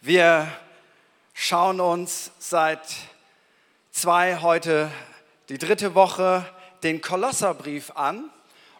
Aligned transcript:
Wir 0.00 0.46
schauen 1.34 1.80
uns 1.80 2.30
seit 2.38 2.78
zwei, 3.90 4.36
heute 4.36 4.92
die 5.48 5.58
dritte 5.58 5.96
Woche, 5.96 6.46
den 6.84 7.00
Kolosserbrief 7.00 7.90
an. 7.96 8.30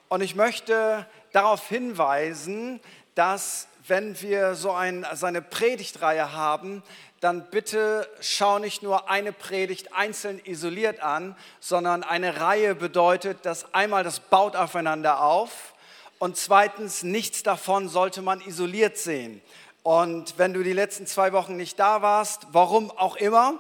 Und 0.09 0.21
ich 0.21 0.37
möchte 0.37 1.05
darauf 1.33 1.69
hinweisen, 1.69 2.79
dass 3.17 3.67
wenn 3.89 4.21
wir 4.21 4.55
so 4.55 4.71
ein, 4.71 5.05
seine 5.15 5.43
Predigtreihe 5.43 6.35
haben, 6.35 6.85
dann 7.19 7.51
bitte 7.51 8.09
schau 8.21 8.61
nicht 8.61 8.85
nur 8.85 9.11
eine 9.11 9.33
Predigt 9.33 9.93
einzeln 9.95 10.41
isoliert 10.45 11.01
an, 11.01 11.35
sondern 11.59 12.05
eine 12.05 12.41
Reihe 12.41 12.77
bedeutet, 12.77 13.45
dass 13.45 13.75
einmal 13.75 14.05
das 14.05 14.21
baut 14.21 14.55
aufeinander 14.55 15.21
auf 15.21 15.75
und 16.21 16.37
zweitens 16.37 17.03
nichts 17.03 17.43
davon 17.43 17.89
sollte 17.89 18.23
man 18.23 18.41
isoliert 18.41 18.99
sehen. 18.99 19.43
Und 19.89 20.35
wenn 20.37 20.53
du 20.53 20.63
die 20.63 20.75
letzten 20.75 21.07
zwei 21.07 21.33
Wochen 21.33 21.57
nicht 21.57 21.79
da 21.79 22.03
warst, 22.03 22.49
warum 22.53 22.91
auch 22.91 23.17
immer, 23.17 23.59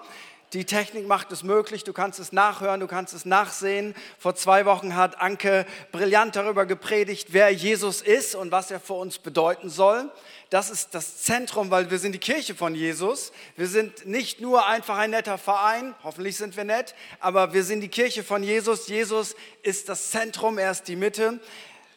die 0.52 0.66
Technik 0.66 1.06
macht 1.06 1.32
es 1.32 1.42
möglich, 1.42 1.84
du 1.84 1.94
kannst 1.94 2.20
es 2.20 2.32
nachhören, 2.32 2.80
du 2.80 2.86
kannst 2.86 3.14
es 3.14 3.24
nachsehen. 3.24 3.94
Vor 4.18 4.34
zwei 4.34 4.66
Wochen 4.66 4.94
hat 4.94 5.22
Anke 5.22 5.64
brillant 5.90 6.36
darüber 6.36 6.66
gepredigt, 6.66 7.28
wer 7.30 7.48
Jesus 7.48 8.02
ist 8.02 8.34
und 8.34 8.52
was 8.52 8.70
er 8.70 8.78
für 8.78 8.92
uns 8.92 9.18
bedeuten 9.18 9.70
soll. 9.70 10.10
Das 10.50 10.68
ist 10.68 10.94
das 10.94 11.22
Zentrum, 11.22 11.70
weil 11.70 11.90
wir 11.90 11.98
sind 11.98 12.12
die 12.12 12.18
Kirche 12.18 12.54
von 12.54 12.74
Jesus. 12.74 13.32
Wir 13.56 13.66
sind 13.66 14.04
nicht 14.04 14.38
nur 14.42 14.66
einfach 14.66 14.98
ein 14.98 15.12
netter 15.12 15.38
Verein, 15.38 15.94
hoffentlich 16.04 16.36
sind 16.36 16.58
wir 16.58 16.64
nett, 16.64 16.94
aber 17.20 17.54
wir 17.54 17.64
sind 17.64 17.80
die 17.80 17.88
Kirche 17.88 18.22
von 18.22 18.42
Jesus. 18.42 18.86
Jesus 18.88 19.34
ist 19.62 19.88
das 19.88 20.10
Zentrum, 20.10 20.58
er 20.58 20.72
ist 20.72 20.88
die 20.88 20.96
Mitte. 20.96 21.40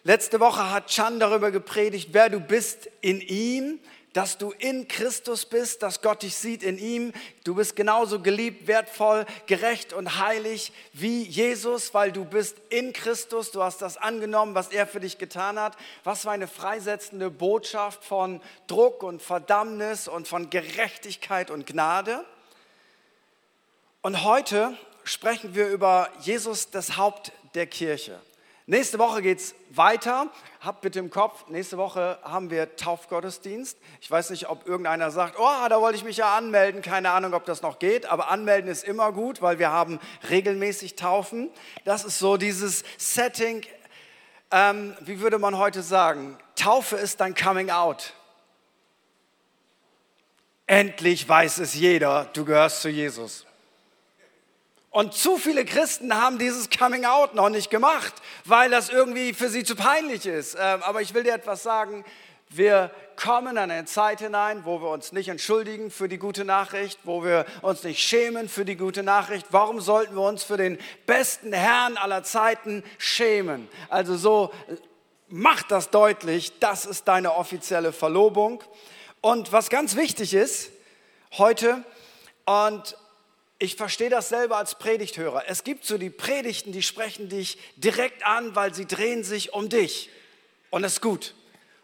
Letzte 0.05 0.39
Woche 0.39 0.71
hat 0.71 0.87
Chan 0.87 1.19
darüber 1.19 1.51
gepredigt, 1.51 2.11
wer 2.13 2.29
du 2.29 2.39
bist 2.39 2.89
in 3.01 3.19
ihm 3.19 3.79
dass 4.13 4.37
du 4.37 4.51
in 4.51 4.87
Christus 4.87 5.45
bist, 5.45 5.83
dass 5.83 6.01
Gott 6.01 6.23
dich 6.23 6.35
sieht 6.35 6.63
in 6.63 6.77
ihm. 6.77 7.13
Du 7.43 7.55
bist 7.55 7.75
genauso 7.75 8.19
geliebt, 8.19 8.67
wertvoll, 8.67 9.25
gerecht 9.45 9.93
und 9.93 10.19
heilig 10.19 10.73
wie 10.93 11.23
Jesus, 11.23 11.93
weil 11.93 12.11
du 12.11 12.25
bist 12.25 12.57
in 12.69 12.91
Christus. 12.91 13.51
Du 13.51 13.63
hast 13.63 13.81
das 13.81 13.97
angenommen, 13.97 14.53
was 14.53 14.69
er 14.69 14.85
für 14.85 14.99
dich 14.99 15.17
getan 15.17 15.57
hat. 15.59 15.77
Was 16.03 16.23
für 16.23 16.31
eine 16.31 16.47
freisetzende 16.47 17.29
Botschaft 17.29 18.03
von 18.03 18.41
Druck 18.67 19.03
und 19.03 19.21
Verdammnis 19.21 20.07
und 20.07 20.27
von 20.27 20.49
Gerechtigkeit 20.49 21.49
und 21.49 21.65
Gnade. 21.65 22.25
Und 24.01 24.23
heute 24.23 24.75
sprechen 25.03 25.55
wir 25.55 25.69
über 25.69 26.09
Jesus, 26.21 26.69
das 26.69 26.97
Haupt 26.97 27.31
der 27.53 27.67
Kirche. 27.67 28.19
Nächste 28.71 28.99
Woche 28.99 29.21
geht 29.21 29.39
es 29.39 29.53
weiter. 29.71 30.31
Habt 30.61 30.79
bitte 30.79 30.99
im 30.99 31.09
Kopf, 31.09 31.49
nächste 31.49 31.77
Woche 31.77 32.17
haben 32.23 32.49
wir 32.49 32.77
Taufgottesdienst. 32.77 33.77
Ich 33.99 34.09
weiß 34.09 34.29
nicht, 34.29 34.47
ob 34.47 34.65
irgendeiner 34.65 35.11
sagt, 35.11 35.35
oh, 35.37 35.67
da 35.67 35.81
wollte 35.81 35.97
ich 35.97 36.05
mich 36.05 36.15
ja 36.15 36.37
anmelden. 36.37 36.81
Keine 36.81 37.11
Ahnung, 37.11 37.33
ob 37.33 37.43
das 37.43 37.61
noch 37.61 37.79
geht, 37.79 38.05
aber 38.05 38.29
anmelden 38.29 38.71
ist 38.71 38.85
immer 38.85 39.11
gut, 39.11 39.41
weil 39.41 39.59
wir 39.59 39.71
haben 39.71 39.99
regelmäßig 40.29 40.95
Taufen. 40.95 41.49
Das 41.83 42.05
ist 42.05 42.17
so 42.17 42.37
dieses 42.37 42.85
Setting, 42.97 43.65
ähm, 44.51 44.95
wie 45.01 45.19
würde 45.19 45.37
man 45.37 45.57
heute 45.57 45.81
sagen, 45.81 46.37
Taufe 46.55 46.95
ist 46.95 47.19
dein 47.19 47.35
Coming 47.35 47.71
Out. 47.71 48.13
Endlich 50.65 51.27
weiß 51.27 51.57
es 51.57 51.73
jeder, 51.73 52.29
du 52.31 52.45
gehörst 52.45 52.83
zu 52.83 52.87
Jesus. 52.87 53.45
Und 54.91 55.13
zu 55.13 55.37
viele 55.37 55.63
Christen 55.63 56.13
haben 56.13 56.37
dieses 56.37 56.69
Coming 56.69 57.05
Out 57.05 57.33
noch 57.33 57.49
nicht 57.49 57.69
gemacht, 57.69 58.13
weil 58.43 58.69
das 58.69 58.89
irgendwie 58.89 59.33
für 59.33 59.47
sie 59.47 59.63
zu 59.63 59.77
peinlich 59.77 60.25
ist. 60.25 60.55
Ähm, 60.59 60.83
aber 60.83 61.01
ich 61.01 61.13
will 61.13 61.23
dir 61.23 61.33
etwas 61.33 61.63
sagen. 61.63 62.03
Wir 62.49 62.91
kommen 63.15 63.57
an 63.57 63.71
eine 63.71 63.85
Zeit 63.85 64.19
hinein, 64.19 64.65
wo 64.65 64.81
wir 64.81 64.89
uns 64.89 65.13
nicht 65.13 65.29
entschuldigen 65.29 65.89
für 65.89 66.09
die 66.09 66.17
gute 66.17 66.43
Nachricht, 66.43 66.99
wo 67.05 67.23
wir 67.23 67.45
uns 67.61 67.83
nicht 67.83 68.01
schämen 68.01 68.49
für 68.49 68.65
die 68.65 68.75
gute 68.75 69.03
Nachricht. 69.03 69.47
Warum 69.51 69.79
sollten 69.79 70.15
wir 70.15 70.23
uns 70.23 70.43
für 70.43 70.57
den 70.57 70.77
besten 71.05 71.53
Herrn 71.53 71.95
aller 71.95 72.23
Zeiten 72.23 72.83
schämen? 72.97 73.69
Also 73.87 74.17
so, 74.17 74.51
mach 75.29 75.63
das 75.63 75.91
deutlich, 75.91 76.59
das 76.59 76.85
ist 76.85 77.07
deine 77.07 77.35
offizielle 77.35 77.93
Verlobung. 77.93 78.61
Und 79.21 79.53
was 79.53 79.69
ganz 79.69 79.95
wichtig 79.95 80.33
ist 80.33 80.69
heute, 81.37 81.85
und 82.45 82.97
ich 83.61 83.75
verstehe 83.75 84.09
das 84.09 84.29
selber 84.29 84.57
als 84.57 84.73
Predigthörer. 84.73 85.43
Es 85.45 85.63
gibt 85.63 85.85
so 85.85 85.99
die 85.99 86.09
Predigten, 86.09 86.71
die 86.71 86.81
sprechen 86.81 87.29
dich 87.29 87.59
direkt 87.75 88.25
an, 88.25 88.55
weil 88.55 88.73
sie 88.73 88.87
drehen 88.87 89.23
sich 89.23 89.53
um 89.53 89.69
dich. 89.69 90.09
Und 90.71 90.81
das 90.81 90.93
ist 90.93 91.01
gut. 91.01 91.35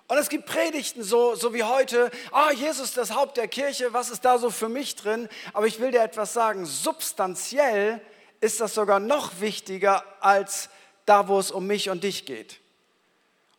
Und 0.07 0.17
es 0.17 0.29
gibt 0.29 0.47
Predigten 0.47 1.03
so, 1.03 1.35
so 1.35 1.53
wie 1.53 1.63
heute, 1.63 2.09
ah, 2.31 2.51
Jesus 2.51 2.93
das 2.93 3.13
Haupt 3.13 3.37
der 3.37 3.47
Kirche, 3.47 3.93
was 3.93 4.09
ist 4.09 4.25
da 4.25 4.39
so 4.39 4.49
für 4.49 4.69
mich 4.69 4.95
drin? 4.95 5.29
Aber 5.53 5.67
ich 5.67 5.79
will 5.79 5.91
dir 5.91 6.01
etwas 6.01 6.33
sagen, 6.33 6.65
substanziell 6.65 8.01
ist 8.41 8.59
das 8.59 8.73
sogar 8.73 8.99
noch 8.99 9.39
wichtiger 9.39 10.03
als 10.19 10.69
da, 11.05 11.27
wo 11.27 11.37
es 11.37 11.51
um 11.51 11.67
mich 11.67 11.91
und 11.91 12.03
dich 12.03 12.25
geht. 12.25 12.59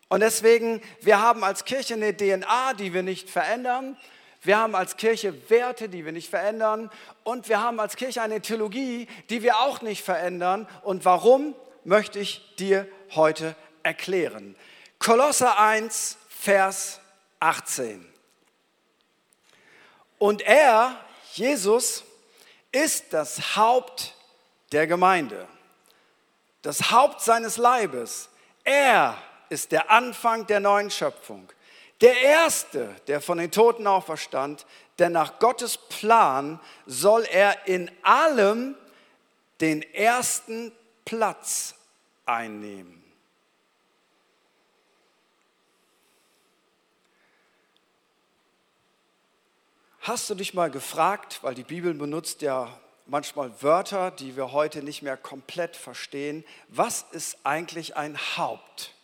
Und 0.08 0.20
deswegen, 0.20 0.82
wir 1.02 1.20
haben 1.20 1.44
als 1.44 1.64
Kirche 1.64 1.94
eine 1.94 2.16
DNA, 2.16 2.74
die 2.74 2.92
wir 2.94 3.04
nicht 3.04 3.30
verändern. 3.30 3.96
Wir 4.42 4.58
haben 4.58 4.74
als 4.74 4.96
Kirche 4.96 5.50
Werte, 5.50 5.88
die 5.88 6.04
wir 6.04 6.12
nicht 6.12 6.30
verändern. 6.30 6.90
Und 7.24 7.48
wir 7.48 7.60
haben 7.60 7.80
als 7.80 7.96
Kirche 7.96 8.22
eine 8.22 8.40
Theologie, 8.40 9.08
die 9.30 9.42
wir 9.42 9.58
auch 9.58 9.82
nicht 9.82 10.04
verändern. 10.04 10.68
Und 10.82 11.04
warum, 11.04 11.54
möchte 11.84 12.18
ich 12.18 12.54
dir 12.56 12.86
heute 13.14 13.56
erklären. 13.82 14.54
Kolosser 14.98 15.58
1, 15.58 16.18
Vers 16.28 17.00
18. 17.40 18.06
Und 20.18 20.42
er, 20.42 20.96
Jesus, 21.32 22.04
ist 22.72 23.12
das 23.12 23.56
Haupt 23.56 24.14
der 24.72 24.86
Gemeinde, 24.86 25.48
das 26.62 26.90
Haupt 26.90 27.22
seines 27.22 27.56
Leibes. 27.56 28.28
Er 28.64 29.16
ist 29.48 29.72
der 29.72 29.90
Anfang 29.90 30.46
der 30.46 30.60
neuen 30.60 30.90
Schöpfung 30.90 31.48
der 32.00 32.20
Erste, 32.20 32.94
der 33.06 33.20
von 33.20 33.38
den 33.38 33.50
Toten 33.50 33.86
auferstand, 33.86 34.66
denn 34.98 35.12
nach 35.12 35.38
Gottes 35.38 35.76
Plan 35.76 36.60
soll 36.86 37.24
er 37.24 37.66
in 37.66 37.90
allem 38.02 38.76
den 39.60 39.82
ersten 39.94 40.72
Platz 41.04 41.74
einnehmen. 42.26 43.02
Hast 50.00 50.30
du 50.30 50.34
dich 50.34 50.54
mal 50.54 50.70
gefragt, 50.70 51.40
weil 51.42 51.54
die 51.54 51.64
Bibel 51.64 51.92
benutzt 51.92 52.40
ja 52.40 52.80
manchmal 53.04 53.62
Wörter, 53.62 54.10
die 54.10 54.36
wir 54.36 54.52
heute 54.52 54.82
nicht 54.82 55.02
mehr 55.02 55.16
komplett 55.16 55.76
verstehen, 55.76 56.44
was 56.68 57.04
ist 57.10 57.38
eigentlich 57.44 57.96
ein 57.96 58.16
Haupt? 58.36 58.94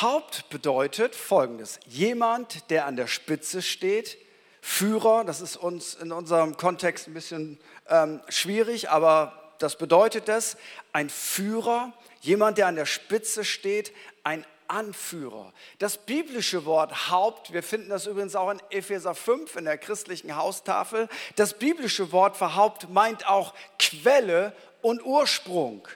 Haupt 0.00 0.48
bedeutet 0.48 1.14
folgendes: 1.14 1.78
jemand, 1.86 2.70
der 2.70 2.86
an 2.86 2.96
der 2.96 3.06
Spitze 3.06 3.62
steht, 3.62 4.16
Führer, 4.60 5.24
das 5.24 5.40
ist 5.40 5.56
uns 5.56 5.94
in 5.94 6.12
unserem 6.12 6.56
Kontext 6.56 7.08
ein 7.08 7.14
bisschen 7.14 7.58
ähm, 7.88 8.22
schwierig, 8.28 8.90
aber 8.90 9.54
das 9.58 9.76
bedeutet 9.76 10.28
das, 10.28 10.56
ein 10.92 11.10
Führer, 11.10 11.92
jemand, 12.20 12.58
der 12.58 12.68
an 12.68 12.76
der 12.76 12.86
Spitze 12.86 13.44
steht, 13.44 13.92
ein 14.22 14.46
Anführer. 14.68 15.52
Das 15.80 15.98
biblische 15.98 16.64
Wort 16.64 17.10
Haupt, 17.10 17.52
wir 17.52 17.62
finden 17.62 17.90
das 17.90 18.06
übrigens 18.06 18.36
auch 18.36 18.50
in 18.50 18.62
Epheser 18.70 19.14
5 19.14 19.56
in 19.56 19.64
der 19.64 19.78
christlichen 19.78 20.36
Haustafel, 20.36 21.08
das 21.36 21.54
biblische 21.54 22.12
Wort 22.12 22.36
für 22.36 22.54
Haupt 22.54 22.88
meint 22.88 23.28
auch 23.28 23.54
Quelle 23.78 24.54
und 24.80 25.04
Ursprung. 25.04 25.86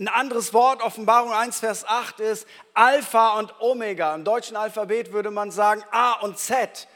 Ein 0.00 0.06
anderes 0.06 0.54
Wort, 0.54 0.80
Offenbarung 0.80 1.32
1, 1.32 1.58
Vers 1.58 1.84
8 1.84 2.20
ist 2.20 2.46
Alpha 2.72 3.36
und 3.36 3.52
Omega. 3.58 4.14
Im 4.14 4.22
deutschen 4.22 4.56
Alphabet 4.56 5.12
würde 5.12 5.32
man 5.32 5.50
sagen 5.50 5.82
A 5.90 6.12
und 6.20 6.38
Z, 6.38 6.86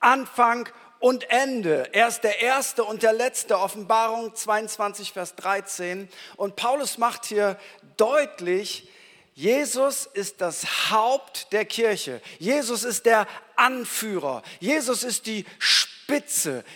Anfang 0.00 0.66
und 0.98 1.28
Ende. 1.28 1.92
Er 1.92 2.08
ist 2.08 2.22
der 2.22 2.40
Erste 2.40 2.82
und 2.82 3.02
der 3.02 3.12
Letzte, 3.12 3.58
Offenbarung 3.58 4.34
22, 4.34 5.12
Vers 5.12 5.34
13. 5.34 6.08
Und 6.36 6.56
Paulus 6.56 6.96
macht 6.96 7.26
hier 7.26 7.58
deutlich, 7.98 8.88
Jesus 9.34 10.06
ist 10.06 10.40
das 10.40 10.90
Haupt 10.90 11.52
der 11.52 11.66
Kirche. 11.66 12.22
Jesus 12.38 12.84
ist 12.84 13.04
der 13.04 13.26
Anführer. 13.56 14.42
Jesus 14.60 15.04
ist 15.04 15.26
die 15.26 15.44
Spitze. 15.58 15.95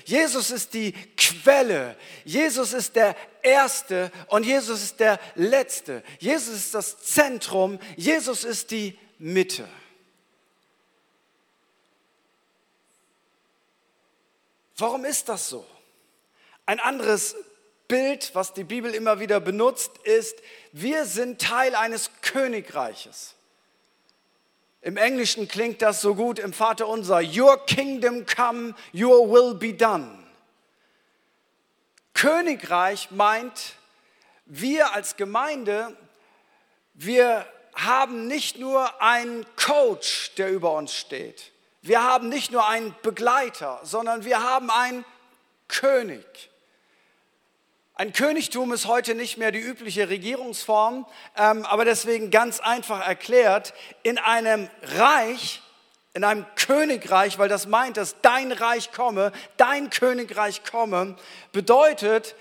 Jesus 0.05 0.51
ist 0.51 0.75
die 0.75 0.93
Quelle. 1.17 1.97
Jesus 2.25 2.73
ist 2.73 2.97
der 2.97 3.17
Erste 3.43 4.11
und 4.29 4.45
Jesus 4.45 4.83
ist 4.83 5.01
der 5.01 5.21
Letzte. 5.35 6.03
Jesus 6.19 6.57
ist 6.57 6.75
das 6.75 6.99
Zentrum. 6.99 7.79
Jesus 7.97 8.45
ist 8.45 8.71
die 8.71 8.99
Mitte. 9.19 9.69
Warum 14.77 15.05
ist 15.05 15.29
das 15.29 15.49
so? 15.49 15.67
Ein 16.67 16.81
anderes 16.81 17.37
Bild, 17.87 18.31
was 18.35 18.55
die 18.55 18.65
Bibel 18.65 18.95
immer 18.95 19.21
wieder 19.21 19.41
benutzt, 19.41 19.91
ist, 20.05 20.37
wir 20.73 21.05
sind 21.05 21.41
Teil 21.41 21.75
eines 21.75 22.11
Königreiches. 22.23 23.35
Im 24.83 24.97
Englischen 24.97 25.47
klingt 25.47 25.83
das 25.83 26.01
so 26.01 26.15
gut 26.15 26.39
im 26.39 26.53
Vater 26.53 26.89
unser. 26.89 27.21
Your 27.21 27.65
kingdom 27.67 28.25
come, 28.25 28.75
your 28.95 29.31
will 29.31 29.55
be 29.55 29.75
done. 29.75 30.19
Königreich 32.15 33.11
meint, 33.11 33.75
wir 34.47 34.95
als 34.95 35.17
Gemeinde, 35.17 35.97
wir 36.95 37.47
haben 37.75 38.27
nicht 38.27 38.59
nur 38.59 39.01
einen 39.01 39.47
Coach, 39.57 40.35
der 40.37 40.51
über 40.51 40.75
uns 40.75 40.95
steht. 40.95 41.53
Wir 41.83 42.03
haben 42.03 42.29
nicht 42.29 42.51
nur 42.51 42.69
einen 42.69 42.95
Begleiter, 43.03 43.81
sondern 43.85 44.25
wir 44.25 44.43
haben 44.43 44.71
einen 44.71 45.05
König. 45.69 46.51
Ein 48.01 48.15
Königtum 48.15 48.73
ist 48.73 48.87
heute 48.87 49.15
nicht 49.15 49.37
mehr 49.37 49.53
die 49.53 49.59
übliche 49.59 50.09
Regierungsform, 50.09 51.05
ähm, 51.37 51.67
aber 51.67 51.85
deswegen 51.85 52.31
ganz 52.31 52.59
einfach 52.59 53.07
erklärt, 53.07 53.75
in 54.03 54.17
einem 54.17 54.71
Reich, 54.97 55.61
in 56.15 56.25
einem 56.25 56.47
Königreich, 56.57 57.39
weil 57.39 57.51
das 57.51 57.67
meint, 57.67 57.99
dass 57.99 58.17
dein 58.23 58.53
Reich 58.53 58.91
komme, 58.93 59.33
dein 59.59 59.91
Königreich 59.91 60.65
komme, 60.65 61.15
bedeutet, 61.53 62.37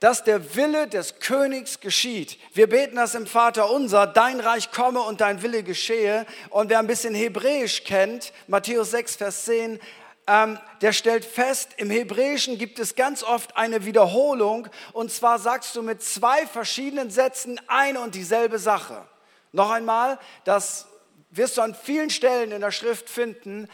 dass 0.00 0.24
der 0.24 0.56
Wille 0.56 0.88
des 0.88 1.20
Königs 1.20 1.78
geschieht. 1.78 2.36
Wir 2.52 2.68
beten 2.68 2.96
das 2.96 3.14
im 3.14 3.28
Vater 3.28 3.70
unser, 3.70 4.08
dein 4.08 4.40
Reich 4.40 4.72
komme 4.72 5.00
und 5.02 5.20
dein 5.20 5.42
Wille 5.42 5.62
geschehe. 5.62 6.26
Und 6.50 6.70
wer 6.70 6.80
ein 6.80 6.88
bisschen 6.88 7.14
Hebräisch 7.14 7.84
kennt, 7.84 8.32
Matthäus 8.48 8.90
6, 8.90 9.14
Vers 9.14 9.44
10, 9.44 9.78
ähm, 10.26 10.58
der 10.80 10.92
stellt 10.92 11.24
fest, 11.24 11.70
im 11.76 11.90
Hebräischen 11.90 12.58
gibt 12.58 12.78
es 12.78 12.94
ganz 12.94 13.22
oft 13.22 13.56
eine 13.56 13.84
Wiederholung. 13.84 14.68
Und 14.92 15.10
zwar 15.10 15.38
sagst 15.38 15.74
du 15.76 15.82
mit 15.82 16.02
zwei 16.02 16.46
verschiedenen 16.46 17.10
Sätzen 17.10 17.60
eine 17.66 18.00
und 18.00 18.14
dieselbe 18.14 18.58
Sache. 18.58 19.06
Noch 19.52 19.70
einmal, 19.70 20.18
das 20.44 20.86
wirst 21.30 21.56
du 21.56 21.62
an 21.62 21.74
vielen 21.74 22.10
Stellen 22.10 22.52
in 22.52 22.60
der 22.60 22.70
Schrift 22.70 23.10
finden. 23.10 23.68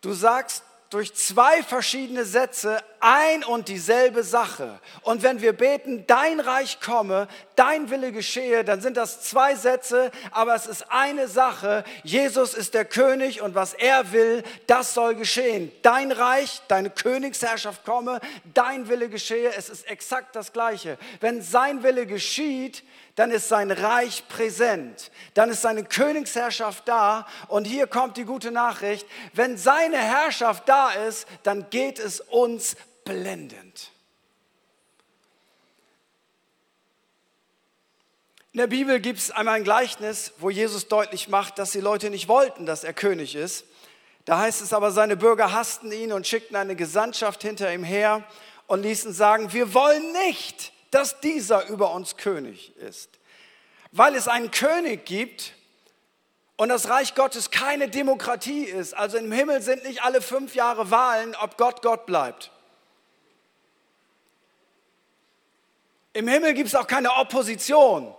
Du 0.00 0.12
sagst 0.12 0.64
durch 0.90 1.14
zwei 1.14 1.62
verschiedene 1.62 2.24
Sätze 2.24 2.78
ein 3.00 3.44
und 3.44 3.68
dieselbe 3.68 4.22
Sache. 4.22 4.78
Und 5.02 5.22
wenn 5.22 5.40
wir 5.40 5.52
beten, 5.52 6.06
dein 6.06 6.40
Reich 6.40 6.80
komme, 6.80 7.28
dein 7.56 7.90
Wille 7.90 8.12
geschehe, 8.12 8.64
dann 8.64 8.80
sind 8.80 8.96
das 8.96 9.22
zwei 9.22 9.56
Sätze, 9.56 10.10
aber 10.30 10.54
es 10.54 10.66
ist 10.66 10.90
eine 10.90 11.28
Sache. 11.28 11.84
Jesus 12.02 12.54
ist 12.54 12.74
der 12.74 12.84
König 12.84 13.42
und 13.42 13.54
was 13.54 13.74
er 13.74 14.12
will, 14.12 14.42
das 14.66 14.94
soll 14.94 15.14
geschehen. 15.14 15.72
Dein 15.82 16.12
Reich, 16.12 16.62
deine 16.68 16.90
Königsherrschaft 16.90 17.84
komme, 17.84 18.20
dein 18.54 18.88
Wille 18.88 19.08
geschehe. 19.08 19.52
Es 19.54 19.68
ist 19.68 19.88
exakt 19.88 20.36
das 20.36 20.52
Gleiche. 20.52 20.96
Wenn 21.20 21.42
sein 21.42 21.82
Wille 21.82 22.06
geschieht, 22.06 22.84
dann 23.14 23.30
ist 23.30 23.48
sein 23.48 23.70
Reich 23.70 24.26
präsent, 24.28 25.10
dann 25.34 25.50
ist 25.50 25.62
seine 25.62 25.84
Königsherrschaft 25.84 26.88
da 26.88 27.26
und 27.48 27.64
hier 27.64 27.86
kommt 27.86 28.16
die 28.16 28.24
gute 28.24 28.50
Nachricht, 28.50 29.06
wenn 29.32 29.56
seine 29.56 29.98
Herrschaft 29.98 30.68
da 30.68 30.90
ist, 30.90 31.26
dann 31.42 31.70
geht 31.70 31.98
es 31.98 32.20
uns 32.20 32.76
blendend. 33.04 33.90
In 38.52 38.58
der 38.58 38.66
Bibel 38.68 39.00
gibt 39.00 39.18
es 39.18 39.32
einmal 39.32 39.56
ein 39.56 39.64
Gleichnis, 39.64 40.32
wo 40.38 40.48
Jesus 40.48 40.86
deutlich 40.86 41.26
macht, 41.28 41.58
dass 41.58 41.72
die 41.72 41.80
Leute 41.80 42.08
nicht 42.08 42.28
wollten, 42.28 42.66
dass 42.66 42.84
er 42.84 42.92
König 42.92 43.34
ist. 43.34 43.64
Da 44.26 44.38
heißt 44.38 44.62
es 44.62 44.72
aber, 44.72 44.92
seine 44.92 45.16
Bürger 45.16 45.52
hassten 45.52 45.90
ihn 45.90 46.12
und 46.12 46.26
schickten 46.26 46.56
eine 46.56 46.76
Gesandtschaft 46.76 47.42
hinter 47.42 47.72
ihm 47.74 47.82
her 47.82 48.22
und 48.68 48.82
ließen 48.82 49.12
sagen, 49.12 49.52
wir 49.52 49.74
wollen 49.74 50.12
nicht, 50.26 50.72
dass 50.94 51.20
dieser 51.20 51.66
über 51.66 51.92
uns 51.92 52.16
König 52.16 52.76
ist. 52.76 53.10
Weil 53.90 54.14
es 54.14 54.28
einen 54.28 54.52
König 54.52 55.04
gibt 55.04 55.54
und 56.56 56.68
das 56.68 56.88
Reich 56.88 57.16
Gottes 57.16 57.50
keine 57.50 57.88
Demokratie 57.88 58.64
ist. 58.64 58.94
Also 58.94 59.18
im 59.18 59.32
Himmel 59.32 59.60
sind 59.60 59.84
nicht 59.84 60.04
alle 60.04 60.20
fünf 60.20 60.54
Jahre 60.54 60.92
Wahlen, 60.92 61.34
ob 61.42 61.58
Gott 61.58 61.82
Gott 61.82 62.06
bleibt. 62.06 62.52
Im 66.12 66.28
Himmel 66.28 66.54
gibt 66.54 66.68
es 66.68 66.76
auch 66.76 66.86
keine 66.86 67.16
Opposition. 67.16 68.14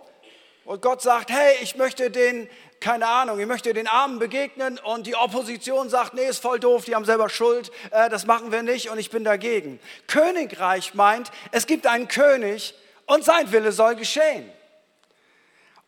Und 0.66 0.82
Gott 0.82 1.00
sagt, 1.00 1.30
hey, 1.30 1.56
ich 1.62 1.76
möchte 1.76 2.10
den, 2.10 2.46
keine 2.80 3.06
Ahnung, 3.06 3.40
ich 3.40 3.46
möchte 3.46 3.72
den 3.72 3.88
Armen 3.88 4.18
begegnen 4.18 4.78
und 4.78 5.06
die 5.06 5.16
Opposition 5.16 5.88
sagt, 5.88 6.14
nee, 6.14 6.26
ist 6.26 6.42
voll 6.42 6.60
doof, 6.60 6.84
die 6.84 6.94
haben 6.94 7.04
selber 7.04 7.28
Schuld, 7.28 7.70
äh, 7.90 8.08
das 8.08 8.26
machen 8.26 8.52
wir 8.52 8.62
nicht 8.62 8.90
und 8.90 8.98
ich 8.98 9.10
bin 9.10 9.24
dagegen. 9.24 9.80
Königreich 10.06 10.94
meint, 10.94 11.30
es 11.52 11.66
gibt 11.66 11.86
einen 11.86 12.08
König 12.08 12.74
und 13.06 13.24
sein 13.24 13.50
Wille 13.52 13.72
soll 13.72 13.96
geschehen. 13.96 14.50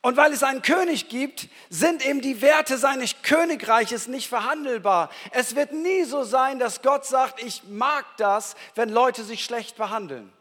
Und 0.00 0.16
weil 0.16 0.32
es 0.32 0.44
einen 0.44 0.62
König 0.62 1.08
gibt, 1.08 1.48
sind 1.70 2.06
eben 2.06 2.20
die 2.20 2.40
Werte 2.40 2.78
seines 2.78 3.16
Königreiches 3.22 4.06
nicht 4.06 4.28
verhandelbar. 4.28 5.10
Es 5.32 5.56
wird 5.56 5.72
nie 5.72 6.04
so 6.04 6.22
sein, 6.22 6.60
dass 6.60 6.82
Gott 6.82 7.04
sagt, 7.04 7.42
ich 7.42 7.64
mag 7.68 8.04
das, 8.16 8.54
wenn 8.76 8.90
Leute 8.90 9.24
sich 9.24 9.44
schlecht 9.44 9.76
behandeln. 9.76 10.32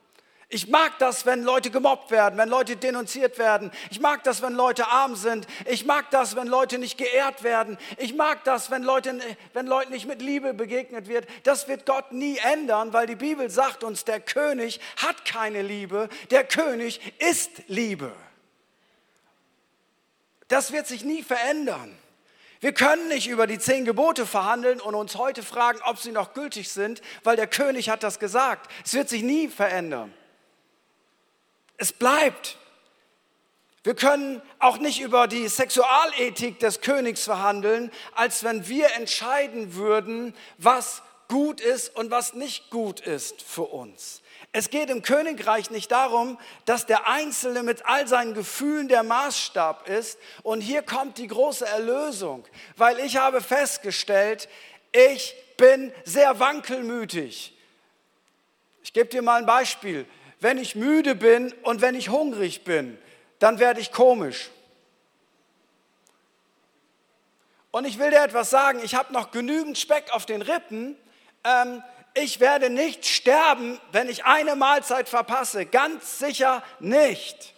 Ich 0.49 0.69
mag 0.69 0.97
das, 0.99 1.25
wenn 1.25 1.43
Leute 1.43 1.69
gemobbt 1.69 2.09
werden, 2.09 2.37
wenn 2.37 2.47
Leute 2.47 2.77
denunziert 2.77 3.37
werden. 3.37 3.69
Ich 3.89 3.99
mag 3.99 4.23
das, 4.23 4.41
wenn 4.41 4.53
Leute 4.53 4.87
arm 4.87 5.17
sind. 5.17 5.45
Ich 5.65 5.85
mag 5.85 6.09
das, 6.11 6.37
wenn 6.37 6.47
Leute 6.47 6.77
nicht 6.77 6.97
geehrt 6.97 7.43
werden. 7.43 7.77
Ich 7.97 8.15
mag 8.15 8.45
das, 8.45 8.71
wenn, 8.71 8.81
Leute, 8.81 9.19
wenn 9.51 9.67
Leuten 9.67 9.91
nicht 9.91 10.07
mit 10.07 10.21
Liebe 10.21 10.53
begegnet 10.53 11.09
wird. 11.09 11.27
Das 11.43 11.67
wird 11.67 11.85
Gott 11.85 12.13
nie 12.13 12.37
ändern, 12.37 12.93
weil 12.93 13.07
die 13.07 13.15
Bibel 13.15 13.49
sagt 13.49 13.83
uns, 13.83 14.05
der 14.05 14.21
König 14.21 14.79
hat 14.95 15.25
keine 15.25 15.61
Liebe. 15.61 16.07
Der 16.31 16.45
König 16.45 17.01
ist 17.19 17.51
Liebe. 17.67 18.13
Das 20.47 20.71
wird 20.71 20.87
sich 20.87 21.03
nie 21.03 21.23
verändern. 21.23 21.93
Wir 22.61 22.73
können 22.73 23.09
nicht 23.09 23.27
über 23.27 23.47
die 23.47 23.59
zehn 23.59 23.83
Gebote 23.83 24.25
verhandeln 24.25 24.79
und 24.79 24.95
uns 24.95 25.15
heute 25.17 25.43
fragen, 25.43 25.79
ob 25.83 25.99
sie 25.99 26.13
noch 26.13 26.33
gültig 26.33 26.69
sind, 26.69 27.01
weil 27.23 27.35
der 27.35 27.47
König 27.47 27.89
hat 27.89 28.01
das 28.01 28.17
gesagt. 28.17 28.71
Es 28.85 28.93
wird 28.93 29.09
sich 29.09 29.23
nie 29.23 29.49
verändern. 29.49 30.13
Es 31.77 31.93
bleibt. 31.93 32.57
Wir 33.83 33.95
können 33.95 34.41
auch 34.59 34.79
nicht 34.79 34.99
über 34.99 35.27
die 35.27 35.47
Sexualethik 35.47 36.59
des 36.59 36.81
Königs 36.81 37.23
verhandeln, 37.23 37.91
als 38.15 38.43
wenn 38.43 38.67
wir 38.67 38.93
entscheiden 38.95 39.75
würden, 39.75 40.35
was 40.57 41.03
gut 41.29 41.61
ist 41.61 41.95
und 41.95 42.11
was 42.11 42.33
nicht 42.33 42.69
gut 42.69 42.99
ist 42.99 43.41
für 43.41 43.63
uns. 43.63 44.21
Es 44.51 44.69
geht 44.69 44.89
im 44.89 45.03
Königreich 45.03 45.69
nicht 45.71 45.91
darum, 45.91 46.39
dass 46.65 46.85
der 46.85 47.07
Einzelne 47.07 47.63
mit 47.63 47.85
all 47.85 48.07
seinen 48.07 48.33
Gefühlen 48.33 48.87
der 48.87 49.03
Maßstab 49.03 49.87
ist. 49.87 50.17
Und 50.41 50.61
hier 50.61 50.81
kommt 50.81 51.17
die 51.17 51.27
große 51.27 51.65
Erlösung, 51.65 52.45
weil 52.75 52.99
ich 52.99 53.17
habe 53.17 53.41
festgestellt, 53.41 54.47
ich 54.91 55.35
bin 55.57 55.93
sehr 56.05 56.39
wankelmütig. 56.39 57.53
Ich 58.83 58.93
gebe 58.93 59.09
dir 59.09 59.21
mal 59.21 59.39
ein 59.39 59.45
Beispiel 59.45 60.05
wenn 60.39 60.57
ich 60.57 60.75
müde 60.75 61.15
bin 61.15 61.53
und 61.63 61.81
wenn 61.81 61.95
ich 61.95 62.09
hungrig 62.09 62.63
bin, 62.63 62.97
dann 63.39 63.59
werde 63.59 63.79
ich 63.79 63.91
komisch. 63.91 64.49
Und 67.71 67.85
ich 67.85 67.99
will 67.99 68.09
dir 68.09 68.23
etwas 68.23 68.49
sagen, 68.49 68.79
ich 68.83 68.95
habe 68.95 69.13
noch 69.13 69.31
genügend 69.31 69.77
Speck 69.77 70.11
auf 70.11 70.25
den 70.25 70.41
Rippen. 70.41 70.97
Ähm, 71.43 71.83
ich 72.13 72.39
werde 72.39 72.69
nicht 72.69 73.05
sterben, 73.05 73.79
wenn 73.91 74.09
ich 74.09 74.25
eine 74.25 74.55
Mahlzeit 74.55 75.09
verpasse. 75.09 75.65
Ganz 75.65 76.17
sicher 76.17 76.63
nicht. 76.79 77.53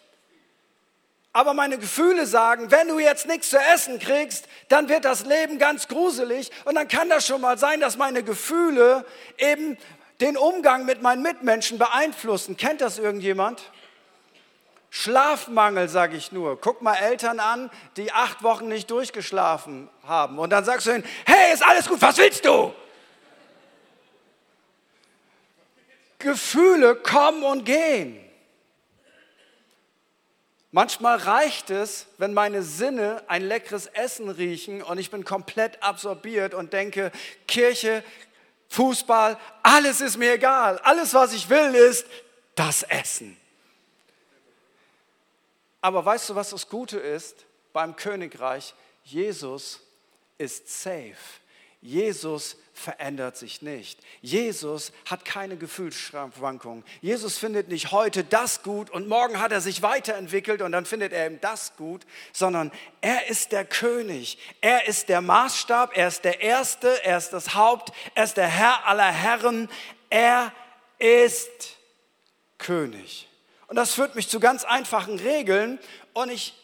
Aber 1.31 1.53
meine 1.53 1.77
Gefühle 1.77 2.25
sagen, 2.25 2.71
wenn 2.71 2.87
du 2.87 2.99
jetzt 2.99 3.27
nichts 3.27 3.51
zu 3.51 3.57
essen 3.57 3.99
kriegst, 3.99 4.45
dann 4.67 4.89
wird 4.89 5.05
das 5.05 5.25
Leben 5.25 5.59
ganz 5.59 5.87
gruselig. 5.87 6.49
Und 6.65 6.75
dann 6.75 6.87
kann 6.87 7.07
das 7.07 7.27
schon 7.27 7.39
mal 7.39 7.57
sein, 7.57 7.79
dass 7.79 7.97
meine 7.97 8.23
Gefühle 8.23 9.05
eben 9.37 9.77
den 10.21 10.37
Umgang 10.37 10.85
mit 10.85 11.01
meinen 11.01 11.21
Mitmenschen 11.21 11.77
beeinflussen. 11.77 12.57
Kennt 12.57 12.81
das 12.81 12.97
irgendjemand? 12.97 13.71
Schlafmangel, 14.91 15.87
sage 15.87 16.17
ich 16.17 16.31
nur. 16.31 16.59
Guck 16.59 16.81
mal 16.81 16.95
Eltern 16.95 17.39
an, 17.39 17.69
die 17.95 18.11
acht 18.11 18.43
Wochen 18.43 18.67
nicht 18.67 18.89
durchgeschlafen 18.89 19.89
haben. 20.03 20.39
Und 20.39 20.49
dann 20.49 20.65
sagst 20.65 20.87
du 20.87 20.91
ihnen, 20.91 21.05
hey, 21.25 21.53
ist 21.53 21.63
alles 21.63 21.87
gut, 21.87 22.01
was 22.01 22.17
willst 22.17 22.43
du? 22.45 22.73
Gefühle 26.17 26.95
kommen 26.95 27.43
und 27.43 27.65
gehen. 27.65 28.19
Manchmal 30.71 31.17
reicht 31.17 31.71
es, 31.71 32.07
wenn 32.17 32.33
meine 32.33 32.61
Sinne 32.61 33.23
ein 33.27 33.41
leckeres 33.41 33.87
Essen 33.87 34.29
riechen 34.29 34.83
und 34.83 34.99
ich 34.99 35.09
bin 35.09 35.23
komplett 35.23 35.81
absorbiert 35.81 36.53
und 36.53 36.73
denke, 36.73 37.11
Kirche 37.47 38.03
Fußball, 38.69 39.37
alles 39.63 39.99
ist 40.01 40.17
mir 40.17 40.33
egal. 40.33 40.77
Alles, 40.79 41.13
was 41.13 41.33
ich 41.33 41.49
will, 41.49 41.75
ist 41.75 42.05
das 42.55 42.83
Essen. 42.83 43.35
Aber 45.81 46.05
weißt 46.05 46.29
du, 46.29 46.35
was 46.35 46.51
das 46.51 46.67
Gute 46.67 46.99
ist 46.99 47.45
beim 47.73 47.95
Königreich? 47.95 48.73
Jesus 49.03 49.79
ist 50.37 50.69
safe. 50.69 51.15
Jesus 51.81 52.57
verändert 52.73 53.37
sich 53.37 53.61
nicht. 53.61 53.99
Jesus 54.21 54.91
hat 55.05 55.23
keine 55.23 55.55
Gefühlsschwankungen. 55.55 56.83
Jesus 57.01 57.37
findet 57.37 57.69
nicht 57.69 57.91
heute 57.91 58.25
das 58.25 58.63
gut 58.63 58.89
und 58.89 59.07
morgen 59.07 59.39
hat 59.39 59.53
er 59.53 59.61
sich 59.61 59.81
weiterentwickelt 59.81 60.61
und 60.61 60.73
dann 60.73 60.85
findet 60.85 61.13
er 61.13 61.25
eben 61.25 61.39
das 61.39 61.75
gut, 61.77 62.05
sondern 62.33 62.71
er 62.99 63.29
ist 63.29 63.53
der 63.53 63.63
König. 63.63 64.37
Er 64.59 64.87
ist 64.87 65.07
der 65.07 65.21
Maßstab, 65.21 65.95
er 65.95 66.09
ist 66.09 66.25
der 66.25 66.41
Erste, 66.41 67.03
er 67.03 67.17
ist 67.17 67.31
das 67.31 67.53
Haupt, 67.55 67.93
er 68.13 68.25
ist 68.25 68.35
der 68.35 68.47
Herr 68.47 68.85
aller 68.85 69.11
Herren. 69.11 69.69
Er 70.09 70.51
ist 70.97 71.77
König. 72.57 73.29
Und 73.67 73.77
das 73.77 73.93
führt 73.93 74.15
mich 74.15 74.27
zu 74.27 74.39
ganz 74.41 74.65
einfachen 74.65 75.19
Regeln 75.19 75.79
und 76.13 76.29
ich 76.29 76.55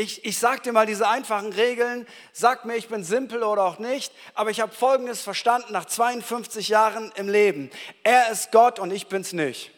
ich, 0.00 0.24
ich 0.24 0.38
sage 0.38 0.62
dir 0.62 0.72
mal 0.72 0.86
diese 0.86 1.06
einfachen 1.06 1.52
Regeln, 1.52 2.06
sag 2.32 2.64
mir, 2.64 2.76
ich 2.76 2.88
bin 2.88 3.04
simpel 3.04 3.42
oder 3.42 3.64
auch 3.64 3.78
nicht, 3.78 4.12
aber 4.34 4.50
ich 4.50 4.60
habe 4.60 4.72
Folgendes 4.72 5.20
verstanden 5.20 5.72
nach 5.72 5.84
52 5.84 6.68
Jahren 6.68 7.12
im 7.16 7.28
Leben. 7.28 7.70
Er 8.02 8.30
ist 8.30 8.50
Gott 8.50 8.78
und 8.78 8.90
ich 8.90 9.08
bin's 9.08 9.32
nicht. 9.32 9.70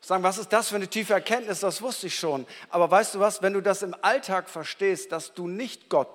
Sagen, 0.00 0.22
was 0.22 0.38
ist 0.38 0.52
das 0.52 0.68
für 0.68 0.76
eine 0.76 0.88
tiefe 0.88 1.14
Erkenntnis? 1.14 1.60
Das 1.60 1.82
wusste 1.82 2.08
ich 2.08 2.18
schon. 2.18 2.46
Aber 2.70 2.90
weißt 2.90 3.14
du 3.14 3.20
was, 3.20 3.42
wenn 3.42 3.52
du 3.52 3.60
das 3.60 3.82
im 3.82 3.94
Alltag 4.02 4.48
verstehst, 4.48 5.10
dass 5.10 5.34
du 5.34 5.48
nicht 5.48 5.88
Gott 5.88 6.08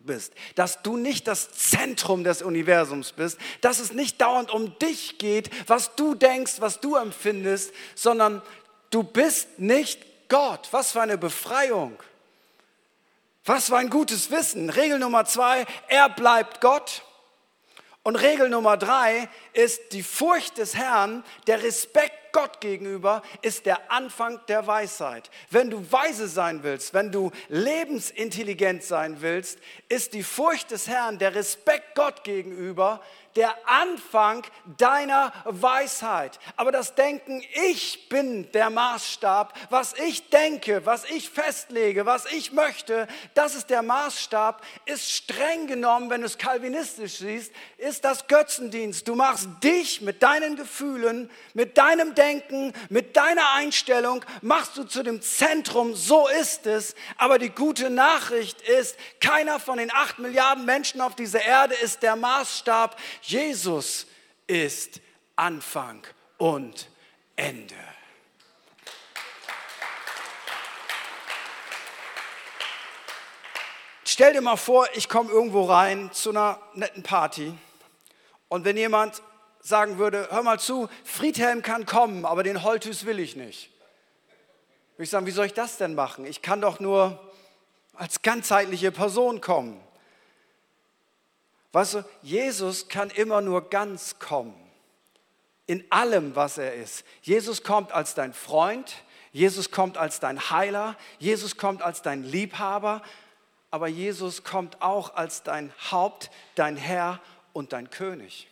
bist, 0.00 0.32
dass 0.54 0.82
du 0.82 0.96
nicht 0.96 1.26
das 1.26 1.50
Zentrum 1.50 2.24
des 2.24 2.42
Universums 2.42 3.12
bist, 3.12 3.38
dass 3.60 3.80
es 3.80 3.92
nicht 3.92 4.20
dauernd 4.20 4.50
um 4.50 4.78
dich 4.78 5.18
geht, 5.18 5.50
was 5.68 5.94
du 5.94 6.14
denkst, 6.14 6.54
was 6.60 6.80
du 6.80 6.96
empfindest, 6.96 7.72
sondern 7.94 8.42
du 8.90 9.02
bist 9.02 9.58
nicht 9.58 10.15
Gott. 10.28 10.68
Was 10.70 10.92
für 10.92 11.00
eine 11.00 11.18
Befreiung. 11.18 12.02
Was 13.44 13.66
für 13.66 13.76
ein 13.76 13.90
gutes 13.90 14.30
Wissen. 14.30 14.70
Regel 14.70 14.98
Nummer 14.98 15.24
zwei, 15.24 15.66
er 15.88 16.08
bleibt 16.08 16.60
Gott. 16.60 17.02
Und 18.02 18.16
Regel 18.16 18.48
Nummer 18.48 18.76
drei 18.76 19.28
ist 19.52 19.92
die 19.92 20.02
Furcht 20.02 20.58
des 20.58 20.76
Herrn, 20.76 21.24
der 21.48 21.62
Respekt 21.62 22.26
Gott 22.36 22.60
gegenüber 22.60 23.22
ist 23.40 23.64
der 23.64 23.90
Anfang 23.90 24.38
der 24.46 24.66
Weisheit. 24.66 25.30
Wenn 25.48 25.70
du 25.70 25.90
weise 25.90 26.28
sein 26.28 26.62
willst, 26.62 26.92
wenn 26.92 27.10
du 27.10 27.30
lebensintelligent 27.48 28.84
sein 28.84 29.22
willst, 29.22 29.58
ist 29.88 30.12
die 30.12 30.22
Furcht 30.22 30.70
des 30.70 30.86
Herrn, 30.86 31.18
der 31.18 31.34
Respekt 31.34 31.94
Gott 31.94 32.24
gegenüber 32.24 33.00
der 33.36 33.54
Anfang 33.68 34.44
deiner 34.78 35.32
Weisheit. 35.44 36.38
Aber 36.56 36.72
das 36.72 36.94
Denken, 36.94 37.44
ich 37.68 38.08
bin 38.08 38.50
der 38.52 38.70
Maßstab, 38.70 39.54
was 39.70 39.94
ich 39.94 40.30
denke, 40.30 40.84
was 40.86 41.04
ich 41.04 41.30
festlege, 41.30 42.06
was 42.06 42.26
ich 42.26 42.52
möchte, 42.52 43.06
das 43.34 43.54
ist 43.54 43.70
der 43.70 43.82
Maßstab, 43.82 44.62
ist 44.86 45.10
streng 45.10 45.66
genommen, 45.66 46.10
wenn 46.10 46.22
du 46.22 46.26
es 46.26 46.38
kalvinistisch 46.38 47.18
siehst, 47.18 47.52
ist 47.76 48.04
das 48.04 48.26
Götzendienst. 48.26 49.06
Du 49.06 49.14
machst 49.14 49.48
dich 49.62 50.00
mit 50.00 50.22
deinen 50.22 50.56
Gefühlen, 50.56 51.30
mit 51.54 51.78
deinem 51.78 52.14
Denken, 52.14 52.72
mit 52.88 53.16
deiner 53.16 53.52
Einstellung, 53.52 54.24
machst 54.40 54.76
du 54.76 54.84
zu 54.84 55.02
dem 55.02 55.20
Zentrum, 55.20 55.94
so 55.94 56.26
ist 56.28 56.66
es. 56.66 56.94
Aber 57.18 57.38
die 57.38 57.50
gute 57.50 57.90
Nachricht 57.90 58.62
ist, 58.62 58.96
keiner 59.20 59.60
von 59.60 59.78
den 59.78 59.92
acht 59.92 60.18
Milliarden 60.18 60.64
Menschen 60.64 61.00
auf 61.00 61.14
dieser 61.14 61.42
Erde 61.42 61.74
ist 61.74 62.02
der 62.02 62.16
Maßstab. 62.16 62.96
Jesus 63.26 64.06
ist 64.46 65.00
Anfang 65.34 66.06
und 66.38 66.88
Ende. 67.34 67.74
Stell 74.04 74.32
dir 74.32 74.40
mal 74.40 74.56
vor, 74.56 74.86
ich 74.94 75.08
komme 75.08 75.32
irgendwo 75.32 75.64
rein 75.64 76.12
zu 76.12 76.30
einer 76.30 76.60
netten 76.74 77.02
Party 77.02 77.52
und 78.48 78.64
wenn 78.64 78.76
jemand 78.76 79.20
sagen 79.60 79.98
würde, 79.98 80.28
hör 80.30 80.44
mal 80.44 80.60
zu, 80.60 80.88
Friedhelm 81.02 81.62
kann 81.62 81.84
kommen, 81.84 82.24
aber 82.24 82.44
den 82.44 82.62
Holthus 82.62 83.06
will 83.06 83.18
ich 83.18 83.34
nicht. 83.34 83.72
Würde 84.94 85.02
ich 85.02 85.10
sagen, 85.10 85.26
wie 85.26 85.32
soll 85.32 85.46
ich 85.46 85.52
das 85.52 85.78
denn 85.78 85.96
machen? 85.96 86.24
Ich 86.24 86.42
kann 86.42 86.60
doch 86.60 86.78
nur 86.78 87.18
als 87.92 88.22
ganzheitliche 88.22 88.92
Person 88.92 89.40
kommen. 89.40 89.85
Weißt 91.76 91.92
du, 91.92 92.04
Jesus 92.22 92.88
kann 92.88 93.10
immer 93.10 93.42
nur 93.42 93.68
ganz 93.68 94.18
kommen. 94.18 94.54
In 95.66 95.84
allem, 95.90 96.34
was 96.34 96.56
er 96.56 96.72
ist. 96.72 97.04
Jesus 97.20 97.64
kommt 97.64 97.92
als 97.92 98.14
dein 98.14 98.32
Freund, 98.32 98.94
Jesus 99.30 99.70
kommt 99.70 99.98
als 99.98 100.18
dein 100.18 100.48
Heiler, 100.48 100.96
Jesus 101.18 101.58
kommt 101.58 101.82
als 101.82 102.00
dein 102.00 102.24
Liebhaber, 102.24 103.02
aber 103.70 103.88
Jesus 103.88 104.42
kommt 104.42 104.80
auch 104.80 105.16
als 105.16 105.42
dein 105.42 105.70
Haupt, 105.90 106.30
dein 106.54 106.78
Herr 106.78 107.20
und 107.52 107.74
dein 107.74 107.90
König. 107.90 108.48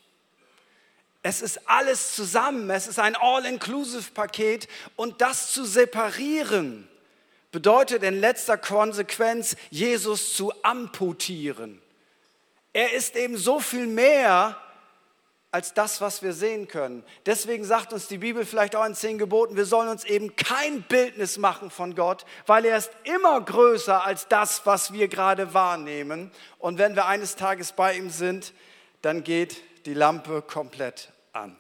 Es 1.23 1.41
ist 1.41 1.67
alles 1.67 2.15
zusammen, 2.15 2.69
es 2.69 2.87
ist 2.87 2.99
ein 2.99 3.17
All-Inclusive-Paket 3.17 4.69
und 4.97 5.23
das 5.23 5.51
zu 5.51 5.65
separieren 5.65 6.87
bedeutet 7.53 8.03
in 8.03 8.21
letzter 8.21 8.59
Konsequenz, 8.59 9.57
Jesus 9.71 10.37
zu 10.37 10.53
amputieren. 10.63 11.81
Er 12.75 12.93
ist 12.93 13.17
eben 13.17 13.39
so 13.39 13.61
viel 13.61 13.87
mehr 13.87 14.61
als 15.53 15.73
das, 15.73 16.01
was 16.01 16.21
wir 16.21 16.33
sehen 16.33 16.67
können. 16.67 17.05
Deswegen 17.27 17.65
sagt 17.65 17.93
uns 17.93 18.09
die 18.09 18.19
Bibel 18.19 18.45
vielleicht 18.45 18.75
auch 18.75 18.85
in 18.85 18.97
zehn 18.97 19.19
Geboten, 19.19 19.57
wir 19.57 19.67
sollen 19.67 19.89
uns 19.89 20.03
eben 20.03 20.35
kein 20.35 20.83
Bildnis 20.83 21.39
machen 21.39 21.71
von 21.71 21.95
Gott, 21.95 22.27
weil 22.47 22.65
er 22.65 22.77
ist 22.77 22.91
immer 23.05 23.41
größer 23.41 24.05
als 24.05 24.27
das, 24.27 24.67
was 24.67 24.93
wir 24.93 25.07
gerade 25.07 25.55
wahrnehmen. 25.55 26.33
Und 26.59 26.79
wenn 26.79 26.97
wir 26.97 27.07
eines 27.07 27.37
Tages 27.37 27.71
bei 27.71 27.97
ihm 27.97 28.11
sind, 28.11 28.53
dann 29.01 29.23
geht 29.23 29.63
die 29.87 29.95
Lampe 29.95 30.43
komplett 30.43 31.13
an. 31.33 31.57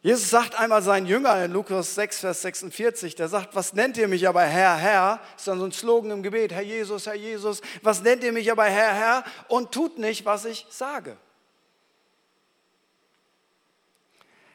Jesus 0.00 0.30
sagt 0.30 0.54
einmal 0.54 0.80
seinen 0.80 1.06
Jüngern 1.06 1.42
in 1.44 1.52
Lukas 1.52 1.96
6, 1.96 2.20
Vers 2.20 2.42
46, 2.42 3.16
der 3.16 3.26
sagt, 3.26 3.56
was 3.56 3.72
nennt 3.72 3.96
ihr 3.96 4.06
mich 4.06 4.28
aber 4.28 4.42
Herr, 4.42 4.76
Herr? 4.76 5.20
Das 5.32 5.42
ist 5.42 5.48
dann 5.48 5.58
so 5.58 5.64
ein 5.64 5.72
Slogan 5.72 6.12
im 6.12 6.22
Gebet, 6.22 6.52
Herr 6.52 6.62
Jesus, 6.62 7.06
Herr 7.06 7.14
Jesus, 7.14 7.60
was 7.82 8.02
nennt 8.02 8.22
ihr 8.22 8.32
mich 8.32 8.50
aber 8.52 8.64
Herr, 8.64 8.94
Herr? 8.94 9.24
Und 9.48 9.72
tut 9.72 9.98
nicht, 9.98 10.24
was 10.24 10.44
ich 10.44 10.66
sage. 10.70 11.16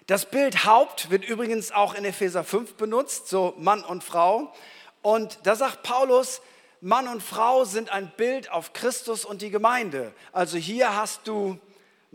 Das 0.08 0.30
Bild 0.30 0.66
Haupt 0.66 1.10
wird 1.10 1.26
übrigens 1.26 1.74
auch 1.74 1.94
in 1.94 2.06
Epheser 2.06 2.46
5 2.46 2.76
benutzt, 2.76 3.28
so 3.28 3.54
Mann 3.58 3.84
und 3.84 4.04
Frau. 4.04 4.54
Und 5.02 5.40
da 5.44 5.56
sagt 5.56 5.84
Paulus, 5.84 6.42
Mann 6.80 7.08
und 7.10 7.22
Frau 7.22 7.66
sind 7.66 7.90
ein 7.90 8.12
Bild 8.16 8.50
auf 8.50 8.72
Christus 8.72 9.26
und 9.26 9.42
die 9.42 9.50
Gemeinde. 9.50 10.14
Also 10.32 10.58
hier 10.58 10.96
hast 10.96 11.28
du 11.28 11.58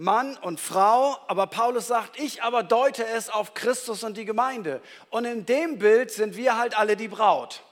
Mann 0.00 0.36
und 0.36 0.60
Frau, 0.60 1.16
aber 1.26 1.48
Paulus 1.48 1.88
sagt, 1.88 2.20
ich 2.20 2.44
aber 2.44 2.62
deute 2.62 3.04
es 3.04 3.30
auf 3.30 3.54
Christus 3.54 4.04
und 4.04 4.16
die 4.16 4.24
Gemeinde. 4.24 4.80
Und 5.10 5.24
in 5.24 5.44
dem 5.44 5.80
Bild 5.80 6.12
sind 6.12 6.36
wir 6.36 6.56
halt 6.56 6.78
alle 6.78 6.96
die 6.96 7.08
Braut. 7.08 7.64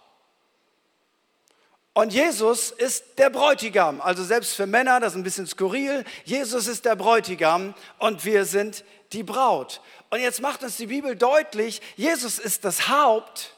Und 1.95 2.13
Jesus 2.13 2.73
ist 2.73 3.21
der 3.21 3.31
Bräutigam, 3.31 4.01
also 4.01 4.25
selbst 4.25 4.57
für 4.57 4.67
Männer, 4.67 4.99
das 4.99 5.13
ist 5.13 5.19
ein 5.19 5.23
bisschen 5.23 5.47
skurril, 5.47 6.05
Jesus 6.25 6.67
ist 6.67 6.85
der 6.85 6.97
Bräutigam 6.97 7.75
und 8.01 8.25
wir 8.25 8.45
sind 8.45 8.85
die 9.13 9.23
Braut. 9.23 9.81
Und 10.11 10.19
jetzt 10.19 10.43
macht 10.43 10.65
uns 10.65 10.77
die 10.77 10.89
Bibel 10.89 11.15
deutlich, 11.15 11.81
Jesus 11.95 12.41
ist 12.41 12.65
das 12.65 12.89
Haupt. 12.89 13.55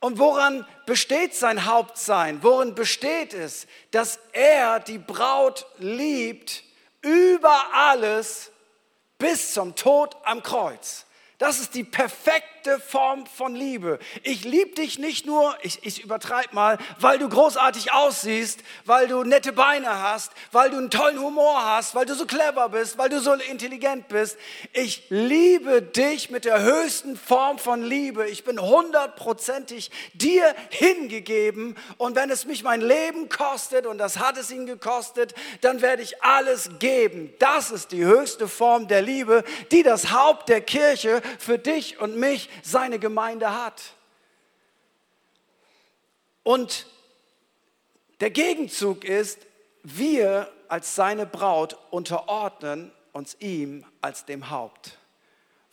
Und 0.00 0.18
woran 0.18 0.66
besteht 0.86 1.34
sein 1.34 1.66
Hauptsein? 1.66 2.42
Worin 2.42 2.74
besteht 2.74 3.34
es, 3.34 3.66
dass 3.90 4.20
er 4.32 4.80
die 4.80 4.98
Braut 4.98 5.66
liebt 5.76 6.64
über 7.02 7.60
alles 7.72 8.50
bis 9.18 9.52
zum 9.52 9.74
Tod 9.74 10.16
am 10.24 10.42
Kreuz. 10.42 11.06
Das 11.38 11.60
ist 11.60 11.76
die 11.76 11.84
perfekte 11.84 12.80
Form 12.80 13.24
von 13.26 13.54
Liebe. 13.54 14.00
Ich 14.24 14.44
liebe 14.44 14.72
dich 14.72 14.98
nicht 14.98 15.24
nur, 15.24 15.56
ich, 15.62 15.78
ich 15.82 16.02
übertreibe 16.02 16.52
mal, 16.52 16.78
weil 16.98 17.20
du 17.20 17.28
großartig 17.28 17.92
aussiehst, 17.92 18.58
weil 18.84 19.06
du 19.06 19.22
nette 19.22 19.52
Beine 19.52 20.02
hast, 20.02 20.32
weil 20.50 20.70
du 20.70 20.78
einen 20.78 20.90
tollen 20.90 21.20
Humor 21.20 21.64
hast, 21.64 21.94
weil 21.94 22.06
du 22.06 22.16
so 22.16 22.26
clever 22.26 22.68
bist, 22.70 22.98
weil 22.98 23.08
du 23.08 23.20
so 23.20 23.34
intelligent 23.34 24.08
bist. 24.08 24.36
Ich 24.72 25.04
liebe 25.10 25.80
dich 25.80 26.28
mit 26.30 26.44
der 26.44 26.60
höchsten 26.60 27.16
Form 27.16 27.58
von 27.58 27.84
Liebe. 27.84 28.28
Ich 28.28 28.42
bin 28.42 28.60
hundertprozentig 28.60 29.92
dir 30.14 30.56
hingegeben 30.70 31.76
und 31.98 32.16
wenn 32.16 32.30
es 32.30 32.46
mich 32.46 32.64
mein 32.64 32.80
Leben 32.80 33.28
kostet, 33.28 33.86
und 33.86 33.98
das 33.98 34.18
hat 34.18 34.36
es 34.38 34.50
ihn 34.50 34.66
gekostet, 34.66 35.34
dann 35.60 35.82
werde 35.82 36.02
ich 36.02 36.20
alles 36.20 36.68
geben. 36.80 37.32
Das 37.38 37.70
ist 37.70 37.92
die 37.92 38.04
höchste 38.04 38.48
Form 38.48 38.88
der 38.88 39.02
Liebe, 39.02 39.44
die 39.70 39.84
das 39.84 40.10
Haupt 40.10 40.48
der 40.48 40.62
Kirche 40.62 41.22
für 41.38 41.58
dich 41.58 42.00
und 42.00 42.16
mich, 42.16 42.48
seine 42.62 42.98
Gemeinde 42.98 43.52
hat. 43.52 43.94
Und 46.42 46.86
der 48.20 48.30
Gegenzug 48.30 49.04
ist, 49.04 49.38
wir 49.82 50.50
als 50.68 50.94
seine 50.94 51.26
Braut 51.26 51.76
unterordnen 51.90 52.92
uns 53.12 53.36
ihm 53.40 53.84
als 54.00 54.24
dem 54.24 54.50
Haupt, 54.50 54.98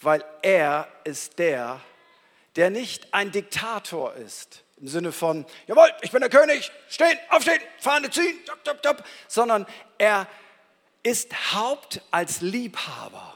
weil 0.01 0.23
er 0.41 0.87
ist 1.03 1.39
der, 1.39 1.81
der 2.55 2.69
nicht 2.69 3.13
ein 3.13 3.31
Diktator 3.31 4.13
ist, 4.15 4.63
Im 4.77 4.89
Sinne 4.89 5.11
von, 5.11 5.45
jawohl, 5.67 5.89
ich 6.01 6.11
bin 6.11 6.19
der 6.19 6.29
König, 6.29 6.71
stehen, 6.89 7.17
aufstehen, 7.29 7.61
Fahne 7.79 8.09
ziehen, 8.09 8.37
top, 8.45 8.63
top, 8.63 8.81
top. 8.83 9.03
Sondern 9.27 9.65
er 9.97 10.27
ist 11.01 11.53
Haupt 11.53 12.01
als 12.11 12.41
Liebhaber. 12.41 13.34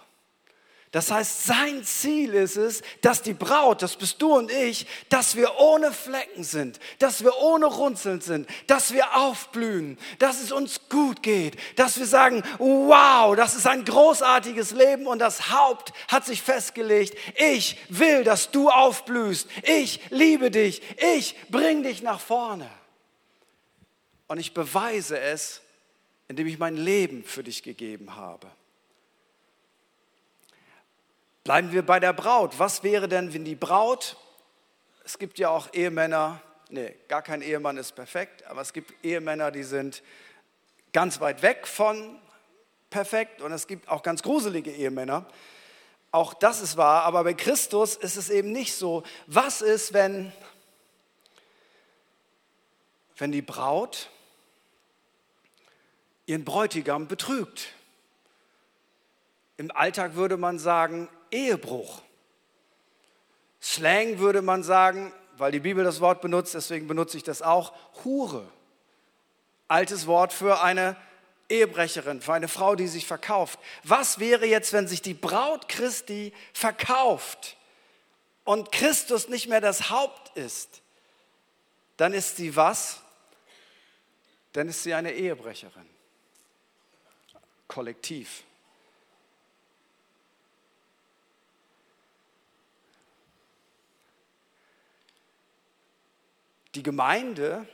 Das 0.92 1.12
heißt, 1.12 1.44
sein 1.44 1.84
Ziel 1.84 2.34
ist 2.34 2.56
es, 2.56 2.82
dass 3.02 3.22
die 3.22 3.36
Braut, 3.36 3.84
das 3.84 3.96
bist 3.96 4.20
du 4.24 4.34
und 4.36 4.52
ich, 4.52 4.88
dass 5.10 5.36
wir 5.36 5.60
ohne 5.60 5.92
Flecken 5.92 6.44
sind, 6.44 6.80
dass 6.98 7.24
wir 7.24 7.38
ohne 7.38 7.68
Runzeln 7.68 8.22
sind, 8.22 8.50
dass 8.66 8.92
wir 8.92 9.16
aufblühen, 9.16 10.00
dass 10.18 10.42
es 10.42 10.52
uns 10.52 10.90
gut 10.90 11.22
geht, 11.22 11.58
dass 11.76 12.00
wir 12.00 12.08
sagen, 12.08 12.42
wow, 12.58 13.36
das 13.36 13.56
ist 13.56 13.68
ein 13.68 13.86
großartiges 13.86 14.72
Leben 14.72 15.06
und 15.06 15.20
das 15.20 15.52
Haupt 15.52 15.94
hat 16.08 16.26
sich 16.26 16.42
festgelegt, 16.42 17.16
ich 17.36 17.78
will, 17.90 18.24
dass 18.24 18.50
du 18.50 18.70
aufblühst, 18.70 19.48
ich 19.62 20.00
liebe 20.10 20.50
dich, 20.50 20.82
ich 21.16 21.36
bring 21.50 21.84
dich 21.84 22.02
nach 22.02 22.20
vorne. 22.20 22.68
Und 24.28 24.40
ich 24.40 24.56
beweise 24.56 25.20
es, 25.20 25.62
indem 26.28 26.48
ich 26.48 26.58
mein 26.58 26.78
Leben 26.78 27.24
für 27.24 27.44
dich 27.44 27.62
gegeben 27.62 28.16
habe. 28.16 28.48
Bleiben 31.44 31.72
wir 31.72 31.86
bei 31.86 32.00
der 32.00 32.14
Braut. 32.14 32.60
Was 32.60 32.84
wäre 32.84 33.08
denn, 33.08 33.34
wenn 33.34 33.46
die 33.46 33.56
Braut, 33.56 34.18
es 35.06 35.18
gibt 35.18 35.40
ja 35.40 35.50
auch 35.50 35.74
Ehemänner, 35.74 36.42
nee, 36.70 36.96
gar 37.08 37.22
kein 37.22 37.42
Ehemann 37.42 37.78
ist 37.78 37.94
perfekt, 37.94 38.46
aber 38.46 38.62
es 38.62 38.74
gibt 38.74 38.94
Ehemänner, 39.04 39.52
die 39.52 39.64
sind 39.64 40.04
ganz 40.94 41.20
weit 41.20 41.42
weg 41.42 41.66
von 41.68 42.20
perfekt 42.90 43.42
und 43.42 43.52
es 43.52 43.68
gibt 43.68 43.88
auch 43.90 44.04
ganz 44.04 44.22
gruselige 44.22 44.72
Ehemänner. 44.72 45.26
Auch 46.12 46.34
das 46.34 46.62
ist 46.62 46.76
wahr, 46.76 47.04
aber 47.04 47.24
bei 47.24 47.34
Christus 47.34 47.96
ist 47.96 48.18
es 48.18 48.30
eben 48.30 48.52
nicht 48.52 48.74
so. 48.74 49.04
Was 49.28 49.62
ist, 49.62 49.94
wenn, 49.94 50.34
wenn 53.18 53.32
die 53.32 53.44
Braut 53.44 54.10
ihren 56.26 56.46
Bräutigam 56.46 57.08
betrügt? 57.08 57.74
Im 59.58 59.72
Alltag 59.72 60.16
würde 60.16 60.38
man 60.38 60.58
sagen, 60.58 61.10
Ehebruch. 61.32 62.02
Slang 63.62 64.20
würde 64.20 64.42
man 64.42 64.64
sagen, 64.64 65.14
weil 65.38 65.52
die 65.52 65.60
Bibel 65.60 65.84
das 65.84 66.02
Wort 66.02 66.22
benutzt, 66.22 66.54
deswegen 66.54 66.88
benutze 66.88 67.18
ich 67.18 67.24
das 67.24 67.42
auch, 67.42 67.74
Hure. 68.04 68.48
Altes 69.68 70.08
Wort 70.08 70.34
für 70.34 70.62
eine 70.62 70.96
Ehebrecherin, 71.50 72.22
für 72.22 72.34
eine 72.34 72.48
Frau, 72.48 72.76
die 72.76 72.88
sich 72.88 73.06
verkauft. 73.06 73.60
Was 73.84 74.20
wäre 74.20 74.46
jetzt, 74.46 74.74
wenn 74.74 74.88
sich 74.88 75.02
die 75.02 75.14
Braut 75.14 75.68
Christi 75.68 76.34
verkauft 76.54 77.58
und 78.44 78.72
Christus 78.72 79.30
nicht 79.30 79.48
mehr 79.48 79.62
das 79.62 79.90
Haupt 79.90 80.38
ist? 80.38 80.82
Dann 81.98 82.14
ist 82.14 82.38
sie 82.38 82.56
was? 82.56 83.02
Dann 84.54 84.70
ist 84.70 84.84
sie 84.84 84.94
eine 84.94 85.12
Ehebrecherin. 85.12 85.90
Kollektiv. 87.68 88.44
Die 96.80 96.84
Gemeinde 96.84 97.68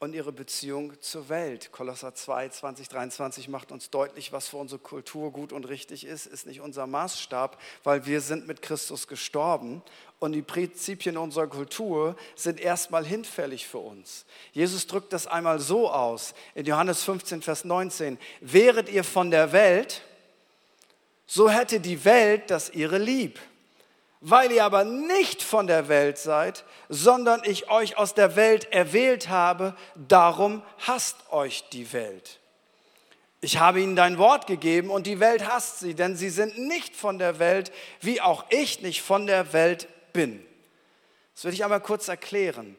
und 0.00 0.12
ihre 0.12 0.32
Beziehung 0.32 1.00
zur 1.00 1.30
Welt. 1.30 1.72
Kolosser 1.72 2.14
2, 2.14 2.50
20, 2.50 2.90
23 2.90 3.48
macht 3.48 3.72
uns 3.72 3.88
deutlich, 3.88 4.32
was 4.32 4.48
für 4.48 4.58
unsere 4.58 4.78
Kultur 4.78 5.32
gut 5.32 5.50
und 5.50 5.66
richtig 5.66 6.04
ist, 6.04 6.26
ist 6.26 6.46
nicht 6.46 6.60
unser 6.60 6.86
Maßstab, 6.86 7.58
weil 7.82 8.04
wir 8.04 8.20
sind 8.20 8.46
mit 8.46 8.60
Christus 8.60 9.08
gestorben 9.08 9.80
und 10.18 10.32
die 10.32 10.42
Prinzipien 10.42 11.16
unserer 11.16 11.46
Kultur 11.46 12.16
sind 12.34 12.60
erstmal 12.60 13.06
hinfällig 13.06 13.66
für 13.66 13.78
uns. 13.78 14.26
Jesus 14.52 14.86
drückt 14.86 15.14
das 15.14 15.26
einmal 15.26 15.58
so 15.58 15.90
aus 15.90 16.34
in 16.54 16.66
Johannes 16.66 17.02
15, 17.04 17.40
Vers 17.40 17.64
19. 17.64 18.18
Wäret 18.42 18.90
ihr 18.90 19.04
von 19.04 19.30
der 19.30 19.52
Welt, 19.52 20.02
so 21.26 21.48
hätte 21.48 21.80
die 21.80 22.04
Welt 22.04 22.50
das 22.50 22.68
ihre 22.68 22.98
lieb. 22.98 23.38
Weil 24.20 24.52
ihr 24.52 24.64
aber 24.64 24.84
nicht 24.84 25.42
von 25.42 25.66
der 25.66 25.88
Welt 25.88 26.18
seid, 26.18 26.64
sondern 26.88 27.42
ich 27.44 27.70
euch 27.70 27.96
aus 27.96 28.12
der 28.14 28.36
Welt 28.36 28.70
erwählt 28.70 29.30
habe, 29.30 29.74
darum 29.96 30.62
hasst 30.86 31.16
euch 31.30 31.68
die 31.70 31.92
Welt. 31.94 32.38
Ich 33.40 33.58
habe 33.58 33.80
ihnen 33.80 33.96
dein 33.96 34.18
Wort 34.18 34.46
gegeben 34.46 34.90
und 34.90 35.06
die 35.06 35.20
Welt 35.20 35.48
hasst 35.48 35.80
sie, 35.80 35.94
denn 35.94 36.16
sie 36.16 36.28
sind 36.28 36.58
nicht 36.58 36.94
von 36.94 37.18
der 37.18 37.38
Welt, 37.38 37.72
wie 38.02 38.20
auch 38.20 38.44
ich 38.50 38.82
nicht 38.82 39.00
von 39.00 39.26
der 39.26 39.54
Welt 39.54 39.88
bin. 40.12 40.44
Das 41.34 41.44
will 41.44 41.54
ich 41.54 41.64
einmal 41.64 41.80
kurz 41.80 42.08
erklären. 42.08 42.76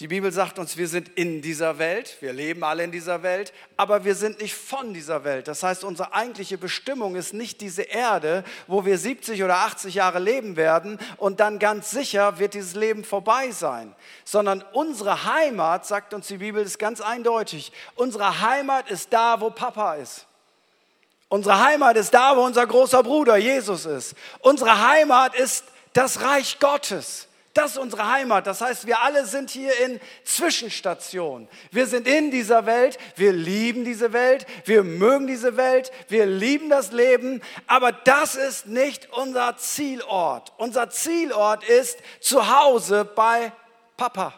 Die 0.00 0.08
Bibel 0.08 0.32
sagt 0.32 0.58
uns, 0.58 0.76
wir 0.76 0.88
sind 0.88 1.08
in 1.10 1.40
dieser 1.40 1.78
Welt, 1.78 2.16
wir 2.18 2.32
leben 2.32 2.64
alle 2.64 2.82
in 2.82 2.90
dieser 2.90 3.22
Welt, 3.22 3.52
aber 3.76 4.04
wir 4.04 4.16
sind 4.16 4.40
nicht 4.40 4.54
von 4.54 4.92
dieser 4.92 5.22
Welt. 5.22 5.46
Das 5.46 5.62
heißt, 5.62 5.84
unsere 5.84 6.12
eigentliche 6.12 6.58
Bestimmung 6.58 7.14
ist 7.14 7.32
nicht 7.32 7.60
diese 7.60 7.82
Erde, 7.82 8.42
wo 8.66 8.84
wir 8.84 8.98
70 8.98 9.44
oder 9.44 9.58
80 9.58 9.94
Jahre 9.94 10.18
leben 10.18 10.56
werden 10.56 10.98
und 11.16 11.38
dann 11.38 11.60
ganz 11.60 11.92
sicher 11.92 12.40
wird 12.40 12.54
dieses 12.54 12.74
Leben 12.74 13.04
vorbei 13.04 13.52
sein, 13.52 13.94
sondern 14.24 14.64
unsere 14.72 15.32
Heimat, 15.32 15.86
sagt 15.86 16.12
uns 16.12 16.26
die 16.26 16.38
Bibel, 16.38 16.64
ist 16.64 16.80
ganz 16.80 17.00
eindeutig. 17.00 17.70
Unsere 17.94 18.40
Heimat 18.40 18.90
ist 18.90 19.12
da, 19.12 19.40
wo 19.40 19.50
Papa 19.50 19.94
ist. 19.94 20.26
Unsere 21.28 21.62
Heimat 21.62 21.96
ist 21.96 22.12
da, 22.12 22.36
wo 22.36 22.40
unser 22.40 22.66
großer 22.66 23.04
Bruder 23.04 23.36
Jesus 23.36 23.86
ist. 23.86 24.16
Unsere 24.40 24.88
Heimat 24.88 25.36
ist 25.36 25.64
das 25.92 26.20
Reich 26.20 26.58
Gottes. 26.58 27.28
Das 27.54 27.70
ist 27.72 27.78
unsere 27.78 28.10
Heimat. 28.10 28.48
Das 28.48 28.60
heißt, 28.60 28.84
wir 28.88 29.00
alle 29.00 29.24
sind 29.26 29.48
hier 29.48 29.78
in 29.78 30.00
Zwischenstationen. 30.24 31.48
Wir 31.70 31.86
sind 31.86 32.08
in 32.08 32.32
dieser 32.32 32.66
Welt, 32.66 32.98
wir 33.14 33.32
lieben 33.32 33.84
diese 33.84 34.12
Welt, 34.12 34.44
wir 34.64 34.82
mögen 34.82 35.28
diese 35.28 35.56
Welt, 35.56 35.92
wir 36.08 36.26
lieben 36.26 36.68
das 36.68 36.90
Leben, 36.90 37.40
aber 37.68 37.92
das 37.92 38.34
ist 38.34 38.66
nicht 38.66 39.12
unser 39.12 39.56
Zielort. 39.56 40.52
Unser 40.56 40.90
Zielort 40.90 41.62
ist 41.62 42.00
zu 42.18 42.48
Hause 42.48 43.04
bei 43.04 43.52
Papa. 43.96 44.34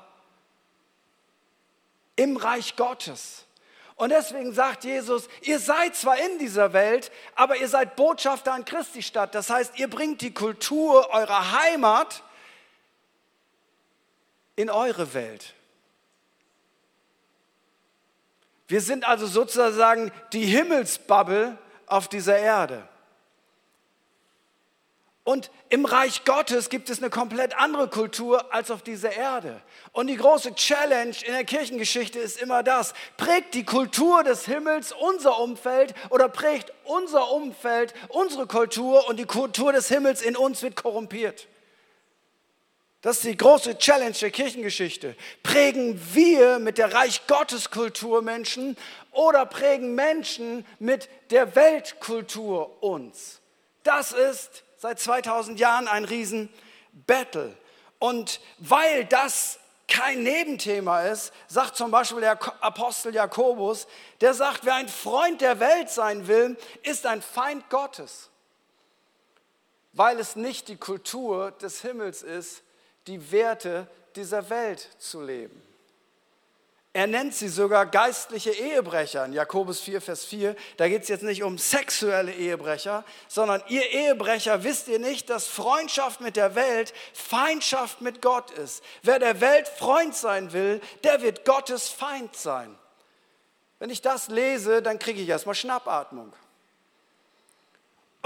Im 2.16 2.36
Reich 2.36 2.76
Gottes. 2.76 3.46
Und 3.94 4.10
deswegen 4.10 4.52
sagt 4.52 4.84
Jesus, 4.84 5.26
ihr 5.40 5.58
seid 5.58 5.96
zwar 5.96 6.18
in 6.18 6.38
dieser 6.38 6.74
Welt, 6.74 7.10
aber 7.34 7.56
ihr 7.56 7.68
seid 7.68 7.96
Botschafter 7.96 8.52
an 8.52 8.66
Christi 8.66 9.02
Stadt. 9.02 9.34
Das 9.34 9.48
heißt, 9.48 9.78
ihr 9.78 9.88
bringt 9.88 10.20
die 10.20 10.34
Kultur 10.34 11.08
eurer 11.14 11.58
Heimat 11.62 12.22
in 14.56 14.70
eure 14.70 15.14
Welt. 15.14 15.54
Wir 18.68 18.80
sind 18.80 19.06
also 19.06 19.26
sozusagen 19.26 20.10
die 20.32 20.44
Himmelsbubble 20.44 21.56
auf 21.86 22.08
dieser 22.08 22.38
Erde. 22.38 22.88
Und 25.22 25.50
im 25.70 25.84
Reich 25.84 26.24
Gottes 26.24 26.68
gibt 26.68 26.88
es 26.88 26.98
eine 26.98 27.10
komplett 27.10 27.58
andere 27.58 27.88
Kultur 27.88 28.54
als 28.54 28.70
auf 28.70 28.82
dieser 28.82 29.12
Erde. 29.12 29.60
Und 29.90 30.06
die 30.06 30.16
große 30.16 30.54
Challenge 30.54 31.16
in 31.26 31.32
der 31.32 31.44
Kirchengeschichte 31.44 32.20
ist 32.20 32.40
immer 32.40 32.62
das, 32.62 32.94
prägt 33.16 33.54
die 33.54 33.64
Kultur 33.64 34.22
des 34.22 34.44
Himmels 34.44 34.92
unser 34.92 35.40
Umfeld 35.40 35.94
oder 36.10 36.28
prägt 36.28 36.72
unser 36.84 37.32
Umfeld 37.32 37.92
unsere 38.08 38.46
Kultur 38.46 39.08
und 39.08 39.18
die 39.18 39.24
Kultur 39.24 39.72
des 39.72 39.88
Himmels 39.88 40.22
in 40.22 40.36
uns 40.36 40.62
wird 40.62 40.76
korrumpiert. 40.76 41.48
Das 43.06 43.18
ist 43.18 43.24
die 43.24 43.36
große 43.36 43.78
Challenge 43.78 44.16
der 44.20 44.32
Kirchengeschichte. 44.32 45.14
Prägen 45.44 45.96
wir 46.12 46.58
mit 46.58 46.76
der 46.76 46.92
Reich 46.92 47.24
Gottes 47.28 47.70
Kultur 47.70 48.20
Menschen 48.20 48.76
oder 49.12 49.46
prägen 49.46 49.94
Menschen 49.94 50.66
mit 50.80 51.08
der 51.30 51.54
Weltkultur 51.54 52.82
uns? 52.82 53.38
Das 53.84 54.10
ist 54.10 54.64
seit 54.78 54.98
2000 54.98 55.60
Jahren 55.60 55.86
ein 55.86 56.04
Riesen-Battle. 56.04 57.56
Und 58.00 58.40
weil 58.58 59.04
das 59.04 59.60
kein 59.86 60.24
Nebenthema 60.24 61.02
ist, 61.02 61.32
sagt 61.46 61.76
zum 61.76 61.92
Beispiel 61.92 62.22
der 62.22 62.40
Apostel 62.60 63.14
Jakobus, 63.14 63.86
der 64.20 64.34
sagt, 64.34 64.64
wer 64.64 64.74
ein 64.74 64.88
Freund 64.88 65.42
der 65.42 65.60
Welt 65.60 65.90
sein 65.90 66.26
will, 66.26 66.56
ist 66.82 67.06
ein 67.06 67.22
Feind 67.22 67.70
Gottes, 67.70 68.30
weil 69.92 70.18
es 70.18 70.34
nicht 70.34 70.66
die 70.66 70.76
Kultur 70.76 71.52
des 71.52 71.82
Himmels 71.82 72.24
ist, 72.24 72.64
die 73.06 73.30
Werte 73.32 73.86
dieser 74.14 74.48
Welt 74.50 74.88
zu 74.98 75.22
leben. 75.22 75.62
Er 76.96 77.06
nennt 77.06 77.34
sie 77.34 77.48
sogar 77.48 77.84
geistliche 77.84 78.52
Ehebrecher 78.52 79.26
in 79.26 79.34
Jakobus 79.34 79.80
4, 79.80 80.00
Vers 80.00 80.24
4. 80.24 80.56
Da 80.78 80.88
geht 80.88 81.02
es 81.02 81.08
jetzt 81.08 81.24
nicht 81.24 81.42
um 81.42 81.58
sexuelle 81.58 82.32
Ehebrecher, 82.32 83.04
sondern 83.28 83.62
ihr 83.68 83.86
Ehebrecher 83.90 84.64
wisst 84.64 84.88
ihr 84.88 84.98
nicht, 84.98 85.28
dass 85.28 85.46
Freundschaft 85.46 86.22
mit 86.22 86.36
der 86.36 86.54
Welt 86.54 86.94
Feindschaft 87.12 88.00
mit 88.00 88.22
Gott 88.22 88.50
ist. 88.52 88.82
Wer 89.02 89.18
der 89.18 89.42
Welt 89.42 89.68
Freund 89.68 90.16
sein 90.16 90.54
will, 90.54 90.80
der 91.04 91.20
wird 91.20 91.44
Gottes 91.44 91.90
Feind 91.90 92.34
sein. 92.34 92.74
Wenn 93.78 93.90
ich 93.90 94.00
das 94.00 94.28
lese, 94.28 94.80
dann 94.80 94.98
kriege 94.98 95.20
ich 95.20 95.28
erstmal 95.28 95.54
Schnappatmung. 95.54 96.32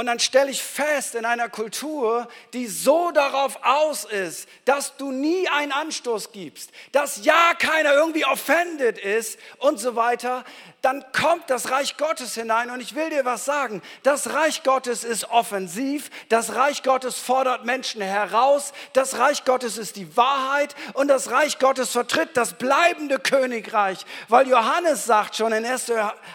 Und 0.01 0.07
dann 0.07 0.19
stelle 0.19 0.51
ich 0.51 0.63
fest, 0.63 1.15
in 1.15 1.27
einer 1.27 1.51
Kultur, 1.51 2.27
die 2.55 2.69
so 2.69 3.11
darauf 3.11 3.59
aus 3.63 4.07
ist, 4.07 4.49
dass 4.65 4.97
du 4.97 5.13
nie 5.13 5.47
einen 5.49 5.73
Anstoß 5.73 6.33
gibst, 6.33 6.71
dass 6.93 7.23
ja 7.23 7.53
keiner 7.59 7.93
irgendwie 7.93 8.25
offended 8.25 8.97
ist 8.97 9.39
und 9.59 9.79
so 9.79 9.97
weiter, 9.97 10.47
dann 10.83 11.05
kommt 11.13 11.51
das 11.51 11.71
Reich 11.71 11.97
Gottes 11.97 12.35
hinein. 12.35 12.71
Und 12.71 12.81
ich 12.81 12.95
will 12.95 13.11
dir 13.11 13.25
was 13.25 13.45
sagen. 13.45 13.83
Das 14.03 14.33
Reich 14.33 14.63
Gottes 14.63 15.05
ist 15.05 15.31
offensiv. 15.31 16.11
Das 16.29 16.55
Reich 16.55 16.83
Gottes 16.83 17.19
fordert 17.19 17.65
Menschen 17.65 18.01
heraus. 18.01 18.73
Das 18.95 19.19
Reich 19.19 19.45
Gottes 19.45 19.77
ist 19.77 19.97
die 19.97 20.17
Wahrheit. 20.17 20.75
Und 20.95 21.09
das 21.09 21.31
Reich 21.31 21.59
Gottes 21.59 21.91
vertritt 21.91 22.31
das 22.35 22.55
bleibende 22.55 23.19
Königreich. 23.19 24.07
Weil 24.29 24.49
Johannes 24.49 25.05
sagt 25.05 25.37
schon 25.37 25.53
in 25.53 25.67
1. 25.67 25.89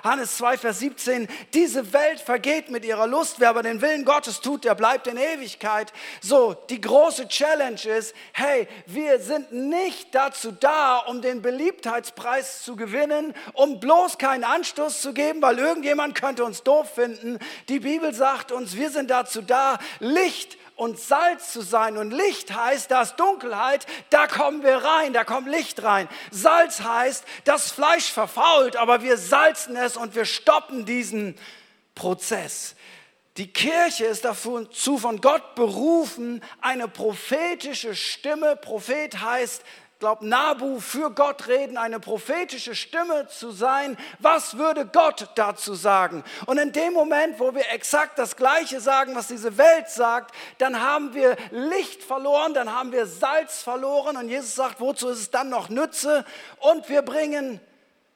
Johannes 0.04 0.38
2, 0.38 0.58
Vers 0.58 0.80
17, 0.80 1.28
diese 1.54 1.92
Welt 1.94 2.20
vergeht 2.20 2.70
mit 2.70 2.86
ihrer 2.86 3.08
Lust. 3.08 3.40
Wer 3.40 3.50
aber 3.50 3.64
den 3.64 3.82
Willen 3.82 4.06
Gottes 4.06 4.42
tut, 4.42 4.64
der 4.64 4.76
bleibt 4.76 5.08
in 5.08 5.18
Ewigkeit. 5.18 5.92
So, 6.22 6.54
die 6.70 6.82
große 6.82 7.28
Challenge 7.28 7.82
ist, 7.86 8.14
hey, 8.34 8.68
wir 8.86 9.20
sind 9.20 9.52
nicht 9.52 10.14
dazu 10.14 10.52
da, 10.52 10.98
um 10.98 11.22
den 11.22 11.42
Beliebtheitspreis 11.42 12.62
zu 12.62 12.76
gewinnen, 12.76 13.34
um 13.54 13.80
bloß 13.80 14.18
kein 14.18 14.35
einen 14.36 14.44
Anstoß 14.44 15.02
zu 15.02 15.14
geben, 15.14 15.42
weil 15.42 15.58
irgendjemand 15.58 16.14
könnte 16.14 16.44
uns 16.44 16.64
doof 16.64 16.94
finden. 16.94 17.40
Die 17.70 17.80
Bibel 17.80 18.14
sagt 18.14 18.52
uns, 18.52 18.76
wir 18.76 18.92
sind 18.92 19.10
dazu 19.10 19.42
da, 19.42 19.80
Licht 20.00 20.58
und 20.76 21.00
Salz 21.00 21.54
zu 21.54 21.62
sein. 21.62 21.98
Und 21.98 22.12
Licht 22.12 22.54
heißt, 22.54 22.92
da 22.92 23.04
ist 23.04 23.16
Dunkelheit, 23.16 23.88
da 24.10 24.28
kommen 24.28 24.62
wir 24.62 24.78
rein, 24.78 25.14
da 25.14 25.24
kommt 25.24 25.48
Licht 25.48 25.82
rein. 25.84 26.10
Salz 26.32 26.82
heißt, 26.82 27.24
das 27.46 27.72
Fleisch 27.72 28.12
verfault, 28.12 28.76
aber 28.76 29.02
wir 29.02 29.18
salzen 29.18 29.76
es 29.78 29.96
und 29.98 30.16
wir 30.16 30.26
stoppen 30.26 30.86
diesen 30.86 31.38
Prozess. 31.96 32.76
Die 33.38 33.52
Kirche 33.52 34.06
ist 34.06 34.24
dazu 34.24 34.98
von 34.98 35.22
Gott 35.22 35.56
berufen, 35.56 36.42
eine 36.62 36.88
prophetische 36.88 37.96
Stimme, 37.96 38.56
Prophet 38.56 39.20
heißt 39.20 39.64
glaube, 40.00 40.28
Nabu 40.28 40.80
für 40.80 41.10
Gott 41.12 41.48
reden, 41.48 41.78
eine 41.78 42.00
prophetische 42.00 42.76
Stimme 42.76 43.28
zu 43.28 43.52
sein. 43.52 43.98
Was 44.20 44.58
würde 44.58 44.86
Gott 44.86 45.30
dazu 45.36 45.74
sagen? 45.74 46.24
Und 46.46 46.58
in 46.58 46.72
dem 46.72 46.94
Moment, 46.94 47.40
wo 47.40 47.54
wir 47.54 47.72
exakt 47.72 48.20
das 48.20 48.36
Gleiche 48.36 48.80
sagen, 48.82 49.16
was 49.16 49.28
diese 49.28 49.58
Welt 49.58 49.90
sagt, 49.90 50.36
dann 50.58 50.82
haben 50.82 51.14
wir 51.14 51.38
Licht 51.52 52.04
verloren, 52.04 52.54
dann 52.54 52.74
haben 52.74 52.92
wir 52.92 53.06
Salz 53.06 53.62
verloren. 53.62 54.18
Und 54.18 54.30
Jesus 54.30 54.56
sagt, 54.56 54.80
wozu 54.80 55.10
ist 55.10 55.20
es 55.20 55.32
dann 55.32 55.50
noch 55.50 55.70
Nütze? 55.70 56.26
Und 56.60 56.90
wir 56.90 57.02
bringen 57.02 57.62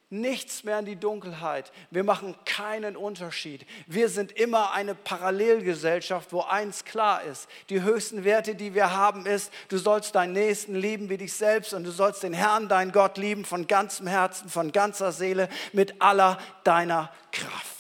nichts 0.09 0.63
mehr 0.63 0.79
in 0.79 0.85
die 0.85 0.95
Dunkelheit. 0.95 1.71
Wir 1.91 2.03
machen 2.03 2.35
keinen 2.45 2.95
Unterschied. 2.95 3.65
Wir 3.87 4.09
sind 4.09 4.31
immer 4.31 4.73
eine 4.73 4.95
Parallelgesellschaft, 4.95 6.33
wo 6.33 6.41
eins 6.41 6.83
klar 6.85 7.23
ist. 7.23 7.47
Die 7.69 7.81
höchsten 7.81 8.23
Werte, 8.23 8.55
die 8.55 8.73
wir 8.73 8.95
haben, 8.95 9.25
ist, 9.25 9.51
du 9.69 9.77
sollst 9.77 10.15
deinen 10.15 10.33
Nächsten 10.33 10.75
lieben 10.75 11.09
wie 11.09 11.17
dich 11.17 11.33
selbst 11.33 11.73
und 11.73 11.83
du 11.83 11.91
sollst 11.91 12.23
den 12.23 12.33
Herrn, 12.33 12.67
deinen 12.67 12.91
Gott 12.91 13.17
lieben 13.17 13.45
von 13.45 13.67
ganzem 13.67 14.07
Herzen, 14.07 14.49
von 14.49 14.71
ganzer 14.71 15.11
Seele, 15.11 15.49
mit 15.73 16.01
aller 16.01 16.39
deiner 16.63 17.11
Kraft. 17.31 17.78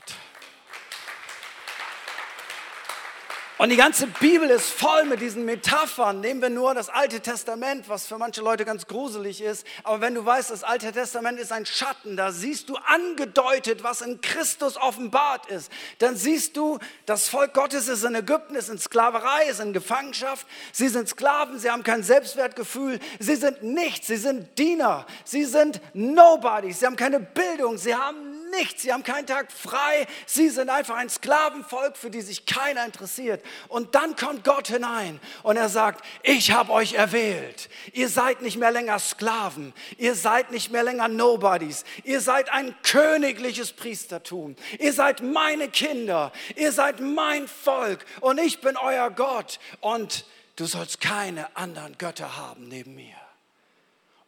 Und 3.59 3.67
die 3.71 3.75
ganze 3.75 4.07
Bibel 4.07 4.49
ist 4.49 4.69
voll 4.69 5.03
mit 5.03 5.19
diesen 5.19 5.43
Metaphern. 5.43 6.21
Nehmen 6.21 6.41
wir 6.41 6.49
nur 6.49 6.73
das 6.73 6.87
Alte 6.87 7.19
Testament, 7.19 7.89
was 7.89 8.07
für 8.07 8.17
manche 8.17 8.39
Leute 8.39 8.63
ganz 8.63 8.87
gruselig 8.87 9.41
ist. 9.41 9.67
Aber 9.83 9.99
wenn 9.99 10.15
du 10.15 10.25
weißt, 10.25 10.49
das 10.49 10.63
Alte 10.63 10.93
Testament 10.93 11.37
ist 11.41 11.51
ein 11.51 11.65
Schatten, 11.65 12.15
da 12.15 12.31
siehst 12.31 12.69
du 12.69 12.77
angedeutet, 12.77 13.83
was 13.83 13.99
in 13.99 14.21
Christus 14.21 14.77
offenbart 14.77 15.47
ist. 15.47 15.69
Dann 15.97 16.15
siehst 16.15 16.55
du, 16.55 16.79
das 17.05 17.27
Volk 17.27 17.53
Gottes 17.53 17.89
ist 17.89 18.05
in 18.05 18.15
Ägypten, 18.15 18.55
ist 18.55 18.69
in 18.69 18.79
Sklaverei, 18.79 19.49
ist 19.49 19.59
in 19.59 19.73
Gefangenschaft. 19.73 20.47
Sie 20.71 20.87
sind 20.87 21.09
Sklaven, 21.09 21.59
sie 21.59 21.69
haben 21.69 21.83
kein 21.83 22.01
Selbstwertgefühl. 22.01 22.97
Sie 23.19 23.35
sind 23.35 23.61
nichts, 23.61 24.07
sie 24.07 24.15
sind 24.15 24.57
Diener. 24.57 25.05
Sie 25.25 25.43
sind 25.43 25.81
Nobodies, 25.93 26.79
sie 26.79 26.85
haben 26.85 26.95
keine 26.95 27.19
Bildung, 27.19 27.77
sie 27.77 27.93
haben 27.93 28.28
nichts, 28.51 28.81
sie 28.81 28.93
haben 28.93 29.03
keinen 29.03 29.27
Tag 29.27 29.51
frei, 29.51 30.07
sie 30.25 30.49
sind 30.49 30.69
einfach 30.69 30.95
ein 30.95 31.09
Sklavenvolk, 31.09 31.97
für 31.97 32.09
die 32.09 32.21
sich 32.21 32.45
keiner 32.45 32.85
interessiert. 32.85 33.43
Und 33.67 33.95
dann 33.95 34.15
kommt 34.15 34.43
Gott 34.43 34.67
hinein 34.67 35.19
und 35.43 35.57
er 35.57 35.69
sagt, 35.69 36.05
ich 36.23 36.51
habe 36.51 36.71
euch 36.71 36.93
erwählt. 36.93 37.69
Ihr 37.93 38.09
seid 38.09 38.41
nicht 38.41 38.57
mehr 38.57 38.71
länger 38.71 38.99
Sklaven, 38.99 39.73
ihr 39.97 40.15
seid 40.15 40.51
nicht 40.51 40.71
mehr 40.71 40.83
länger 40.83 41.07
Nobodies, 41.07 41.83
ihr 42.03 42.21
seid 42.21 42.51
ein 42.51 42.75
königliches 42.83 43.73
Priestertum, 43.73 44.55
ihr 44.79 44.93
seid 44.93 45.21
meine 45.21 45.69
Kinder, 45.69 46.31
ihr 46.55 46.71
seid 46.71 46.99
mein 46.99 47.47
Volk. 47.47 48.05
Und 48.21 48.39
ich 48.39 48.61
bin 48.61 48.77
euer 48.77 49.09
Gott. 49.09 49.59
Und 49.81 50.25
du 50.55 50.65
sollst 50.65 51.01
keine 51.01 51.55
anderen 51.55 51.97
Götter 51.97 52.37
haben 52.37 52.67
neben 52.67 52.95
mir. 52.95 53.18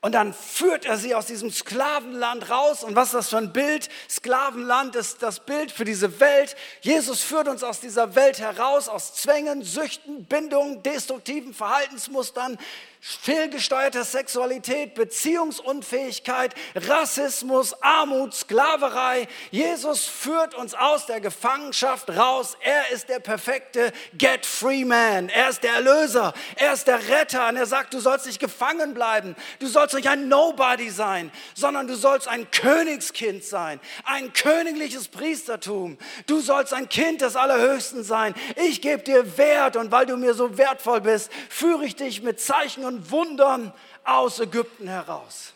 Und 0.03 0.13
dann 0.13 0.33
führt 0.33 0.85
er 0.85 0.97
sie 0.97 1.13
aus 1.13 1.27
diesem 1.27 1.51
Sklavenland 1.51 2.49
raus. 2.49 2.83
Und 2.83 2.95
was 2.95 3.09
ist 3.09 3.13
das 3.13 3.29
für 3.29 3.37
ein 3.37 3.53
Bild? 3.53 3.87
Sklavenland 4.09 4.95
ist 4.95 5.21
das 5.21 5.39
Bild 5.39 5.71
für 5.71 5.85
diese 5.85 6.19
Welt. 6.19 6.55
Jesus 6.81 7.21
führt 7.21 7.47
uns 7.47 7.63
aus 7.63 7.79
dieser 7.79 8.15
Welt 8.15 8.39
heraus, 8.39 8.89
aus 8.89 9.13
Zwängen, 9.13 9.61
Süchten, 9.61 10.25
Bindungen, 10.25 10.81
destruktiven 10.81 11.53
Verhaltensmustern 11.53 12.57
fehlgesteuerte 13.03 14.03
Sexualität, 14.03 14.93
Beziehungsunfähigkeit, 14.93 16.53
Rassismus, 16.75 17.73
Armut, 17.81 18.35
Sklaverei. 18.35 19.27
Jesus 19.49 20.05
führt 20.05 20.53
uns 20.53 20.75
aus 20.75 21.07
der 21.07 21.19
Gefangenschaft 21.19 22.11
raus. 22.11 22.57
Er 22.61 22.91
ist 22.91 23.09
der 23.09 23.19
perfekte 23.19 23.91
Get 24.19 24.45
Free 24.45 24.85
Man. 24.85 25.29
Er 25.29 25.49
ist 25.49 25.63
der 25.63 25.73
Erlöser. 25.73 26.33
Er 26.55 26.73
ist 26.73 26.85
der 26.85 27.07
Retter. 27.09 27.49
Und 27.49 27.57
er 27.57 27.65
sagt, 27.65 27.95
du 27.95 27.99
sollst 27.99 28.27
nicht 28.27 28.39
gefangen 28.39 28.93
bleiben. 28.93 29.35
Du 29.57 29.65
sollst 29.65 29.95
nicht 29.95 30.07
ein 30.07 30.27
Nobody 30.27 30.91
sein, 30.91 31.31
sondern 31.55 31.87
du 31.87 31.95
sollst 31.95 32.27
ein 32.27 32.51
Königskind 32.51 33.43
sein. 33.43 33.79
Ein 34.03 34.31
königliches 34.31 35.07
Priestertum. 35.07 35.97
Du 36.27 36.39
sollst 36.39 36.71
ein 36.71 36.87
Kind 36.87 37.21
des 37.21 37.35
Allerhöchsten 37.35 38.03
sein. 38.03 38.35
Ich 38.57 38.79
gebe 38.79 39.01
dir 39.01 39.39
Wert 39.39 39.75
und 39.75 39.91
weil 39.91 40.05
du 40.05 40.17
mir 40.17 40.35
so 40.35 40.59
wertvoll 40.59 41.01
bist, 41.01 41.31
führe 41.49 41.83
ich 41.83 41.95
dich 41.95 42.21
mit 42.21 42.39
Zeichen 42.39 42.85
und 42.85 42.90
und 42.91 43.11
Wundern 43.11 43.73
aus 44.03 44.39
Ägypten 44.39 44.87
heraus. 44.87 45.53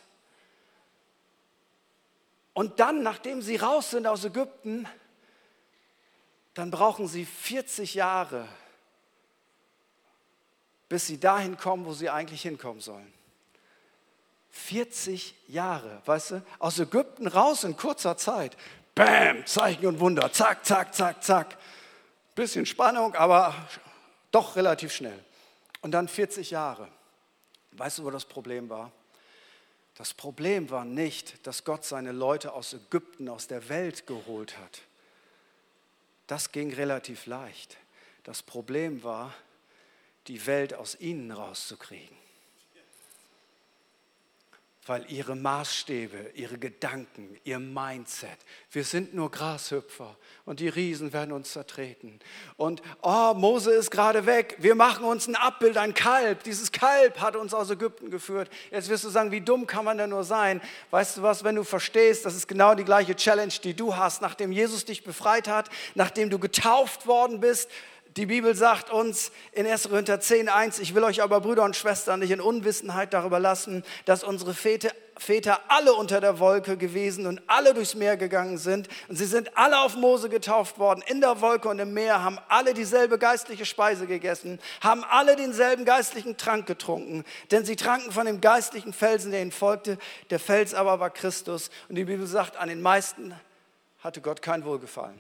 Und 2.54 2.80
dann, 2.80 3.04
nachdem 3.04 3.42
sie 3.42 3.58
raus 3.58 3.92
sind 3.92 4.08
aus 4.08 4.24
Ägypten, 4.24 4.88
dann 6.54 6.72
brauchen 6.72 7.08
sie 7.08 7.26
40 7.26 7.96
Jahre, 7.96 8.48
bis 10.88 11.08
sie 11.08 11.20
dahin 11.20 11.58
kommen, 11.58 11.86
wo 11.86 11.94
sie 11.94 12.10
eigentlich 12.10 12.44
hinkommen 12.44 12.80
sollen. 12.80 13.12
40 14.52 15.36
Jahre, 15.50 16.02
weißt 16.06 16.32
du, 16.32 16.46
aus 16.60 16.80
Ägypten 16.80 17.28
raus 17.28 17.66
in 17.66 17.76
kurzer 17.76 18.16
Zeit. 18.16 18.56
Bäm, 18.96 19.46
Zeichen 19.46 19.86
und 19.88 20.00
Wunder, 20.00 20.32
zack, 20.32 20.66
zack, 20.66 20.96
zack, 20.96 21.22
zack. 21.22 21.58
Bisschen 22.36 22.66
Spannung, 22.66 23.16
aber 23.16 23.54
doch 24.32 24.56
relativ 24.56 24.94
schnell. 24.94 25.22
Und 25.82 25.92
dann 25.92 26.08
40 26.08 26.52
Jahre. 26.52 26.88
Weißt 27.78 28.00
du, 28.00 28.04
wo 28.04 28.12
das 28.12 28.26
Problem 28.26 28.70
war? 28.70 28.92
Das 29.96 30.14
Problem 30.14 30.70
war 30.70 30.84
nicht, 30.84 31.46
dass 31.48 31.64
Gott 31.64 31.86
seine 31.86 32.12
Leute 32.12 32.54
aus 32.54 32.74
Ägypten, 32.74 33.30
aus 33.30 33.48
der 33.48 33.70
Welt 33.70 34.08
geholt 34.08 34.58
hat. 34.58 34.82
Das 36.28 36.52
ging 36.52 36.74
relativ 36.74 37.26
leicht. 37.28 37.78
Das 38.24 38.44
Problem 38.44 39.04
war, 39.04 39.34
die 40.28 40.46
Welt 40.48 40.74
aus 40.74 41.00
ihnen 41.00 41.32
rauszukriegen 41.32 42.25
weil 44.86 45.10
ihre 45.12 45.36
Maßstäbe, 45.36 46.32
ihre 46.36 46.60
Gedanken, 46.60 47.38
ihr 47.44 47.58
Mindset, 47.58 48.38
wir 48.72 48.84
sind 48.84 49.16
nur 49.16 49.32
Grashüpfer 49.32 50.16
und 50.46 50.60
die 50.60 50.68
Riesen 50.68 51.12
werden 51.12 51.32
uns 51.32 51.54
zertreten. 51.54 52.20
Und, 52.56 52.84
oh, 53.02 53.34
Mose 53.34 53.72
ist 53.72 53.90
gerade 53.90 54.28
weg, 54.28 54.58
wir 54.60 54.76
machen 54.76 55.04
uns 55.04 55.28
ein 55.28 55.36
Abbild, 55.36 55.78
ein 55.78 55.96
Kalb. 55.96 56.44
Dieses 56.44 56.72
Kalb 56.72 57.20
hat 57.20 57.36
uns 57.36 57.54
aus 57.54 57.72
Ägypten 57.72 58.12
geführt. 58.12 58.50
Jetzt 58.70 58.90
wirst 58.90 59.04
du 59.04 59.10
sagen, 59.10 59.32
wie 59.32 59.42
dumm 59.42 59.66
kann 59.66 59.86
man 59.86 59.98
denn 59.98 60.12
nur 60.12 60.24
sein? 60.24 60.62
Weißt 60.92 61.18
du 61.18 61.24
was, 61.24 61.44
wenn 61.44 61.56
du 61.56 61.64
verstehst, 61.64 62.26
das 62.26 62.36
ist 62.36 62.48
genau 62.48 62.76
die 62.76 62.86
gleiche 62.86 63.16
Challenge, 63.16 63.54
die 63.64 63.74
du 63.74 63.96
hast, 63.96 64.22
nachdem 64.22 64.52
Jesus 64.52 64.86
dich 64.86 65.04
befreit 65.04 65.48
hat, 65.48 65.70
nachdem 65.96 66.30
du 66.30 66.38
getauft 66.38 67.08
worden 67.08 67.40
bist, 67.40 67.72
die 68.18 68.26
Bibel 68.26 68.56
sagt 68.56 68.92
uns 68.92 69.32
in 69.52 69.68
1. 69.68 69.90
Korinther 69.90 70.22
10, 70.22 70.48
1, 70.48 70.80
ich 70.80 70.96
will 70.96 71.04
euch 71.04 71.22
aber 71.22 71.42
Brüder 71.42 71.64
und 71.64 71.76
Schwestern 71.76 72.22
nicht 72.22 72.32
in 72.32 72.40
Unwissenheit 72.40 73.14
darüber 73.14 73.40
lassen, 73.40 73.84
dass 74.06 74.24
unsere 74.24 74.54
Väter, 74.54 74.92
Väter 75.18 75.60
alle 75.68 75.94
unter 75.94 76.22
der 76.22 76.40
Wolke 76.40 76.78
gewesen 76.78 77.26
und 77.26 77.42
alle 77.48 77.74
durchs 77.74 77.94
Meer 77.94 78.16
gegangen 78.16 78.58
sind. 78.58 78.88
Und 79.10 79.18
sie 79.18 79.26
sind 79.26 79.58
alle 79.58 79.80
auf 79.80 79.98
Mose 79.98 80.30
getauft 80.30 80.80
worden, 80.80 81.04
in 81.08 81.20
der 81.20 81.42
Wolke 81.42 81.68
und 81.68 81.80
im 81.80 81.94
Meer, 81.94 82.24
haben 82.24 82.40
alle 82.48 82.74
dieselbe 82.74 83.18
geistliche 83.18 83.66
Speise 83.66 84.08
gegessen, 84.08 84.60
haben 84.80 85.04
alle 85.04 85.36
denselben 85.36 85.84
geistlichen 85.84 86.38
Trank 86.38 86.66
getrunken. 86.68 87.26
Denn 87.52 87.66
sie 87.66 87.76
tranken 87.76 88.14
von 88.14 88.26
dem 88.26 88.40
geistlichen 88.40 88.94
Felsen, 88.94 89.32
der 89.32 89.42
ihnen 89.42 89.52
folgte. 89.52 89.98
Der 90.30 90.40
Fels 90.40 90.74
aber 90.74 91.02
war 91.02 91.10
Christus. 91.10 91.70
Und 91.90 91.96
die 91.96 92.06
Bibel 92.06 92.28
sagt, 92.28 92.56
an 92.56 92.70
den 92.70 92.82
meisten 92.82 93.36
hatte 94.00 94.22
Gott 94.22 94.42
kein 94.42 94.64
Wohlgefallen. 94.64 95.20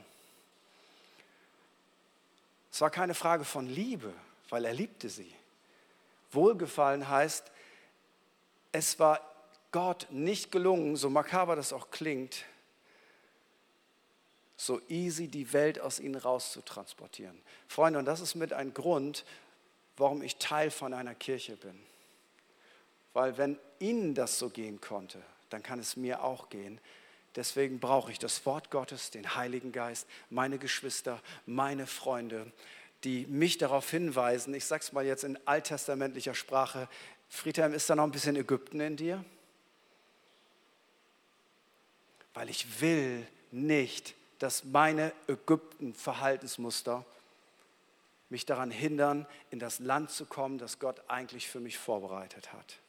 Es 2.75 2.81
war 2.81 2.89
keine 2.89 3.13
Frage 3.13 3.45
von 3.45 3.67
Liebe, 3.67 4.13
weil 4.49 4.65
er 4.65 4.73
liebte 4.73 5.07
sie. 5.07 5.33
Wohlgefallen 6.33 7.07
heißt, 7.07 7.49
es 8.73 8.99
war 8.99 9.21
Gott 9.71 10.07
nicht 10.09 10.51
gelungen, 10.51 10.97
so 10.97 11.09
makaber 11.09 11.55
das 11.55 11.71
auch 11.71 11.89
klingt, 11.89 12.43
so 14.57 14.81
easy 14.89 15.29
die 15.29 15.53
Welt 15.53 15.79
aus 15.79 16.01
ihnen 16.01 16.15
rauszutransportieren. 16.15 17.41
Freunde, 17.69 17.97
und 17.97 18.03
das 18.03 18.19
ist 18.19 18.35
mit 18.35 18.51
ein 18.51 18.73
Grund, 18.73 19.23
warum 19.95 20.21
ich 20.21 20.35
Teil 20.35 20.69
von 20.69 20.93
einer 20.93 21.15
Kirche 21.15 21.55
bin. 21.55 21.81
Weil 23.13 23.37
wenn 23.37 23.57
ihnen 23.79 24.15
das 24.15 24.37
so 24.37 24.49
gehen 24.49 24.81
konnte, 24.81 25.21
dann 25.49 25.63
kann 25.63 25.79
es 25.79 25.95
mir 25.95 26.25
auch 26.25 26.49
gehen. 26.49 26.81
Deswegen 27.35 27.79
brauche 27.79 28.11
ich 28.11 28.19
das 28.19 28.45
Wort 28.45 28.71
Gottes, 28.71 29.11
den 29.11 29.35
Heiligen 29.35 29.71
Geist, 29.71 30.07
meine 30.29 30.57
Geschwister, 30.57 31.21
meine 31.45 31.85
Freunde, 31.85 32.51
die 33.03 33.25
mich 33.27 33.57
darauf 33.57 33.89
hinweisen. 33.89 34.53
Ich 34.53 34.65
sage 34.65 34.83
es 34.83 34.93
mal 34.93 35.05
jetzt 35.05 35.23
in 35.23 35.37
alttestamentlicher 35.45 36.33
Sprache. 36.33 36.87
Friedhelm, 37.29 37.73
ist 37.73 37.89
da 37.89 37.95
noch 37.95 38.05
ein 38.05 38.11
bisschen 38.11 38.35
Ägypten 38.35 38.79
in 38.79 38.95
dir? 38.95 39.23
Weil 42.33 42.49
ich 42.49 42.81
will 42.81 43.27
nicht, 43.51 44.15
dass 44.39 44.63
meine 44.63 45.11
Ägypten-Verhaltensmuster 45.27 47.05
mich 48.29 48.45
daran 48.45 48.71
hindern, 48.71 49.25
in 49.51 49.59
das 49.59 49.79
Land 49.79 50.11
zu 50.11 50.25
kommen, 50.25 50.57
das 50.57 50.79
Gott 50.79 51.01
eigentlich 51.07 51.47
für 51.47 51.59
mich 51.59 51.77
vorbereitet 51.77 52.53
hat. 52.53 52.79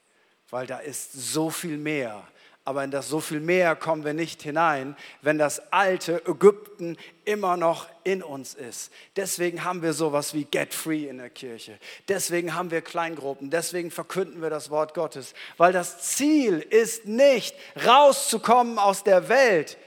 Weil 0.51 0.67
da 0.67 0.79
ist 0.79 1.13
so 1.13 1.51
viel 1.51 1.77
mehr 1.77 2.27
aber 2.67 2.83
in 2.83 2.91
das 2.91 3.09
so 3.09 3.21
viel 3.21 3.39
mehr 3.39 3.77
kommen 3.77 4.05
wir 4.05 4.13
nicht 4.13 4.43
hinein, 4.43 4.97
wenn 5.23 5.39
das 5.39 5.73
alte 5.73 6.21
Ägypten 6.27 6.99
immer 7.25 7.57
noch 7.57 7.87
in 8.03 8.25
uns 8.25 8.55
ist. 8.55 8.93
Deswegen 9.15 9.63
haben 9.63 9.83
wir 9.83 9.93
sowas 9.93 10.35
wie 10.35 10.45
Get 10.45 10.75
Free 10.75 11.09
in 11.09 11.19
der 11.19 11.31
Kirche. 11.31 11.79
Deswegen 12.09 12.55
haben 12.55 12.73
wir 12.73 12.83
Kleingruppen. 12.83 13.51
Deswegen 13.51 13.93
verkünden 13.93 14.43
wir 14.43 14.51
das 14.51 14.69
Wort 14.69 14.95
Gottes. 14.95 15.33
Weil 15.57 15.73
das 15.73 16.03
Ziel 16.03 16.59
ist 16.59 17.07
nicht 17.07 17.55
rauszukommen 17.87 18.81
aus 18.81 19.05
der 19.05 19.29
Welt. 19.29 19.79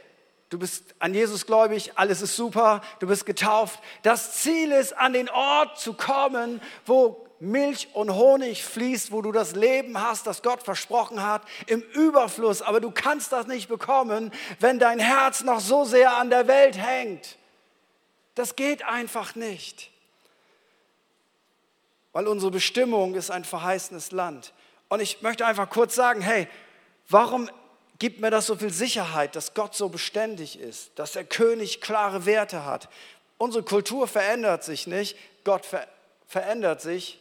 Du 0.49 0.57
bist 0.57 0.95
an 0.99 1.13
Jesus 1.13 1.45
gläubig, 1.45 1.91
alles 1.95 2.21
ist 2.21 2.37
super, 2.37 2.81
du 2.99 3.07
bist 3.07 3.25
getauft. 3.25 3.79
Das 4.03 4.35
Ziel 4.41 4.71
ist, 4.71 4.97
an 4.97 5.11
den 5.11 5.29
Ort 5.29 5.77
zu 5.77 5.93
kommen, 5.93 6.61
wo 6.85 7.28
Milch 7.39 7.87
und 7.93 8.13
Honig 8.13 8.63
fließt, 8.63 9.11
wo 9.11 9.21
du 9.21 9.31
das 9.31 9.55
Leben 9.55 10.01
hast, 10.01 10.27
das 10.27 10.41
Gott 10.41 10.63
versprochen 10.63 11.23
hat, 11.23 11.43
im 11.67 11.81
Überfluss. 11.81 12.61
Aber 12.61 12.81
du 12.81 12.91
kannst 12.91 13.31
das 13.31 13.47
nicht 13.47 13.69
bekommen, 13.69 14.31
wenn 14.59 14.79
dein 14.79 14.99
Herz 14.99 15.41
noch 15.41 15.59
so 15.59 15.85
sehr 15.85 16.17
an 16.17 16.29
der 16.29 16.47
Welt 16.47 16.77
hängt. 16.77 17.37
Das 18.35 18.55
geht 18.55 18.83
einfach 18.85 19.35
nicht. 19.35 19.89
Weil 22.11 22.27
unsere 22.27 22.51
Bestimmung 22.51 23.15
ist 23.15 23.31
ein 23.31 23.45
verheißenes 23.45 24.11
Land. 24.11 24.53
Und 24.89 25.01
ich 25.01 25.21
möchte 25.21 25.45
einfach 25.45 25.69
kurz 25.69 25.95
sagen, 25.95 26.21
hey, 26.21 26.47
warum 27.07 27.49
gibt 27.99 28.19
mir 28.19 28.31
das 28.31 28.47
so 28.47 28.55
viel 28.55 28.73
Sicherheit, 28.73 29.35
dass 29.35 29.53
Gott 29.53 29.75
so 29.75 29.89
beständig 29.89 30.59
ist, 30.59 30.91
dass 30.95 31.13
der 31.13 31.25
König 31.25 31.79
klare 31.79 32.25
Werte 32.25 32.65
hat? 32.65 32.89
Unsere 33.37 33.63
Kultur 33.63 34.07
verändert 34.07 34.63
sich 34.63 34.87
nicht, 34.87 35.17
Gott 35.43 35.65
ver 35.65 35.87
verändert 36.27 36.79
sich 36.79 37.19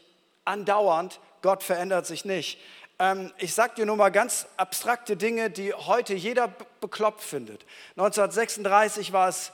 andauernd, 0.49 1.21
Gott 1.43 1.63
verändert 1.63 2.07
sich 2.07 2.25
nicht. 2.25 2.59
Ähm, 2.99 3.33
ich 3.39 3.55
sage 3.55 3.75
dir 3.77 3.87
nur 3.87 3.97
mal 3.97 4.11
ganz 4.11 4.47
abstrakte 4.57 5.17
Dinge, 5.17 5.51
die 5.51 5.73
heute 5.73 6.15
jeder 6.15 6.53
bekloppt 6.81 7.23
findet. 7.23 7.65
1936 7.97 9.13
war 9.13 9.29
es 9.29 9.53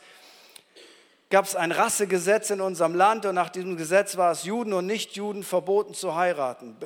gab 1.30 1.46
es 1.46 1.56
ein 1.56 1.72
Rassegesetz 1.72 2.50
in 2.50 2.60
unserem 2.60 2.94
Land 2.94 3.26
und 3.26 3.34
nach 3.34 3.48
diesem 3.48 3.76
Gesetz 3.76 4.16
war 4.16 4.30
es 4.30 4.44
Juden 4.44 4.72
und 4.72 4.86
Nichtjuden 4.86 5.42
verboten 5.42 5.92
zu 5.92 6.14
heiraten. 6.14 6.76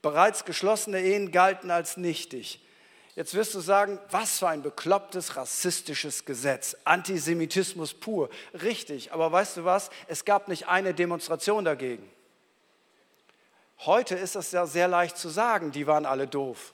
bereits 0.00 0.44
geschlossene 0.44 1.02
Ehen 1.02 1.32
galten 1.32 1.70
als 1.70 1.96
nichtig. 1.96 2.64
Jetzt 3.16 3.34
wirst 3.34 3.52
du 3.54 3.60
sagen, 3.60 3.98
was 4.10 4.38
für 4.38 4.48
ein 4.48 4.62
beklopptes 4.62 5.36
rassistisches 5.36 6.24
Gesetz, 6.24 6.76
Antisemitismus 6.84 7.92
pur. 7.92 8.30
Richtig, 8.62 9.12
aber 9.12 9.30
weißt 9.32 9.58
du 9.58 9.64
was? 9.64 9.90
Es 10.06 10.24
gab 10.24 10.46
nicht 10.46 10.68
eine 10.68 10.94
Demonstration 10.94 11.64
dagegen. 11.64 12.08
Heute 13.80 14.16
ist 14.16 14.36
es 14.36 14.52
ja 14.52 14.66
sehr 14.66 14.88
leicht 14.88 15.16
zu 15.16 15.28
sagen, 15.28 15.70
die 15.70 15.86
waren 15.86 16.06
alle 16.06 16.26
doof. 16.26 16.72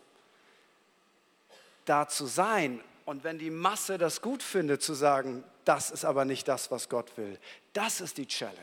Da 1.84 2.08
zu 2.08 2.26
sein 2.26 2.80
und 3.04 3.24
wenn 3.24 3.38
die 3.38 3.50
Masse 3.50 3.98
das 3.98 4.22
gut 4.22 4.42
findet, 4.42 4.82
zu 4.82 4.94
sagen, 4.94 5.44
das 5.64 5.90
ist 5.90 6.04
aber 6.04 6.24
nicht 6.24 6.48
das, 6.48 6.70
was 6.70 6.88
Gott 6.88 7.16
will, 7.16 7.38
das 7.72 8.00
ist 8.00 8.16
die 8.16 8.26
Challenge. 8.26 8.54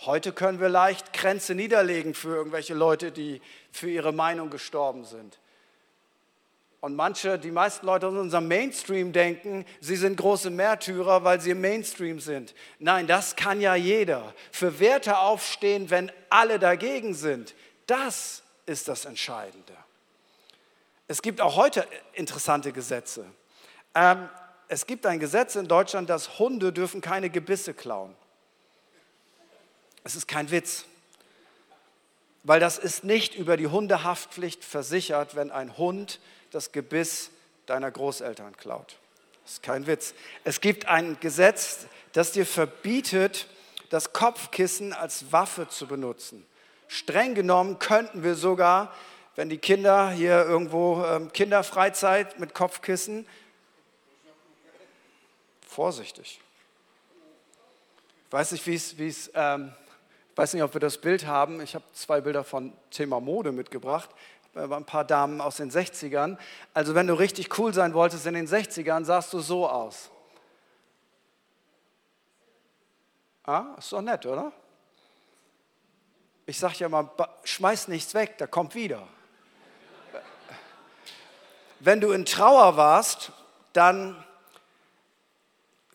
Heute 0.00 0.32
können 0.32 0.60
wir 0.60 0.68
leicht 0.68 1.12
Grenze 1.12 1.54
niederlegen 1.54 2.14
für 2.14 2.34
irgendwelche 2.34 2.74
Leute, 2.74 3.12
die 3.12 3.40
für 3.70 3.88
ihre 3.88 4.12
Meinung 4.12 4.50
gestorben 4.50 5.04
sind. 5.04 5.38
Und 6.82 6.96
manche, 6.96 7.38
die 7.38 7.52
meisten 7.52 7.86
Leute 7.86 8.08
aus 8.08 8.14
unserem 8.14 8.48
Mainstream 8.48 9.12
denken, 9.12 9.64
sie 9.80 9.94
sind 9.94 10.16
große 10.16 10.50
Märtyrer, 10.50 11.22
weil 11.22 11.40
sie 11.40 11.52
im 11.52 11.60
Mainstream 11.60 12.18
sind. 12.18 12.56
Nein, 12.80 13.06
das 13.06 13.36
kann 13.36 13.60
ja 13.60 13.76
jeder. 13.76 14.34
Für 14.50 14.80
Werte 14.80 15.18
aufstehen, 15.18 15.90
wenn 15.90 16.10
alle 16.28 16.58
dagegen 16.58 17.14
sind, 17.14 17.54
das 17.86 18.42
ist 18.66 18.88
das 18.88 19.04
Entscheidende. 19.04 19.74
Es 21.06 21.22
gibt 21.22 21.40
auch 21.40 21.54
heute 21.54 21.86
interessante 22.14 22.72
Gesetze. 22.72 23.26
Ähm, 23.94 24.28
es 24.66 24.84
gibt 24.84 25.06
ein 25.06 25.20
Gesetz 25.20 25.54
in 25.54 25.68
Deutschland, 25.68 26.10
dass 26.10 26.40
Hunde 26.40 26.72
dürfen 26.72 27.00
keine 27.00 27.30
Gebisse 27.30 27.74
klauen. 27.74 28.12
Es 30.02 30.16
ist 30.16 30.26
kein 30.26 30.50
Witz, 30.50 30.84
weil 32.42 32.58
das 32.58 32.76
ist 32.78 33.04
nicht 33.04 33.36
über 33.36 33.56
die 33.56 33.68
Hundehaftpflicht 33.68 34.64
versichert, 34.64 35.36
wenn 35.36 35.52
ein 35.52 35.78
Hund 35.78 36.18
das 36.52 36.70
Gebiss 36.70 37.30
deiner 37.66 37.90
Großeltern 37.90 38.56
klaut. 38.56 38.96
Das 39.42 39.54
ist 39.54 39.62
kein 39.62 39.86
Witz. 39.86 40.14
Es 40.44 40.60
gibt 40.60 40.86
ein 40.86 41.18
Gesetz, 41.18 41.86
das 42.12 42.32
dir 42.32 42.46
verbietet, 42.46 43.48
das 43.90 44.12
Kopfkissen 44.12 44.92
als 44.92 45.32
Waffe 45.32 45.68
zu 45.68 45.86
benutzen. 45.86 46.46
Streng 46.86 47.34
genommen 47.34 47.78
könnten 47.78 48.22
wir 48.22 48.34
sogar, 48.34 48.94
wenn 49.34 49.48
die 49.48 49.58
Kinder 49.58 50.10
hier 50.10 50.44
irgendwo 50.44 51.02
ähm, 51.04 51.32
Kinderfreizeit 51.32 52.38
mit 52.38 52.54
Kopfkissen, 52.54 53.26
vorsichtig. 55.66 56.38
Ich 58.26 58.32
weiß 58.32 58.52
nicht, 58.52 58.66
wie 58.66 58.74
es, 58.74 59.30
ähm, 59.34 59.72
ich 60.30 60.36
weiß 60.36 60.52
nicht, 60.52 60.62
ob 60.62 60.74
wir 60.74 60.80
das 60.80 60.98
Bild 60.98 61.26
haben. 61.26 61.62
Ich 61.62 61.74
habe 61.74 61.84
zwei 61.94 62.20
Bilder 62.20 62.44
von 62.44 62.74
Thema 62.90 63.20
Mode 63.20 63.52
mitgebracht 63.52 64.10
ein 64.54 64.84
paar 64.84 65.04
Damen 65.04 65.40
aus 65.40 65.56
den 65.56 65.70
60ern. 65.70 66.36
Also 66.74 66.94
wenn 66.94 67.06
du 67.06 67.14
richtig 67.14 67.58
cool 67.58 67.72
sein 67.72 67.94
wolltest 67.94 68.26
in 68.26 68.34
den 68.34 68.46
60ern, 68.46 69.04
sahst 69.04 69.32
du 69.32 69.40
so 69.40 69.68
aus. 69.68 70.10
Ah, 73.44 73.74
ist 73.78 73.92
doch 73.92 74.02
nett, 74.02 74.24
oder? 74.26 74.52
Ich 76.46 76.58
sage 76.58 76.74
ja 76.78 76.88
mal, 76.88 77.10
schmeiß 77.44 77.88
nichts 77.88 78.14
weg, 78.14 78.38
da 78.38 78.46
kommt 78.46 78.74
wieder. 78.74 79.06
Wenn 81.80 82.00
du 82.00 82.12
in 82.12 82.24
Trauer 82.24 82.76
warst, 82.76 83.32
dann 83.72 84.22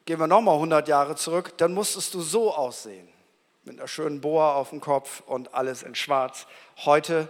gehen 0.06 0.20
wir 0.20 0.28
nochmal 0.28 0.56
100 0.56 0.88
Jahre 0.88 1.16
zurück, 1.16 1.58
dann 1.58 1.74
musstest 1.74 2.14
du 2.14 2.22
so 2.22 2.54
aussehen. 2.54 3.08
Mit 3.64 3.78
einer 3.78 3.88
schönen 3.88 4.20
Boa 4.20 4.56
auf 4.56 4.70
dem 4.70 4.82
Kopf 4.82 5.22
und 5.26 5.54
alles 5.54 5.84
in 5.84 5.96
schwarz. 5.96 6.48
Heute 6.86 7.30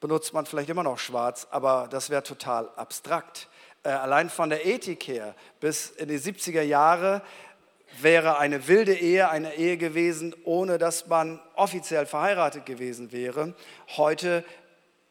benutzt 0.00 0.32
man 0.32 0.46
vielleicht 0.46 0.68
immer 0.68 0.82
noch 0.82 0.98
schwarz, 0.98 1.46
aber 1.50 1.88
das 1.90 2.10
wäre 2.10 2.22
total 2.22 2.68
abstrakt. 2.76 3.48
Äh, 3.82 3.90
allein 3.90 4.30
von 4.30 4.50
der 4.50 4.66
Ethik 4.66 5.08
her, 5.08 5.34
bis 5.60 5.90
in 5.90 6.08
die 6.08 6.18
70er 6.18 6.62
Jahre 6.62 7.22
wäre 8.00 8.38
eine 8.38 8.68
wilde 8.68 8.94
Ehe 8.94 9.30
eine 9.30 9.54
Ehe 9.54 9.76
gewesen, 9.76 10.34
ohne 10.44 10.78
dass 10.78 11.06
man 11.06 11.40
offiziell 11.54 12.06
verheiratet 12.06 12.66
gewesen 12.66 13.12
wäre. 13.12 13.54
Heute 13.96 14.44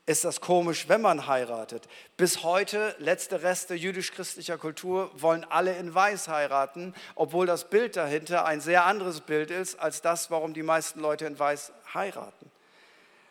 ist 0.06 0.24
das 0.24 0.40
komisch, 0.40 0.88
wenn 0.88 1.02
man 1.02 1.28
heiratet. 1.28 1.88
Bis 2.16 2.44
heute, 2.44 2.96
letzte 2.98 3.44
Reste 3.44 3.76
jüdisch-christlicher 3.76 4.58
Kultur, 4.58 5.12
wollen 5.16 5.44
alle 5.44 5.76
in 5.76 5.94
Weiß 5.94 6.30
heiraten, 6.30 6.94
obwohl 7.16 7.46
das 7.46 7.70
Bild 7.70 7.98
dahinter 7.98 8.46
ein 8.46 8.62
sehr 8.62 8.86
anderes 8.86 9.20
Bild 9.20 9.52
ist 9.52 9.80
als 9.80 10.02
das, 10.02 10.32
warum 10.32 10.54
die 10.54 10.64
meisten 10.64 11.02
Leute 11.02 11.26
in 11.26 11.38
Weiß 11.38 11.74
heiraten. 11.94 12.50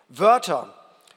Wörter, 0.09 0.75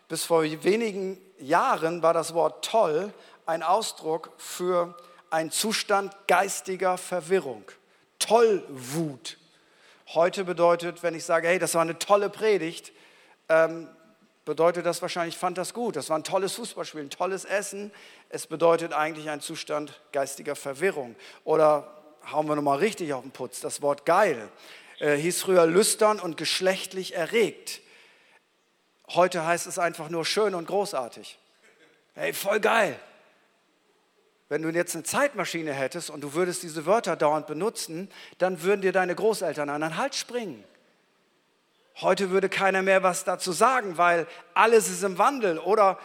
bis 0.10 0.26
vor 0.26 0.43
wenigen 0.43 1.17
Jahren 1.39 2.02
war 2.02 2.13
das 2.13 2.34
Wort 2.34 2.65
toll 2.65 3.13
ein 3.45 3.63
Ausdruck 3.63 4.32
für 4.38 4.95
einen 5.30 5.52
Zustand 5.52 6.15
geistiger 6.28 6.98
Verwirrung. 6.98 7.63
Tollwut. 8.17 9.38
Heute 10.10 10.43
bedeutet, 10.43 11.04
wenn 11.04 11.15
ich 11.15 11.24
sage, 11.24 11.48
hey, 11.48 11.60
das 11.60 11.76
war 11.76 11.84
eine 11.84 11.98
tolle 11.98 12.30
Predigt, 12.30 12.91
ähm, 13.48 13.88
bedeutet 14.45 14.86
das 14.86 15.02
wahrscheinlich, 15.02 15.36
ich 15.36 15.39
fand 15.39 15.58
das 15.58 15.74
gut. 15.74 15.95
Das 15.95 16.10
war 16.10 16.17
ein 16.17 16.24
tolles 16.24 16.54
Fußballspiel, 16.54 17.02
ein 17.02 17.10
tolles 17.12 17.45
Essen. 17.45 17.91
Es 18.30 18.48
bedeutet 18.48 18.93
eigentlich 18.93 19.30
ein 19.30 19.41
Zustand 19.41 20.02
geistiger 20.12 20.56
Verwirrung. 20.56 21.15
Oder 21.43 21.88
hauen 22.32 22.48
wir 22.48 22.56
nochmal 22.56 22.80
richtig 22.80 23.13
auf 23.13 23.22
den 23.22 23.32
Putz, 23.32 23.62
das 23.62 23.84
Wort 23.84 24.06
geil. 24.06 24.50
Äh, 24.98 25.17
hieß 25.17 25.41
früher 25.41 25.67
lüstern 25.67 26.19
und 26.19 26.38
geschlechtlich 26.38 27.13
erregt. 27.13 27.82
Heute 29.10 29.45
heißt 29.45 29.67
es 29.67 29.80
einfach 29.80 30.10
nur 30.10 30.26
schön 30.26 30.54
und 30.54 30.67
großartig. 30.67 31.39
Hey, 32.13 32.34
voll 32.34 32.60
geil. 32.60 33.00
Wenn 34.50 34.62
du 34.63 34.69
jetzt 34.69 34.95
eine 34.95 35.04
Zeitmaschine 35.04 35.74
hättest 35.74 36.10
und 36.10 36.22
du 36.22 36.34
würdest 36.34 36.63
diese 36.63 36.86
Wörter 36.86 37.15
dauernd 37.15 37.48
benutzen, 37.48 38.12
dann 38.39 38.63
würden 38.63 38.82
dir 38.82 38.91
deine 38.91 39.15
Großeltern 39.15 39.69
an 39.69 39.82
den 39.82 39.98
Hals 39.98 40.17
springen. 40.17 40.63
Heute 42.02 42.30
würde 42.30 42.50
keiner 42.50 42.82
mehr 42.82 43.04
was 43.04 43.26
dazu 43.26 43.52
sagen, 43.52 43.98
weil 43.98 44.26
alles 44.54 44.89
ist 44.89 45.04
im 45.04 45.17
Wandel. 45.17 45.60
Oder 45.60 46.00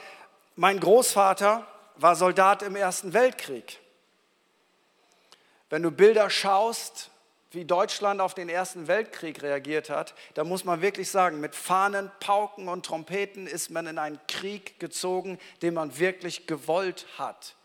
mein 0.56 0.80
Großvater 0.80 1.66
war 1.96 2.16
Soldat 2.16 2.62
im 2.62 2.76
Ersten 2.76 3.12
Weltkrieg. 3.12 3.80
Wenn 5.70 5.82
du 5.82 5.90
Bilder 5.90 6.30
schaust, 6.30 7.10
wie 7.54 7.64
Deutschland 7.64 8.20
auf 8.20 8.34
den 8.34 8.48
Ersten 8.48 8.88
Weltkrieg 8.88 9.42
reagiert 9.42 9.90
hat, 9.90 10.14
da 10.34 10.44
muss 10.44 10.64
man 10.64 10.82
wirklich 10.82 11.10
sagen, 11.10 11.40
mit 11.40 11.54
Fahnen, 11.54 12.10
Pauken 12.20 12.68
und 12.68 12.86
Trompeten 12.86 13.46
ist 13.46 13.70
man 13.70 13.86
in 13.86 13.98
einen 13.98 14.20
Krieg 14.28 14.78
gezogen, 14.80 15.38
den 15.62 15.74
man 15.74 15.98
wirklich 15.98 16.46
gewollt 16.46 17.06
hat. 17.18 17.56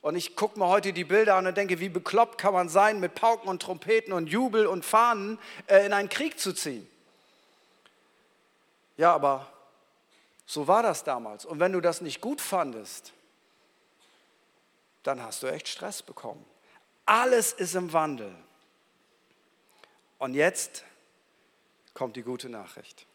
Und 0.00 0.16
ich 0.16 0.36
gucke 0.36 0.58
mir 0.58 0.68
heute 0.68 0.92
die 0.92 1.04
Bilder 1.04 1.36
an 1.36 1.46
und 1.46 1.56
denke, 1.56 1.80
wie 1.80 1.88
bekloppt 1.88 2.36
kann 2.36 2.52
man 2.52 2.68
sein, 2.68 3.00
mit 3.00 3.14
Pauken 3.14 3.48
und 3.48 3.62
Trompeten 3.62 4.12
und 4.12 4.26
Jubel 4.26 4.66
und 4.66 4.84
Fahnen 4.84 5.38
äh, 5.66 5.86
in 5.86 5.92
einen 5.94 6.10
Krieg 6.10 6.38
zu 6.38 6.52
ziehen. 6.52 6.86
Ja, 8.96 9.14
aber 9.14 9.50
so 10.46 10.68
war 10.68 10.82
das 10.82 11.04
damals. 11.04 11.44
Und 11.44 11.58
wenn 11.58 11.72
du 11.72 11.80
das 11.80 12.00
nicht 12.00 12.20
gut 12.20 12.40
fandest, 12.40 13.12
dann 15.04 15.22
hast 15.22 15.42
du 15.42 15.46
echt 15.46 15.68
Stress 15.68 16.02
bekommen. 16.02 16.44
Alles 17.06 17.52
ist 17.52 17.74
im 17.74 17.92
Wandel. 17.92 18.34
Und 20.18 20.34
jetzt 20.34 20.84
kommt 21.92 22.16
die 22.16 22.22
gute 22.22 22.48
Nachricht. 22.48 23.06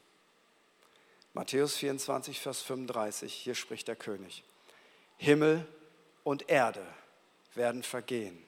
Matthäus 1.33 1.77
24, 1.77 2.39
Vers 2.39 2.61
35, 2.61 3.33
hier 3.33 3.55
spricht 3.55 3.87
der 3.87 3.95
König. 3.95 4.43
Himmel 5.17 5.67
und 6.23 6.49
Erde 6.49 6.85
werden 7.55 7.83
vergehen, 7.83 8.41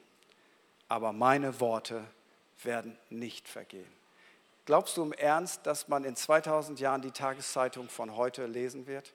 aber 0.88 1.12
meine 1.12 1.60
Worte 1.60 2.04
werden 2.62 2.98
nicht 3.10 3.48
vergehen. 3.48 3.90
Glaubst 4.64 4.96
du 4.96 5.02
im 5.02 5.12
Ernst, 5.12 5.66
dass 5.66 5.88
man 5.88 6.04
in 6.04 6.16
2000 6.16 6.78
Jahren 6.80 7.02
die 7.02 7.10
Tageszeitung 7.10 7.88
von 7.88 8.16
heute 8.16 8.46
lesen 8.46 8.86
wird? 8.86 9.12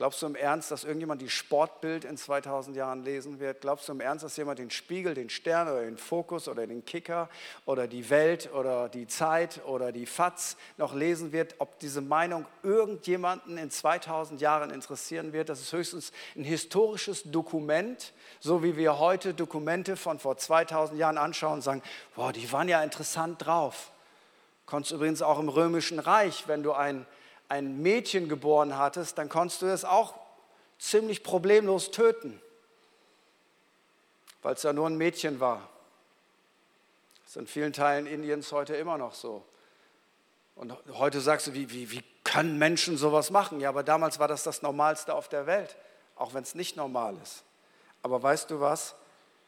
Glaubst 0.00 0.22
du 0.22 0.26
im 0.28 0.34
Ernst, 0.34 0.70
dass 0.70 0.84
irgendjemand 0.84 1.20
die 1.20 1.28
Sportbild 1.28 2.06
in 2.06 2.16
2000 2.16 2.74
Jahren 2.74 3.04
lesen 3.04 3.38
wird? 3.38 3.60
Glaubst 3.60 3.86
du 3.86 3.92
im 3.92 4.00
Ernst, 4.00 4.24
dass 4.24 4.34
jemand 4.38 4.58
den 4.58 4.70
Spiegel, 4.70 5.12
den 5.12 5.28
Stern 5.28 5.68
oder 5.68 5.82
den 5.82 5.98
Fokus 5.98 6.48
oder 6.48 6.66
den 6.66 6.86
Kicker 6.86 7.28
oder 7.66 7.86
die 7.86 8.08
Welt 8.08 8.48
oder 8.54 8.88
die 8.88 9.06
Zeit 9.06 9.60
oder 9.66 9.92
die 9.92 10.06
FAZ 10.06 10.56
noch 10.78 10.94
lesen 10.94 11.32
wird? 11.32 11.56
Ob 11.58 11.78
diese 11.80 12.00
Meinung 12.00 12.46
irgendjemanden 12.62 13.58
in 13.58 13.70
2000 13.70 14.40
Jahren 14.40 14.70
interessieren 14.70 15.34
wird? 15.34 15.50
Das 15.50 15.60
ist 15.60 15.74
höchstens 15.74 16.12
ein 16.34 16.44
historisches 16.44 17.24
Dokument, 17.24 18.14
so 18.38 18.62
wie 18.62 18.78
wir 18.78 18.98
heute 19.00 19.34
Dokumente 19.34 19.98
von 19.98 20.18
vor 20.18 20.38
2000 20.38 20.98
Jahren 20.98 21.18
anschauen 21.18 21.56
und 21.56 21.60
sagen, 21.60 21.82
boah, 22.16 22.32
die 22.32 22.50
waren 22.52 22.70
ja 22.70 22.82
interessant 22.82 23.44
drauf. 23.44 23.90
Konntest 24.64 24.92
übrigens 24.92 25.20
auch 25.20 25.38
im 25.38 25.50
Römischen 25.50 25.98
Reich, 25.98 26.44
wenn 26.46 26.62
du 26.62 26.72
ein, 26.72 27.04
ein 27.50 27.82
Mädchen 27.82 28.28
geboren 28.28 28.78
hattest, 28.78 29.18
dann 29.18 29.28
konntest 29.28 29.60
du 29.60 29.66
es 29.66 29.84
auch 29.84 30.14
ziemlich 30.78 31.22
problemlos 31.22 31.90
töten, 31.90 32.40
weil 34.42 34.54
es 34.54 34.62
ja 34.62 34.72
nur 34.72 34.86
ein 34.86 34.96
Mädchen 34.96 35.40
war. 35.40 35.68
Das 37.22 37.32
ist 37.32 37.36
in 37.36 37.46
vielen 37.48 37.72
Teilen 37.72 38.06
Indiens 38.06 38.52
heute 38.52 38.76
immer 38.76 38.96
noch 38.96 39.14
so. 39.14 39.44
Und 40.54 40.74
heute 40.92 41.20
sagst 41.20 41.48
du, 41.48 41.54
wie, 41.54 41.70
wie, 41.70 41.90
wie 41.90 42.04
können 42.22 42.56
Menschen 42.56 42.96
sowas 42.96 43.30
machen? 43.30 43.60
Ja, 43.60 43.68
aber 43.70 43.82
damals 43.82 44.20
war 44.20 44.28
das 44.28 44.44
das 44.44 44.62
Normalste 44.62 45.12
auf 45.14 45.28
der 45.28 45.46
Welt, 45.46 45.76
auch 46.14 46.34
wenn 46.34 46.44
es 46.44 46.54
nicht 46.54 46.76
normal 46.76 47.16
ist. 47.20 47.42
Aber 48.02 48.22
weißt 48.22 48.50
du 48.50 48.60
was? 48.60 48.94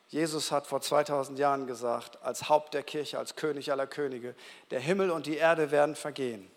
Jesus 0.08 0.50
hat 0.50 0.66
vor 0.66 0.80
2000 0.80 1.38
Jahren 1.38 1.68
gesagt, 1.68 2.20
als 2.22 2.48
Haupt 2.48 2.74
der 2.74 2.82
Kirche, 2.82 3.18
als 3.18 3.36
König 3.36 3.70
aller 3.70 3.86
Könige, 3.86 4.34
der 4.70 4.80
Himmel 4.80 5.10
und 5.10 5.26
die 5.26 5.36
Erde 5.36 5.70
werden 5.70 5.94
vergehen. 5.94 6.50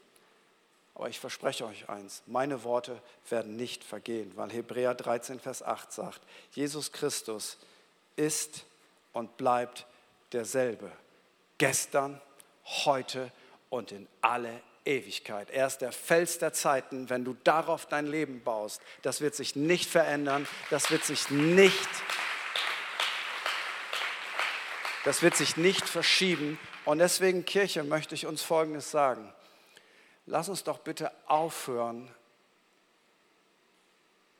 Aber 0.95 1.09
ich 1.09 1.19
verspreche 1.19 1.65
euch 1.65 1.89
eins, 1.89 2.23
meine 2.25 2.63
Worte 2.63 3.01
werden 3.29 3.55
nicht 3.57 3.83
vergehen, 3.83 4.31
weil 4.35 4.51
Hebräer 4.51 4.95
13, 4.95 5.39
Vers 5.39 5.61
8 5.61 5.91
sagt, 5.91 6.21
Jesus 6.51 6.91
Christus 6.91 7.57
ist 8.15 8.65
und 9.11 9.37
bleibt 9.37 9.85
derselbe. 10.31 10.91
Gestern, 11.57 12.19
heute 12.85 13.31
und 13.69 13.91
in 13.91 14.07
alle 14.21 14.61
Ewigkeit. 14.85 15.49
Er 15.51 15.67
ist 15.67 15.79
der 15.79 15.91
Fels 15.91 16.39
der 16.39 16.53
Zeiten. 16.53 17.09
Wenn 17.09 17.25
du 17.25 17.35
darauf 17.43 17.85
dein 17.85 18.07
Leben 18.07 18.41
baust, 18.43 18.81
das 19.01 19.19
wird 19.19 19.35
sich 19.35 19.55
nicht 19.55 19.89
verändern, 19.89 20.47
das 20.69 20.91
wird 20.91 21.03
sich 21.03 21.29
nicht 21.29 21.89
das 25.05 25.21
wird 25.21 25.35
sich 25.35 25.55
nicht 25.55 25.87
verschieben. 25.87 26.59
Und 26.83 26.97
deswegen, 26.97 27.45
Kirche, 27.45 27.83
möchte 27.83 28.15
ich 28.15 28.25
uns 28.25 28.41
Folgendes 28.41 28.89
sagen. 28.89 29.31
Lass 30.25 30.49
uns 30.49 30.63
doch 30.63 30.79
bitte 30.79 31.11
aufhören, 31.27 32.09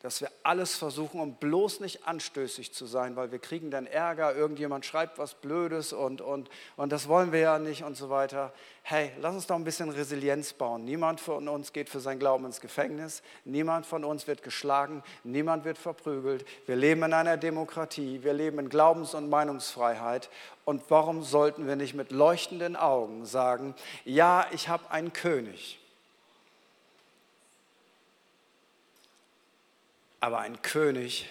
dass 0.06 0.22
wir 0.22 0.30
alles 0.44 0.76
versuchen, 0.76 1.20
um 1.20 1.34
bloß 1.34 1.80
nicht 1.80 2.08
anstößig 2.08 2.72
zu 2.72 2.86
sein, 2.86 3.16
weil 3.16 3.32
wir 3.32 3.40
kriegen 3.40 3.72
dann 3.72 3.88
Ärger, 3.88 4.36
irgendjemand 4.36 4.86
schreibt 4.86 5.18
was 5.18 5.34
Blödes 5.34 5.94
und, 5.94 6.22
und, 6.22 6.48
und 6.78 6.92
das 6.92 7.08
wollen 7.08 7.32
wir 7.32 7.40
ja 7.40 7.58
nicht 7.58 7.84
und 7.84 7.98
so 7.98 8.12
weiter. 8.12 8.54
Hey, 8.84 9.12
lass 9.20 9.34
uns 9.34 9.48
doch 9.48 9.56
ein 9.56 9.64
bisschen 9.64 9.90
Resilienz 9.90 10.54
bauen. 10.54 10.86
Niemand 10.86 11.20
von 11.20 11.48
uns 11.48 11.74
geht 11.74 11.90
für 11.90 12.00
sein 12.00 12.20
Glauben 12.20 12.46
ins 12.46 12.62
Gefängnis, 12.62 13.24
niemand 13.46 13.88
von 13.88 14.04
uns 14.04 14.28
wird 14.28 14.44
geschlagen, 14.44 15.02
niemand 15.24 15.66
wird 15.66 15.80
verprügelt. 15.80 16.46
Wir 16.68 16.76
leben 16.76 17.02
in 17.02 17.14
einer 17.14 17.38
Demokratie, 17.38 18.20
wir 18.22 18.34
leben 18.34 18.60
in 18.60 18.70
Glaubens- 18.70 19.16
und 19.16 19.28
Meinungsfreiheit. 19.28 20.30
Und 20.66 20.84
warum 20.90 21.24
sollten 21.24 21.66
wir 21.66 21.78
nicht 21.78 21.96
mit 21.96 22.12
leuchtenden 22.12 22.76
Augen 22.76 23.26
sagen, 23.26 23.74
ja, 24.04 24.46
ich 24.52 24.70
habe 24.70 24.92
einen 24.92 25.14
König 25.14 25.80
aber 30.26 30.40
ein 30.40 30.64
König, 30.64 31.30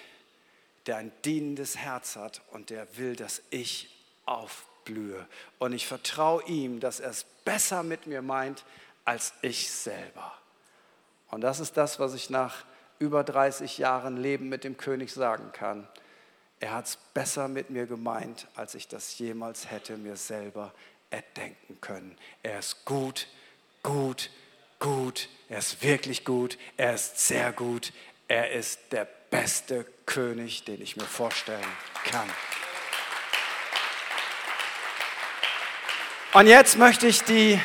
der 0.86 0.98
ein 0.98 1.10
dienendes 1.24 1.76
Herz 1.76 2.14
hat 2.14 2.42
und 2.52 2.70
der 2.70 2.96
will, 2.96 3.16
dass 3.16 3.42
ich 3.50 3.88
aufblühe. 4.24 5.26
Und 5.58 5.72
ich 5.72 5.88
vertraue 5.88 6.44
ihm, 6.44 6.78
dass 6.78 7.00
er 7.00 7.10
es 7.10 7.24
besser 7.44 7.82
mit 7.82 8.06
mir 8.06 8.22
meint 8.22 8.64
als 9.04 9.32
ich 9.42 9.68
selber. 9.72 10.32
Und 11.32 11.40
das 11.40 11.58
ist 11.58 11.76
das, 11.76 11.98
was 11.98 12.14
ich 12.14 12.30
nach 12.30 12.64
über 13.00 13.24
30 13.24 13.78
Jahren 13.78 14.16
Leben 14.16 14.48
mit 14.48 14.62
dem 14.62 14.76
König 14.76 15.12
sagen 15.12 15.50
kann. 15.52 15.88
Er 16.60 16.74
hat 16.74 16.86
es 16.86 16.96
besser 17.14 17.48
mit 17.48 17.70
mir 17.70 17.86
gemeint, 17.86 18.46
als 18.54 18.76
ich 18.76 18.86
das 18.86 19.18
jemals 19.18 19.72
hätte 19.72 19.96
mir 19.96 20.14
selber 20.14 20.72
erdenken 21.10 21.80
können. 21.80 22.16
Er 22.44 22.60
ist 22.60 22.84
gut, 22.84 23.26
gut, 23.82 24.30
gut. 24.78 25.28
Er 25.48 25.58
ist 25.58 25.82
wirklich 25.82 26.24
gut. 26.24 26.58
Er 26.76 26.94
ist 26.94 27.18
sehr 27.18 27.52
gut. 27.52 27.92
Er 28.28 28.52
ist 28.52 28.80
der 28.90 29.06
beste 29.30 29.84
König, 30.06 30.64
den 30.64 30.80
ich 30.80 30.96
mir 30.96 31.04
vorstellen 31.04 31.64
kann. 32.10 32.28
Und 36.32 36.46
jetzt 36.46 36.78
möchte 36.78 37.06
ich 37.06 37.22
die, 37.22 37.60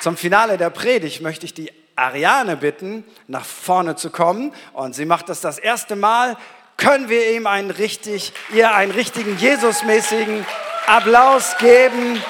zum 0.00 0.16
Finale 0.16 0.56
der 0.56 0.70
Predigt, 0.70 1.20
möchte 1.20 1.44
ich 1.44 1.54
die 1.54 1.72
Ariane 1.94 2.56
bitten, 2.56 3.04
nach 3.28 3.44
vorne 3.44 3.94
zu 3.96 4.10
kommen. 4.10 4.54
Und 4.72 4.94
sie 4.94 5.04
macht 5.04 5.28
das 5.28 5.40
das 5.40 5.58
erste 5.58 5.94
Mal. 5.94 6.36
Können 6.76 7.08
wir 7.08 7.30
ihm 7.32 7.46
einen 7.46 7.70
richtig, 7.70 8.32
ihr 8.52 8.74
einen 8.74 8.92
richtigen 8.92 9.36
Jesusmäßigen 9.38 10.46
Applaus 10.86 11.56
geben? 11.58 12.20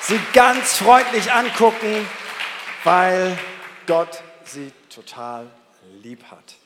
Sie 0.00 0.20
ganz 0.32 0.76
freundlich 0.76 1.32
angucken, 1.32 2.08
weil 2.84 3.36
Gott 3.86 4.22
sie 4.44 4.72
total 4.88 5.50
lieb 6.02 6.24
hat. 6.24 6.56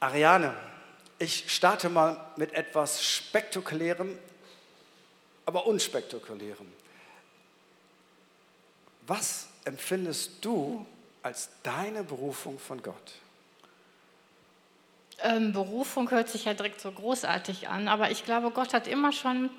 Ariane, 0.00 0.54
ich 1.18 1.52
starte 1.52 1.90
mal 1.90 2.16
mit 2.36 2.54
etwas 2.54 3.04
Spektakulärem, 3.04 4.18
aber 5.44 5.66
unspektakulärem. 5.66 6.66
Was 9.06 9.48
empfindest 9.64 10.44
du 10.44 10.86
als 11.22 11.50
deine 11.62 12.04
Berufung 12.04 12.58
von 12.58 12.82
Gott? 12.82 13.12
Ähm, 15.22 15.52
Berufung 15.52 16.10
hört 16.10 16.30
sich 16.30 16.46
ja 16.46 16.54
direkt 16.54 16.80
so 16.80 16.90
großartig 16.90 17.68
an, 17.68 17.88
aber 17.88 18.10
ich 18.10 18.24
glaube, 18.24 18.50
Gott 18.52 18.72
hat 18.72 18.86
immer 18.86 19.12
schon 19.12 19.50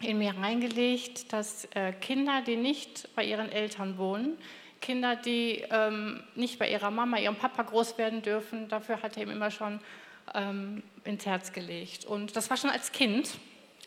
in 0.00 0.18
mir 0.18 0.36
reingelegt, 0.36 1.32
dass 1.32 1.66
äh, 1.74 1.92
Kinder, 1.92 2.42
die 2.42 2.56
nicht 2.56 3.14
bei 3.14 3.24
ihren 3.24 3.50
Eltern 3.50 3.98
wohnen, 3.98 4.36
Kinder, 4.80 5.16
die 5.16 5.64
ähm, 5.70 6.22
nicht 6.34 6.58
bei 6.58 6.70
ihrer 6.70 6.90
Mama, 6.90 7.18
ihrem 7.18 7.36
Papa 7.36 7.62
groß 7.62 7.98
werden 7.98 8.22
dürfen. 8.22 8.68
Dafür 8.68 9.02
hat 9.02 9.16
er 9.16 9.24
ihm 9.24 9.30
immer 9.30 9.50
schon 9.50 9.80
ähm, 10.34 10.82
ins 11.04 11.26
Herz 11.26 11.52
gelegt. 11.52 12.04
Und 12.04 12.36
das 12.36 12.50
war 12.50 12.56
schon 12.56 12.70
als 12.70 12.92
Kind. 12.92 13.30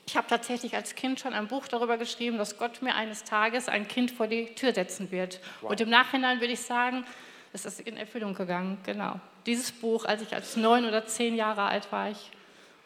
Ich 0.07 0.17
habe 0.17 0.27
tatsächlich 0.27 0.75
als 0.75 0.95
Kind 0.95 1.19
schon 1.19 1.33
ein 1.33 1.47
Buch 1.47 1.67
darüber 1.67 1.97
geschrieben, 1.97 2.37
dass 2.37 2.57
Gott 2.57 2.81
mir 2.81 2.95
eines 2.95 3.23
Tages 3.23 3.69
ein 3.69 3.87
Kind 3.87 4.11
vor 4.11 4.27
die 4.27 4.55
Tür 4.55 4.73
setzen 4.73 5.11
wird. 5.11 5.39
Wow. 5.61 5.71
Und 5.71 5.81
im 5.81 5.89
Nachhinein 5.89 6.39
würde 6.39 6.53
ich 6.53 6.61
sagen, 6.61 7.05
es 7.53 7.65
ist 7.65 7.79
in 7.81 7.97
Erfüllung 7.97 8.33
gegangen. 8.33 8.77
Genau. 8.85 9.19
Dieses 9.45 9.71
Buch, 9.71 10.05
als 10.05 10.21
ich 10.21 10.33
als 10.33 10.55
neun 10.55 10.85
oder 10.85 11.05
zehn 11.05 11.35
Jahre 11.35 11.63
alt 11.63 11.91
war 11.91 12.09
ich. 12.09 12.31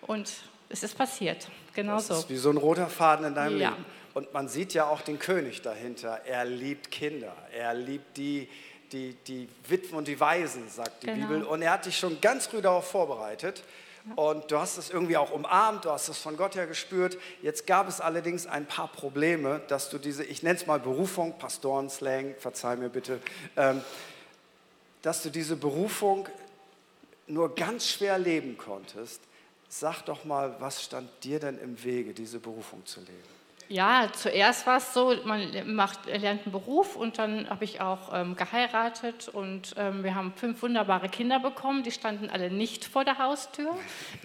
Und 0.01 0.29
es 0.69 0.83
ist 0.83 0.97
passiert. 0.97 1.47
Genau 1.73 1.95
das 1.95 2.07
so. 2.07 2.13
ist 2.15 2.29
wie 2.29 2.35
so 2.35 2.49
ein 2.49 2.57
roter 2.57 2.87
Faden 2.87 3.25
in 3.27 3.35
deinem 3.35 3.59
ja. 3.59 3.69
Leben. 3.69 3.85
Und 4.13 4.33
man 4.33 4.47
sieht 4.47 4.73
ja 4.73 4.87
auch 4.87 5.01
den 5.01 5.19
König 5.19 5.61
dahinter. 5.61 6.21
Er 6.25 6.45
liebt 6.45 6.91
Kinder. 6.91 7.35
Er 7.51 7.73
liebt 7.73 8.17
die, 8.17 8.47
die, 8.91 9.15
die 9.27 9.49
Witwen 9.67 9.97
und 9.97 10.07
die 10.07 10.19
Waisen, 10.19 10.69
sagt 10.69 11.03
die 11.03 11.07
genau. 11.07 11.27
Bibel. 11.27 11.43
Und 11.43 11.61
er 11.61 11.71
hat 11.71 11.85
dich 11.85 11.97
schon 11.97 12.21
ganz 12.21 12.47
früh 12.47 12.61
darauf 12.61 12.89
vorbereitet. 12.89 13.63
Und 14.15 14.51
du 14.51 14.57
hast 14.59 14.77
es 14.77 14.89
irgendwie 14.89 15.15
auch 15.15 15.31
umarmt, 15.31 15.85
du 15.85 15.89
hast 15.89 16.09
es 16.09 16.17
von 16.17 16.35
Gott 16.35 16.55
her 16.55 16.67
gespürt. 16.67 17.17
Jetzt 17.41 17.65
gab 17.65 17.87
es 17.87 18.01
allerdings 18.01 18.45
ein 18.45 18.65
paar 18.65 18.89
Probleme, 18.89 19.61
dass 19.69 19.89
du 19.89 19.97
diese, 19.97 20.25
ich 20.25 20.43
nenne 20.43 20.57
es 20.57 20.67
mal 20.67 20.79
Berufung, 20.79 21.37
Pastorenslang, 21.37 22.35
verzeih 22.37 22.75
mir 22.75 22.89
bitte, 22.89 23.21
ähm, 23.55 23.81
dass 25.01 25.23
du 25.23 25.29
diese 25.29 25.55
Berufung 25.55 26.27
nur 27.27 27.55
ganz 27.55 27.87
schwer 27.89 28.19
leben 28.19 28.57
konntest. 28.57 29.21
Sag 29.69 30.01
doch 30.03 30.25
mal, 30.25 30.57
was 30.59 30.83
stand 30.83 31.09
dir 31.23 31.39
denn 31.39 31.57
im 31.57 31.81
Wege, 31.83 32.13
diese 32.13 32.39
Berufung 32.39 32.85
zu 32.85 32.99
leben? 32.99 33.42
Ja, 33.73 34.07
zuerst 34.13 34.67
war 34.67 34.77
es 34.77 34.93
so, 34.93 35.15
man 35.23 35.49
macht, 35.73 36.05
lernt 36.05 36.43
einen 36.43 36.51
Beruf 36.51 36.95
und 36.95 37.17
dann 37.17 37.49
habe 37.49 37.63
ich 37.63 37.81
auch 37.81 38.13
ähm, 38.13 38.35
geheiratet 38.35 39.29
und 39.29 39.73
ähm, 39.77 40.03
wir 40.03 40.13
haben 40.13 40.31
fünf 40.35 40.61
wunderbare 40.61 41.09
Kinder 41.09 41.39
bekommen. 41.39 41.81
Die 41.81 41.89
standen 41.89 42.29
alle 42.29 42.51
nicht 42.51 42.85
vor 42.85 43.03
der 43.03 43.17
Haustür. 43.17 43.75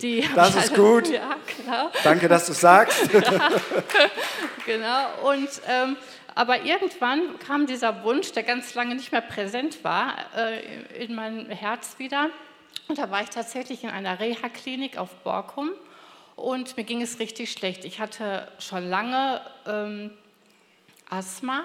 Die 0.02 0.28
das 0.34 0.54
ist 0.54 0.72
alle, 0.72 0.82
gut. 0.82 1.08
Ja, 1.18 1.36
genau. 1.56 1.90
Danke, 2.04 2.28
dass 2.28 2.44
du 2.44 2.52
sagst. 2.52 3.10
ja, 3.14 3.48
genau. 4.66 5.30
Und, 5.30 5.48
ähm, 5.66 5.96
aber 6.34 6.64
irgendwann 6.64 7.38
kam 7.38 7.66
dieser 7.66 8.04
Wunsch, 8.04 8.32
der 8.32 8.42
ganz 8.42 8.74
lange 8.74 8.96
nicht 8.96 9.12
mehr 9.12 9.22
präsent 9.22 9.82
war, 9.82 10.12
äh, 10.36 11.04
in 11.04 11.14
mein 11.14 11.48
Herz 11.48 11.94
wieder. 11.96 12.28
Und 12.86 12.98
da 12.98 13.10
war 13.10 13.22
ich 13.22 13.30
tatsächlich 13.30 13.82
in 13.82 13.88
einer 13.88 14.20
Reha-Klinik 14.20 14.98
auf 14.98 15.14
Borkum 15.24 15.70
und 16.38 16.76
mir 16.76 16.84
ging 16.84 17.02
es 17.02 17.18
richtig 17.18 17.50
schlecht. 17.50 17.84
Ich 17.84 18.00
hatte 18.00 18.50
schon 18.58 18.88
lange 18.88 19.40
ähm, 19.66 20.10
Asthma 21.10 21.64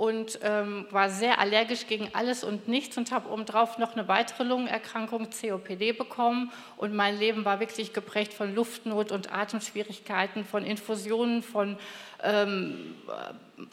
und 0.00 0.38
ähm, 0.42 0.86
war 0.90 1.10
sehr 1.10 1.40
allergisch 1.40 1.86
gegen 1.86 2.08
alles 2.14 2.42
und 2.42 2.68
nichts 2.68 2.96
und 2.96 3.12
habe 3.12 3.28
obendrauf 3.28 3.76
noch 3.76 3.92
eine 3.92 4.08
weitere 4.08 4.44
Lungenerkrankung, 4.44 5.28
COPD, 5.28 5.92
bekommen. 5.92 6.50
Und 6.78 6.94
mein 6.94 7.18
Leben 7.18 7.44
war 7.44 7.60
wirklich 7.60 7.92
geprägt 7.92 8.32
von 8.32 8.54
Luftnot 8.54 9.12
und 9.12 9.30
Atemschwierigkeiten, 9.30 10.46
von 10.46 10.64
Infusionen, 10.64 11.42
von 11.42 11.76
ähm, 12.22 12.94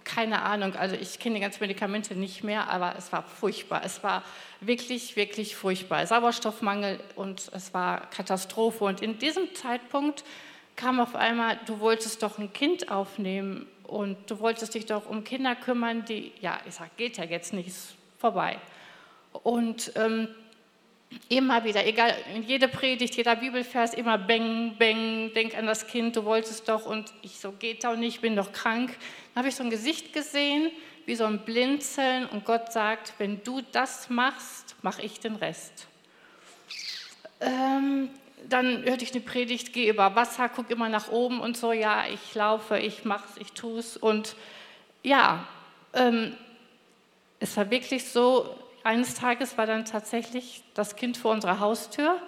keine 0.03 0.41
Ahnung. 0.41 0.75
Also 0.75 0.97
ich 0.97 1.17
kenne 1.17 1.36
die 1.36 1.41
ganzen 1.41 1.63
Medikamente 1.63 2.13
nicht 2.13 2.43
mehr, 2.43 2.69
aber 2.69 2.95
es 2.97 3.13
war 3.13 3.23
furchtbar. 3.23 3.84
Es 3.86 4.03
war 4.03 4.21
wirklich, 4.59 5.15
wirklich 5.15 5.55
furchtbar. 5.55 6.05
Sauerstoffmangel 6.05 6.99
und 7.15 7.49
es 7.53 7.73
war 7.73 8.01
Katastrophe. 8.09 8.84
Und 8.84 9.01
in 9.01 9.17
diesem 9.17 9.55
Zeitpunkt 9.55 10.25
kam 10.75 10.99
auf 10.99 11.15
einmal, 11.15 11.57
du 11.67 11.80
wolltest 11.80 12.21
doch 12.21 12.38
ein 12.38 12.51
Kind 12.51 12.91
aufnehmen 12.91 13.65
und 13.88 14.17
du 14.29 14.39
wolltest 14.39 14.73
dich 14.75 14.85
doch 14.85 15.09
um 15.09 15.23
Kinder 15.23 15.55
kümmern, 15.55 16.05
die, 16.05 16.31
ja, 16.41 16.59
ich 16.67 16.75
sage, 16.75 16.91
geht 16.97 17.17
ja 17.17 17.23
jetzt 17.23 17.53
nicht, 17.53 17.67
ist 17.67 17.95
vorbei. 18.19 18.57
Und 19.43 19.91
ähm, 19.95 20.27
immer 21.29 21.63
wieder, 21.63 21.85
egal, 21.85 22.13
in 22.35 22.43
jede 22.43 22.67
Predigt, 22.67 23.15
jeder 23.15 23.35
Bibelvers, 23.35 23.93
immer 23.93 24.17
beng, 24.17 24.75
beng, 24.77 25.31
denk 25.33 25.57
an 25.57 25.65
das 25.65 25.88
Kind, 25.88 26.15
du 26.15 26.25
wolltest 26.25 26.67
doch 26.67 26.85
und 26.85 27.13
ich 27.21 27.39
so, 27.39 27.51
geht 27.53 27.83
doch 27.83 27.95
nicht, 27.95 28.21
bin 28.21 28.35
doch 28.35 28.51
krank. 28.51 28.97
Dann 29.33 29.41
habe 29.41 29.49
ich 29.49 29.55
so 29.55 29.63
ein 29.63 29.69
Gesicht 29.69 30.13
gesehen, 30.13 30.71
wie 31.05 31.15
so 31.15 31.23
ein 31.23 31.39
Blinzeln 31.39 32.25
und 32.25 32.43
Gott 32.43 32.73
sagt, 32.73 33.13
wenn 33.17 33.41
du 33.43 33.61
das 33.71 34.09
machst, 34.09 34.75
mache 34.81 35.01
ich 35.01 35.19
den 35.19 35.35
Rest. 35.35 35.88
Ähm, 37.39 38.09
dann 38.49 38.83
hörte 38.83 39.03
ich 39.03 39.11
eine 39.11 39.21
Predigt, 39.21 39.73
gehe 39.73 39.91
über 39.91 40.15
Wasser, 40.15 40.49
gucke 40.49 40.73
immer 40.73 40.89
nach 40.89 41.09
oben 41.09 41.39
und 41.39 41.57
so, 41.57 41.71
ja, 41.71 42.03
ich 42.11 42.35
laufe, 42.35 42.77
ich 42.77 43.05
mache 43.05 43.25
es, 43.29 43.41
ich 43.41 43.53
tue 43.53 43.79
es. 43.79 43.97
Und 43.97 44.35
ja, 45.03 45.47
ähm, 45.93 46.35
es 47.39 47.55
war 47.57 47.69
wirklich 47.69 48.05
so, 48.05 48.55
eines 48.83 49.15
Tages 49.15 49.57
war 49.57 49.65
dann 49.65 49.85
tatsächlich 49.85 50.63
das 50.73 50.95
Kind 50.95 51.17
vor 51.17 51.31
unserer 51.31 51.59
Haustür 51.59 52.21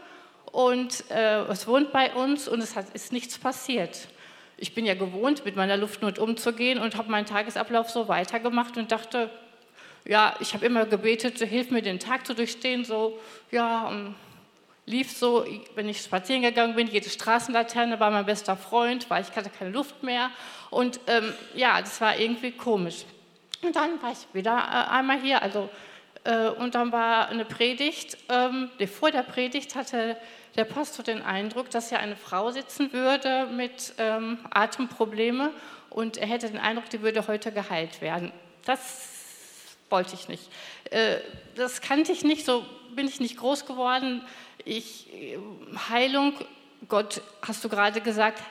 und 0.51 1.09
äh, 1.09 1.41
es 1.43 1.67
wohnt 1.67 1.91
bei 1.91 2.13
uns 2.13 2.47
und 2.47 2.61
es 2.61 2.75
hat, 2.75 2.89
ist 2.93 3.11
nichts 3.13 3.37
passiert 3.37 4.09
ich 4.59 4.73
bin 4.73 4.85
ja 4.85 4.93
gewohnt, 4.93 5.45
mit 5.45 5.55
meiner 5.55 5.77
Luftnot 5.77 6.19
umzugehen 6.19 6.79
und 6.79 6.95
habe 6.95 7.09
meinen 7.09 7.25
Tagesablauf 7.25 7.89
so 7.89 8.07
weitergemacht 8.07 8.77
und 8.77 8.91
dachte, 8.91 9.29
ja, 10.05 10.35
ich 10.39 10.53
habe 10.53 10.65
immer 10.65 10.85
gebetet, 10.85 11.39
hilf 11.39 11.71
mir 11.71 11.81
den 11.81 11.99
Tag 11.99 12.25
zu 12.25 12.33
durchstehen, 12.33 12.83
so, 12.83 13.19
ja, 13.51 13.87
lief 14.89 15.15
so, 15.15 15.45
wenn 15.75 15.87
ich 15.87 16.01
spazieren 16.01 16.41
gegangen 16.41 16.75
bin, 16.75 16.87
jede 16.87 17.09
Straßenlaterne 17.09 17.99
war 17.99 18.09
mein 18.09 18.25
bester 18.25 18.57
Freund, 18.57 19.07
weil 19.09 19.21
ich 19.23 19.35
hatte 19.35 19.51
keine 19.51 19.69
Luft 19.69 20.01
mehr 20.01 20.31
und 20.71 20.99
ähm, 21.05 21.31
ja, 21.53 21.79
das 21.79 22.01
war 22.01 22.17
irgendwie 22.17 22.51
komisch. 22.51 23.05
Und 23.61 23.75
dann 23.75 24.01
war 24.01 24.11
ich 24.11 24.25
wieder 24.33 24.57
äh, 24.57 24.91
einmal 24.91 25.21
hier, 25.21 25.43
also 25.43 25.69
äh, 26.23 26.47
und 26.47 26.73
dann 26.73 26.91
war 26.91 27.29
eine 27.29 27.45
Predigt, 27.45 28.17
ähm, 28.29 28.71
vor 28.87 29.11
der 29.11 29.21
Predigt 29.21 29.75
hatte 29.75 30.17
der 30.55 30.65
Pastor 30.65 31.05
den 31.05 31.21
Eindruck, 31.21 31.69
dass 31.69 31.89
hier 31.89 31.99
eine 31.99 32.15
Frau 32.15 32.49
sitzen 32.49 32.91
würde 32.91 33.45
mit 33.45 33.93
ähm, 33.99 34.39
Atemprobleme 34.49 35.51
und 35.91 36.17
er 36.17 36.27
hätte 36.27 36.47
den 36.47 36.57
Eindruck, 36.59 36.89
die 36.89 37.03
würde 37.03 37.27
heute 37.27 37.51
geheilt 37.51 38.01
werden. 38.01 38.31
Das 38.65 39.19
wollte 39.91 40.15
ich 40.15 40.27
nicht. 40.27 40.49
Äh, 40.89 41.17
das 41.55 41.81
kannte 41.81 42.11
ich 42.11 42.23
nicht, 42.23 42.43
so 42.43 42.65
bin 42.99 43.07
ich 43.07 43.21
nicht 43.21 43.37
groß 43.37 43.65
geworden. 43.65 44.21
Ich, 44.65 45.07
Heilung, 45.89 46.33
Gott, 46.89 47.21
hast 47.47 47.63
du 47.63 47.69
gerade 47.69 48.01
gesagt, 48.01 48.43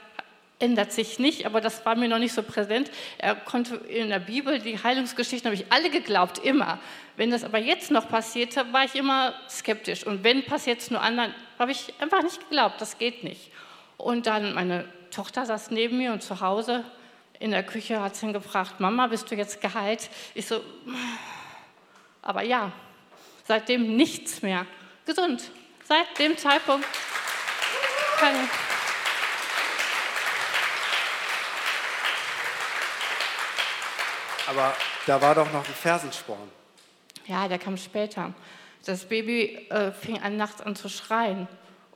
ändert 0.59 0.90
sich 0.90 1.18
nicht, 1.18 1.44
aber 1.44 1.61
das 1.61 1.84
war 1.84 1.96
mir 1.96 2.09
noch 2.09 2.18
nicht 2.18 2.32
so 2.32 2.42
präsent. 2.42 2.90
Er 3.18 3.34
konnte 3.34 3.76
in 3.76 4.09
der 4.09 4.20
Bibel, 4.20 4.59
die 4.59 4.82
Heilungsgeschichten 4.82 5.51
habe 5.51 5.55
ich 5.55 5.70
alle 5.70 5.90
geglaubt, 5.90 6.38
immer. 6.38 6.78
Wenn 7.18 7.30
das 7.30 7.44
aber 7.44 7.59
jetzt 7.59 7.90
noch 7.90 8.09
passierte, 8.09 8.72
war 8.72 8.86
ich 8.86 8.94
immer 8.94 9.34
skeptisch. 9.51 10.07
Und 10.07 10.24
wenn 10.24 10.42
passiert 10.46 10.80
es 10.80 10.90
nur 10.90 11.03
anderen, 11.03 11.34
habe 11.59 11.72
ich 11.72 11.92
einfach 11.99 12.22
nicht 12.22 12.40
geglaubt, 12.40 12.80
das 12.80 12.96
geht 12.96 13.24
nicht. 13.24 13.53
Und 13.99 14.26
dann 14.26 14.55
meine 14.55 14.88
Tochter 15.11 15.44
saß 15.44 15.72
neben 15.72 15.99
mir 15.99 16.14
und 16.14 16.22
zu 16.22 16.40
Hause 16.40 16.84
in 17.38 17.51
der 17.51 17.64
Küche 17.64 18.01
hat 18.01 18.16
sie 18.16 18.24
ihn 18.24 18.32
gefragt, 18.32 18.80
Mama, 18.80 19.09
bist 19.09 19.30
du 19.30 19.34
jetzt 19.34 19.61
geheilt? 19.61 20.09
Ich 20.34 20.46
so, 20.46 20.62
aber 22.22 22.42
ja, 22.44 22.72
seitdem 23.49 23.96
nichts 23.96 24.42
mehr. 24.42 24.66
Gesund. 25.07 25.51
Seit 25.84 26.18
dem 26.18 26.36
Zeitpunkt 26.36 26.86
keine. 28.20 28.49
Aber 34.49 34.74
da 35.07 35.20
war 35.20 35.34
doch 35.34 35.51
noch 35.53 35.66
ein 35.66 35.74
Fersensporn. 35.74 36.51
Ja, 37.26 37.49
der 37.49 37.59
kam 37.59 37.76
später. 37.76 38.34
Das 38.84 39.07
Baby 39.07 39.66
äh, 39.70 39.92
fing 39.92 40.20
an, 40.20 40.36
nachts 40.36 40.61
an 40.61 40.76
zu 40.76 40.88
schreien. 40.88 41.49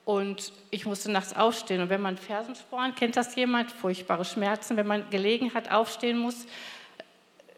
Und 0.05 0.53
ich 0.71 0.87
musste 0.87 1.11
nachts 1.11 1.35
aufstehen. 1.35 1.83
Und 1.83 1.91
wenn 1.91 2.03
man 2.03 2.17
Fersensporn, 2.17 2.95
kennt 2.95 3.17
das 3.17 3.35
jemand? 3.37 3.71
Furchtbare 3.71 4.25
Schmerzen, 4.25 4.77
wenn 4.77 4.87
man 4.87 5.09
gelegen 5.11 5.55
hat, 5.55 5.71
aufstehen 5.71 6.19
muss. 6.19 6.47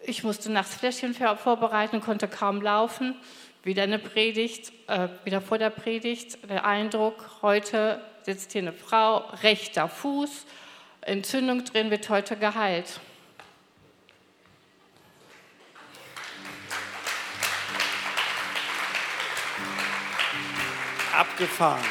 Ich 0.04 0.24
musste 0.24 0.50
nachts 0.50 0.74
Fläschchen 0.74 1.14
vorbereiten, 1.14 2.00
konnte 2.00 2.28
kaum 2.28 2.60
laufen. 2.60 3.16
Wieder 3.64 3.84
eine 3.84 3.98
Predigt, 3.98 4.74
äh, 4.88 5.08
wieder 5.24 5.40
vor 5.40 5.56
der 5.56 5.70
Predigt. 5.70 6.36
Der 6.50 6.66
Eindruck, 6.66 7.38
heute 7.40 7.98
sitzt 8.22 8.52
hier 8.52 8.60
eine 8.60 8.74
Frau, 8.74 9.16
rechter 9.42 9.88
Fuß, 9.88 10.44
Entzündung 11.00 11.64
drin, 11.64 11.90
wird 11.90 12.10
heute 12.10 12.36
geheilt. 12.36 13.00
Abgefahren. 21.14 21.84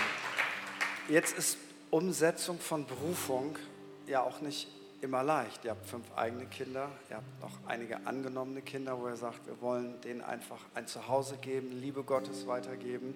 Jetzt 1.09 1.35
ist 1.35 1.57
Umsetzung 1.89 2.59
von 2.59 2.85
Berufung 2.85 3.57
ja 4.05 4.21
auch 4.21 4.41
nicht 4.41 4.67
immer 5.03 5.21
leicht. 5.21 5.65
Ihr 5.65 5.71
habt 5.71 5.85
fünf 5.85 6.05
eigene 6.15 6.45
Kinder, 6.45 6.89
ihr 7.09 7.17
habt 7.17 7.41
noch 7.41 7.51
einige 7.67 8.07
angenommene 8.07 8.61
Kinder, 8.61 8.97
wo 8.99 9.07
ihr 9.07 9.17
sagt, 9.17 9.45
wir 9.45 9.59
wollen 9.61 9.99
denen 10.01 10.21
einfach 10.21 10.59
ein 10.73 10.87
Zuhause 10.87 11.37
geben, 11.37 11.79
Liebe 11.81 12.03
Gottes 12.03 12.47
weitergeben. 12.47 13.13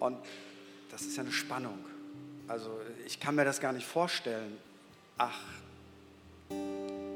Und 0.00 0.18
das 0.90 1.02
ist 1.02 1.16
ja 1.16 1.22
eine 1.22 1.32
Spannung. 1.32 1.78
Also 2.48 2.80
ich 3.06 3.20
kann 3.20 3.34
mir 3.34 3.44
das 3.44 3.60
gar 3.60 3.72
nicht 3.72 3.86
vorstellen. 3.86 4.56
Ach, 5.18 5.40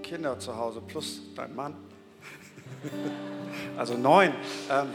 Kinder 0.03 0.39
zu 0.39 0.57
Hause 0.57 0.81
plus 0.81 1.21
dein 1.35 1.55
Mann. 1.57 1.75
also 3.77 3.97
neun. 3.97 4.33
Ähm. 4.71 4.89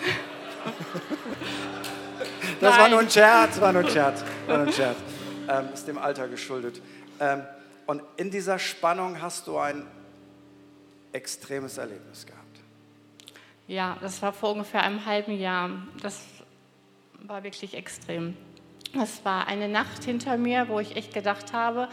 Das 2.62 2.72
Nein. 2.72 2.80
war 2.80 2.90
nur 2.90 3.00
ein 3.00 3.10
Scherz, 3.10 3.60
war 3.60 3.74
nur 3.74 3.82
ein 3.82 3.90
Scherz. 3.90 4.24
War 4.48 4.58
nur 4.58 4.68
ein 4.68 4.74
Scherz. 4.74 4.98
Ähm, 5.50 5.74
ist 5.74 5.88
dem 5.88 5.98
Alter 5.98 6.28
geschuldet. 6.30 6.82
Ähm, 7.20 7.44
und 7.88 8.02
in 8.18 8.32
dieser 8.32 8.60
Spannung 8.60 9.22
hast 9.22 9.48
du 9.48 9.58
ein 9.58 9.86
extremes 11.12 11.78
Erlebnis 11.78 12.26
gehabt. 12.26 12.42
Ja, 13.68 13.98
das 14.02 14.22
war 14.22 14.34
vor 14.34 14.52
ungefähr 14.52 14.84
einem 14.84 15.06
halben 15.06 15.38
Jahr. 15.38 15.70
Das 16.02 16.26
war 17.22 17.44
wirklich 17.44 17.74
extrem. 17.76 18.36
Das 18.94 19.24
war 19.26 19.48
eine 19.48 19.70
Nacht 19.70 20.04
hinter 20.04 20.38
mir, 20.38 20.68
wo 20.70 20.80
ich 20.80 20.96
echt 20.96 21.14
gedacht 21.14 21.54
habe, 21.54 21.88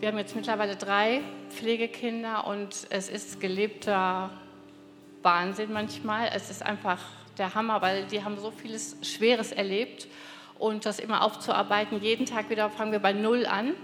wir 0.00 0.08
haben 0.08 0.16
jetzt 0.16 0.34
mittlerweile 0.34 0.76
drei 0.76 1.20
Pflegekinder 1.50 2.46
und 2.46 2.86
es 2.88 3.10
ist 3.10 3.38
gelebter 3.38 4.30
Wahnsinn 5.20 5.74
manchmal. 5.74 6.30
Es 6.34 6.48
ist 6.48 6.62
einfach 6.62 7.02
der 7.36 7.54
Hammer, 7.54 7.82
weil 7.82 8.06
die 8.06 8.24
haben 8.24 8.38
so 8.38 8.50
vieles 8.50 8.96
Schweres 9.02 9.52
erlebt 9.52 10.08
und 10.58 10.86
das 10.86 11.00
immer 11.00 11.22
aufzuarbeiten. 11.22 12.00
Jeden 12.00 12.24
Tag 12.24 12.48
wieder 12.48 12.70
fangen 12.70 12.92
wir 12.92 12.98
bei 12.98 13.12
Null 13.12 13.44
an. 13.44 13.74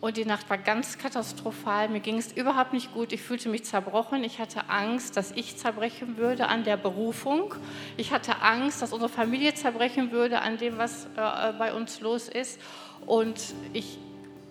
Und 0.00 0.16
die 0.16 0.24
Nacht 0.24 0.48
war 0.48 0.56
ganz 0.56 0.96
katastrophal. 0.96 1.90
Mir 1.90 2.00
ging 2.00 2.16
es 2.16 2.32
überhaupt 2.32 2.72
nicht 2.72 2.94
gut. 2.94 3.12
Ich 3.12 3.20
fühlte 3.20 3.50
mich 3.50 3.64
zerbrochen. 3.64 4.24
Ich 4.24 4.38
hatte 4.38 4.70
Angst, 4.70 5.16
dass 5.16 5.32
ich 5.32 5.58
zerbrechen 5.58 6.16
würde 6.16 6.48
an 6.48 6.64
der 6.64 6.78
Berufung. 6.78 7.54
Ich 7.98 8.10
hatte 8.10 8.40
Angst, 8.40 8.80
dass 8.80 8.94
unsere 8.94 9.10
Familie 9.10 9.52
zerbrechen 9.52 10.10
würde 10.10 10.40
an 10.40 10.56
dem, 10.56 10.78
was 10.78 11.04
äh, 11.16 11.52
bei 11.58 11.74
uns 11.74 12.00
los 12.00 12.28
ist. 12.28 12.58
Und 13.04 13.54
ich 13.74 13.98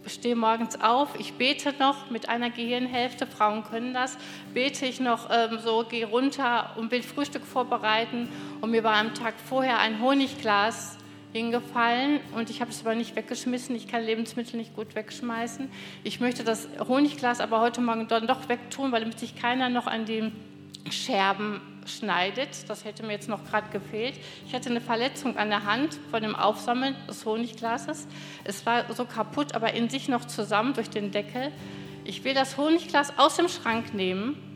stehe 0.06 0.36
morgens 0.36 0.80
auf, 0.82 1.20
ich 1.20 1.34
bete 1.34 1.74
noch 1.80 2.12
mit 2.12 2.30
einer 2.30 2.52
Gehirnhälfte, 2.52 3.28
Frauen 3.28 3.64
können 3.64 3.93
das, 3.93 4.18
bete 4.54 4.86
ich 4.86 5.00
noch 5.00 5.30
ähm, 5.32 5.60
so, 5.64 5.84
gehe 5.84 6.08
runter 6.08 6.76
und 6.78 6.91
will 6.91 7.04
Frühstück 7.04 7.45
vorbereiten. 7.45 8.30
Und 8.62 8.70
mir 8.70 8.84
war 8.84 8.95
am 8.95 9.16
Tag 9.16 9.34
vorher 9.47 9.80
ein 9.80 10.00
Honigglas 10.00 10.99
hingefallen 11.34 12.19
und 12.36 12.49
ich 12.49 12.61
habe 12.61 12.71
es 12.71 12.82
aber 12.82 12.95
nicht 12.95 13.15
weggeschmissen. 13.15 13.75
Ich 13.75 13.88
kann 13.88 14.03
Lebensmittel 14.03 14.57
nicht 14.57 14.75
gut 14.75 14.95
wegschmeißen. 14.95 15.69
Ich 16.03 16.19
möchte 16.19 16.43
das 16.43 16.67
Honigglas 16.88 17.39
aber 17.39 17.61
heute 17.61 17.82
Morgen 17.82 18.07
dann 18.07 18.27
doch 18.27 18.49
wegtun, 18.49 18.91
weil 18.91 19.01
damit 19.01 19.19
sich 19.19 19.36
keiner 19.36 19.69
noch 19.69 19.86
an 19.88 20.05
den 20.05 20.32
Scherben 20.89 21.61
schneidet. 21.86 22.67
Das 22.67 22.84
hätte 22.84 23.03
mir 23.03 23.13
jetzt 23.13 23.30
noch 23.30 23.45
gerade 23.45 23.69
gefehlt. 23.69 24.15
Ich 24.47 24.53
hatte 24.53 24.69
eine 24.69 24.82
Verletzung 24.82 25.38
an 25.38 25.49
der 25.49 25.65
Hand 25.65 25.99
von 26.09 26.21
dem 26.21 26.36
Aufsammeln 26.36 26.95
des 27.07 27.25
Honigglases. 27.25 28.07
Es 28.43 28.65
war 28.65 28.91
so 28.93 29.05
kaputt, 29.05 29.53
aber 29.53 29.73
in 29.73 29.89
sich 29.89 30.09
noch 30.09 30.25
zusammen 30.25 30.73
durch 30.73 30.89
den 30.89 31.11
Deckel. 31.11 31.51
Ich 32.05 32.23
will 32.23 32.34
das 32.34 32.57
Honigglas 32.57 33.19
aus 33.19 33.36
dem 33.36 33.49
Schrank 33.49 33.93
nehmen 33.93 34.49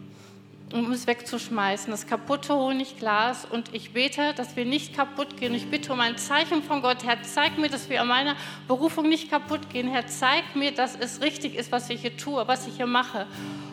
um 0.73 0.91
es 0.91 1.05
wegzuschmeißen, 1.05 1.91
das 1.91 2.07
kaputte 2.07 2.55
Honigglas. 2.55 3.45
Und 3.45 3.73
ich 3.73 3.93
bete, 3.93 4.33
dass 4.33 4.55
wir 4.55 4.65
nicht 4.65 4.95
kaputt 4.95 5.37
gehen. 5.37 5.53
Ich 5.53 5.69
bitte 5.69 5.93
um 5.93 5.99
ein 5.99 6.17
Zeichen 6.17 6.63
von 6.63 6.81
Gott. 6.81 7.05
Herr, 7.05 7.21
zeig 7.21 7.59
mir, 7.59 7.69
dass 7.69 7.89
wir 7.89 8.01
an 8.01 8.07
meiner 8.07 8.35
Berufung 8.67 9.07
nicht 9.07 9.29
kaputt 9.29 9.69
gehen. 9.69 9.87
Herr, 9.87 10.07
zeig 10.07 10.55
mir, 10.55 10.71
dass 10.71 10.95
es 10.95 11.21
richtig 11.21 11.55
ist, 11.55 11.71
was 11.71 11.89
ich 11.91 12.01
hier 12.01 12.17
tue, 12.17 12.47
was 12.47 12.67
ich 12.67 12.77
hier 12.77 12.87
mache. 12.87 13.27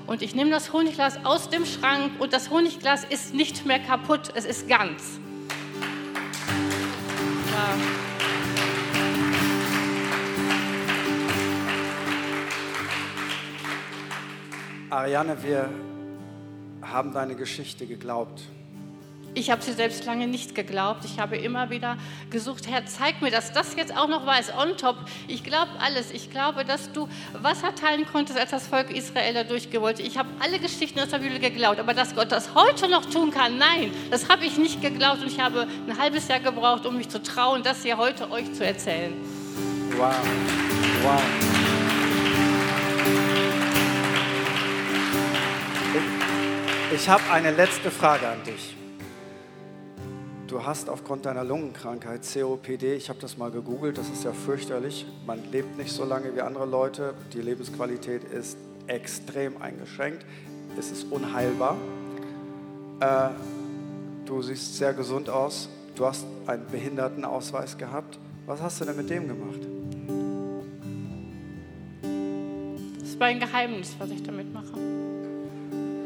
Und 0.07 0.21
ich 0.21 0.35
nehme 0.35 0.51
das 0.51 0.73
Honigglas 0.73 1.25
aus 1.25 1.49
dem 1.49 1.65
Schrank 1.65 2.21
und 2.21 2.35
das 2.35 2.51
Honigglas 2.51 3.05
ist 3.05 3.33
nicht 3.35 3.65
mehr 3.65 3.79
kaputt, 3.79 4.33
es 4.35 4.45
ist 4.45 4.69
ganz. 4.69 5.19
Ja. 7.51 7.77
Ariane, 14.91 15.41
wir 15.43 15.71
haben 16.83 17.13
deine 17.13 17.35
Geschichte 17.35 17.87
geglaubt. 17.87 18.43
Ich 19.33 19.49
habe 19.51 19.63
sie 19.63 19.73
selbst 19.73 20.05
lange 20.07 20.27
nicht 20.27 20.57
geglaubt. 20.57 21.05
Ich 21.05 21.21
habe 21.21 21.37
immer 21.37 21.71
wieder 21.71 21.97
gesucht, 22.31 22.67
Herr, 22.69 22.85
zeig 22.87 23.23
mir, 23.23 23.31
dass 23.31 23.53
das 23.53 23.77
jetzt 23.77 23.97
auch 23.97 24.09
noch 24.09 24.27
war, 24.27 24.41
ist 24.41 24.53
on 24.57 24.77
top. 24.77 24.97
Ich 25.29 25.45
glaube 25.45 25.71
alles. 25.79 26.11
Ich 26.11 26.33
glaube, 26.33 26.65
dass 26.65 26.91
du 26.91 27.09
Wasser 27.41 27.73
teilen 27.75 28.07
konntest, 28.11 28.37
als 28.39 28.51
das 28.51 28.67
Volk 28.67 28.91
Israel 28.91 29.33
da 29.33 29.45
durchgewollt. 29.45 30.01
Ich 30.01 30.19
habe 30.19 30.29
alle 30.41 30.59
Geschichten 30.59 30.99
aus 30.99 31.11
der 31.11 31.19
Bibel 31.19 31.39
geglaubt. 31.39 31.79
Aber 31.79 31.95
dass 31.95 32.17
Gott 32.17 32.33
das 32.33 32.57
heute 32.57 32.89
noch 32.89 33.07
tun 33.07 33.31
kann, 33.31 33.57
nein, 33.57 33.93
das 34.11 34.29
habe 34.29 34.45
ich 34.45 34.59
nicht 34.59 34.83
geglaubt. 34.83 35.21
Und 35.23 35.29
ich 35.29 35.39
habe 35.39 35.69
ein 35.87 35.97
halbes 35.97 36.27
Jahr 36.27 36.41
gebraucht, 36.41 36.85
um 36.85 36.97
mich 36.97 37.09
zu 37.09 37.23
trauen, 37.23 37.63
das 37.63 37.85
hier 37.85 37.99
heute 37.99 38.33
euch 38.33 38.53
zu 38.53 38.67
erzählen. 38.67 39.13
Wow. 39.97 40.13
Wow. 41.05 41.23
Ich 47.03 47.09
habe 47.09 47.23
eine 47.33 47.51
letzte 47.51 47.91
Frage 47.91 48.29
an 48.29 48.45
dich. 48.45 48.77
Du 50.47 50.63
hast 50.67 50.91
aufgrund 50.91 51.25
deiner 51.25 51.45
Lungenkrankheit 51.45 52.21
COPD, 52.31 52.93
ich 52.95 53.09
habe 53.09 53.19
das 53.19 53.39
mal 53.39 53.51
gegoogelt, 53.51 53.97
das 53.97 54.11
ist 54.11 54.23
ja 54.23 54.35
fürchterlich. 54.35 55.07
Man 55.25 55.51
lebt 55.51 55.79
nicht 55.79 55.93
so 55.93 56.05
lange 56.05 56.37
wie 56.37 56.43
andere 56.43 56.67
Leute, 56.67 57.15
die 57.33 57.41
Lebensqualität 57.41 58.23
ist 58.25 58.59
extrem 58.87 59.63
eingeschränkt, 59.63 60.27
es 60.79 60.91
ist 60.91 61.11
unheilbar. 61.11 61.79
Äh, 63.01 63.31
du 64.27 64.43
siehst 64.43 64.77
sehr 64.77 64.93
gesund 64.93 65.31
aus, 65.31 65.71
du 65.95 66.05
hast 66.05 66.27
einen 66.47 66.67
Behindertenausweis 66.67 67.79
gehabt. 67.79 68.19
Was 68.45 68.61
hast 68.61 68.79
du 68.79 68.85
denn 68.85 68.97
mit 68.97 69.09
dem 69.09 69.27
gemacht? 69.27 69.61
Das 73.01 73.19
war 73.19 73.29
ein 73.29 73.41
Geheimnis, 73.41 73.95
was 73.99 74.11
ich 74.11 74.23
damit 74.23 74.53
mache. 74.53 74.75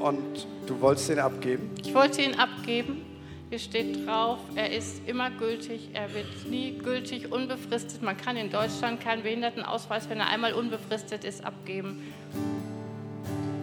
Und 0.04 0.46
du 0.66 0.78
wolltest 0.82 1.08
den 1.08 1.18
abgeben? 1.18 1.70
Ich 1.82 1.94
wollte 1.94 2.20
ihn 2.20 2.34
abgeben. 2.34 3.00
Hier 3.48 3.58
steht 3.58 4.06
drauf, 4.06 4.36
er 4.54 4.70
ist 4.70 5.00
immer 5.06 5.30
gültig, 5.30 5.88
er 5.94 6.12
wird 6.12 6.26
nie 6.46 6.76
gültig, 6.76 7.32
unbefristet. 7.32 8.02
Man 8.02 8.14
kann 8.14 8.36
in 8.36 8.50
Deutschland 8.50 9.00
keinen 9.00 9.22
Behindertenausweis, 9.22 10.10
wenn 10.10 10.20
er 10.20 10.28
einmal 10.28 10.52
unbefristet 10.52 11.24
ist, 11.24 11.42
abgeben. 11.42 12.02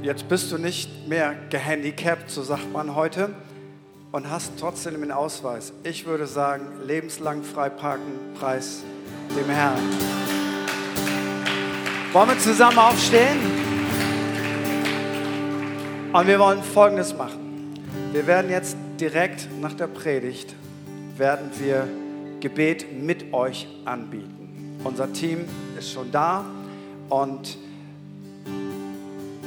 Jetzt 0.01 0.27
bist 0.29 0.51
du 0.51 0.57
nicht 0.57 1.07
mehr 1.07 1.35
gehandicapt, 1.51 2.31
so 2.31 2.41
sagt 2.41 2.73
man 2.73 2.95
heute, 2.95 3.35
und 4.11 4.27
hast 4.27 4.53
trotzdem 4.59 4.99
den 4.99 5.11
Ausweis. 5.11 5.73
Ich 5.83 6.07
würde 6.07 6.25
sagen, 6.25 6.65
lebenslang 6.87 7.43
frei 7.43 7.69
parken, 7.69 8.13
Preis 8.39 8.81
dem 9.37 9.47
Herrn. 9.47 9.77
Wollen 12.13 12.29
wir 12.29 12.39
zusammen 12.39 12.79
aufstehen? 12.79 13.60
Und 16.13 16.27
wir 16.27 16.39
wollen 16.39 16.61
Folgendes 16.61 17.15
machen. 17.15 17.73
Wir 18.11 18.27
werden 18.27 18.51
jetzt 18.51 18.75
direkt 18.99 19.47
nach 19.61 19.73
der 19.73 19.87
Predigt, 19.87 20.53
werden 21.15 21.49
wir 21.57 21.87
Gebet 22.41 22.85
mit 22.91 23.33
euch 23.33 23.65
anbieten. 23.85 24.77
Unser 24.83 25.13
Team 25.13 25.45
ist 25.79 25.89
schon 25.89 26.11
da 26.11 26.43
und 27.07 27.57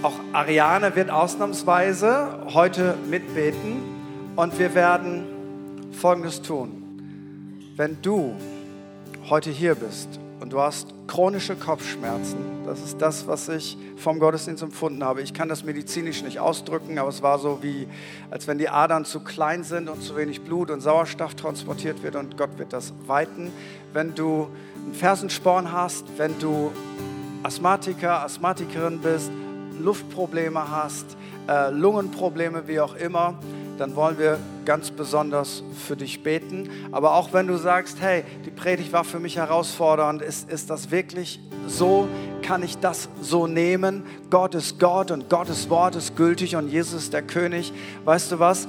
auch 0.02 0.14
Ariane 0.32 0.96
wird 0.96 1.10
ausnahmsweise 1.10 2.46
heute 2.54 2.94
mitbeten 3.10 3.82
und 4.34 4.58
wir 4.58 4.74
werden 4.74 5.92
Folgendes 5.92 6.40
tun. 6.40 6.82
Wenn 7.76 7.98
du 8.00 8.36
heute 9.28 9.50
hier 9.50 9.74
bist 9.74 10.18
und 10.44 10.52
du 10.52 10.60
hast 10.60 10.88
chronische 11.06 11.56
Kopfschmerzen. 11.56 12.36
Das 12.66 12.82
ist 12.82 13.00
das, 13.00 13.26
was 13.26 13.48
ich 13.48 13.78
vom 13.96 14.18
Gottesdienst 14.18 14.62
empfunden 14.62 15.02
habe. 15.02 15.22
Ich 15.22 15.32
kann 15.32 15.48
das 15.48 15.64
medizinisch 15.64 16.22
nicht 16.22 16.38
ausdrücken, 16.38 16.98
aber 16.98 17.08
es 17.08 17.22
war 17.22 17.38
so 17.38 17.62
wie, 17.62 17.88
als 18.30 18.46
wenn 18.46 18.58
die 18.58 18.68
Adern 18.68 19.06
zu 19.06 19.20
klein 19.20 19.64
sind 19.64 19.88
und 19.88 20.02
zu 20.02 20.18
wenig 20.18 20.42
Blut 20.42 20.70
und 20.70 20.82
Sauerstoff 20.82 21.34
transportiert 21.34 22.02
wird 22.02 22.14
und 22.14 22.36
Gott 22.36 22.58
wird 22.58 22.74
das 22.74 22.92
weiten. 23.06 23.52
Wenn 23.94 24.14
du 24.14 24.48
einen 24.84 24.92
Fersensporn 24.92 25.72
hast, 25.72 26.04
wenn 26.18 26.38
du 26.38 26.72
Asthmatiker, 27.42 28.22
Asthmatikerin 28.22 28.98
bist, 28.98 29.32
Luftprobleme 29.80 30.70
hast, 30.70 31.06
äh, 31.48 31.70
Lungenprobleme, 31.70 32.68
wie 32.68 32.80
auch 32.80 32.96
immer, 32.96 33.38
dann 33.78 33.96
wollen 33.96 34.18
wir 34.18 34.38
ganz 34.64 34.90
besonders 34.90 35.62
für 35.86 35.96
dich 35.96 36.22
beten. 36.22 36.68
Aber 36.92 37.14
auch 37.14 37.32
wenn 37.32 37.46
du 37.46 37.56
sagst, 37.56 38.00
hey, 38.00 38.24
die 38.44 38.50
Predigt 38.50 38.92
war 38.92 39.04
für 39.04 39.18
mich 39.18 39.36
herausfordernd, 39.36 40.22
ist, 40.22 40.50
ist 40.50 40.70
das 40.70 40.90
wirklich 40.90 41.40
so? 41.66 42.08
Kann 42.42 42.62
ich 42.62 42.78
das 42.78 43.08
so 43.20 43.46
nehmen? 43.46 44.04
Gott 44.30 44.54
ist 44.54 44.78
Gott 44.78 45.10
und 45.10 45.30
Gottes 45.30 45.70
Wort 45.70 45.96
ist 45.96 46.16
gültig 46.16 46.56
und 46.56 46.68
Jesus 46.68 47.04
ist 47.04 47.12
der 47.12 47.22
König. 47.22 47.72
Weißt 48.04 48.32
du 48.32 48.38
was? 48.38 48.68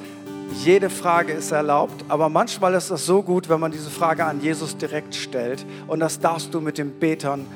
Jede 0.63 0.89
Frage 0.89 1.33
ist 1.33 1.51
erlaubt, 1.51 2.05
aber 2.07 2.29
manchmal 2.29 2.75
ist 2.75 2.91
es 2.91 3.05
so 3.05 3.23
gut, 3.23 3.49
wenn 3.49 3.59
man 3.59 3.71
diese 3.71 3.89
Frage 3.89 4.25
an 4.25 4.41
Jesus 4.41 4.77
direkt 4.77 5.15
stellt. 5.15 5.65
Und 5.87 5.99
das 5.99 6.19
darfst 6.19 6.53
du 6.53 6.61
mit 6.61 6.77
den 6.77 6.99
Betern 6.99 7.47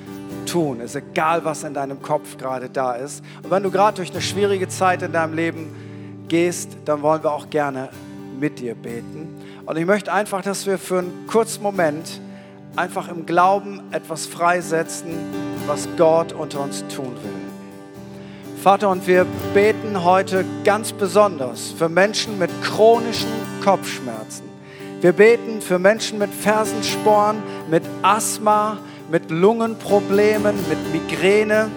tun. 0.45 0.81
Es 0.81 0.95
ist 0.95 1.03
egal, 1.11 1.45
was 1.45 1.63
in 1.63 1.73
deinem 1.73 2.01
Kopf 2.01 2.37
gerade 2.37 2.69
da 2.69 2.93
ist. 2.93 3.23
Und 3.43 3.51
wenn 3.51 3.63
du 3.63 3.71
gerade 3.71 3.97
durch 3.97 4.11
eine 4.11 4.21
schwierige 4.21 4.67
Zeit 4.67 5.01
in 5.03 5.11
deinem 5.11 5.33
Leben 5.33 5.88
gehst, 6.29 6.77
dann 6.85 7.01
wollen 7.01 7.23
wir 7.23 7.31
auch 7.33 7.49
gerne 7.49 7.89
mit 8.39 8.59
dir 8.59 8.75
beten. 8.75 9.35
Und 9.65 9.77
ich 9.77 9.85
möchte 9.85 10.13
einfach, 10.13 10.41
dass 10.41 10.65
wir 10.65 10.77
für 10.77 10.99
einen 10.99 11.27
kurzen 11.27 11.61
Moment 11.61 12.21
einfach 12.75 13.09
im 13.09 13.25
Glauben 13.25 13.81
etwas 13.91 14.25
freisetzen, 14.25 15.11
was 15.67 15.87
Gott 15.97 16.31
unter 16.31 16.61
uns 16.61 16.85
tun 16.87 17.11
will. 17.21 18.55
Vater, 18.63 18.89
und 18.89 19.07
wir 19.07 19.25
beten 19.53 20.03
heute 20.03 20.45
ganz 20.63 20.91
besonders 20.91 21.71
für 21.71 21.89
Menschen 21.89 22.39
mit 22.39 22.49
chronischen 22.61 23.29
Kopfschmerzen. 23.63 24.43
Wir 25.01 25.13
beten 25.13 25.61
für 25.61 25.79
Menschen 25.79 26.19
mit 26.19 26.33
Fersensporn, 26.33 27.37
mit 27.69 27.83
Asthma, 28.01 28.77
mit 29.09 29.31
Lungenproblemen, 29.31 30.55
mit 30.67 30.93
Migräne. 30.93 31.69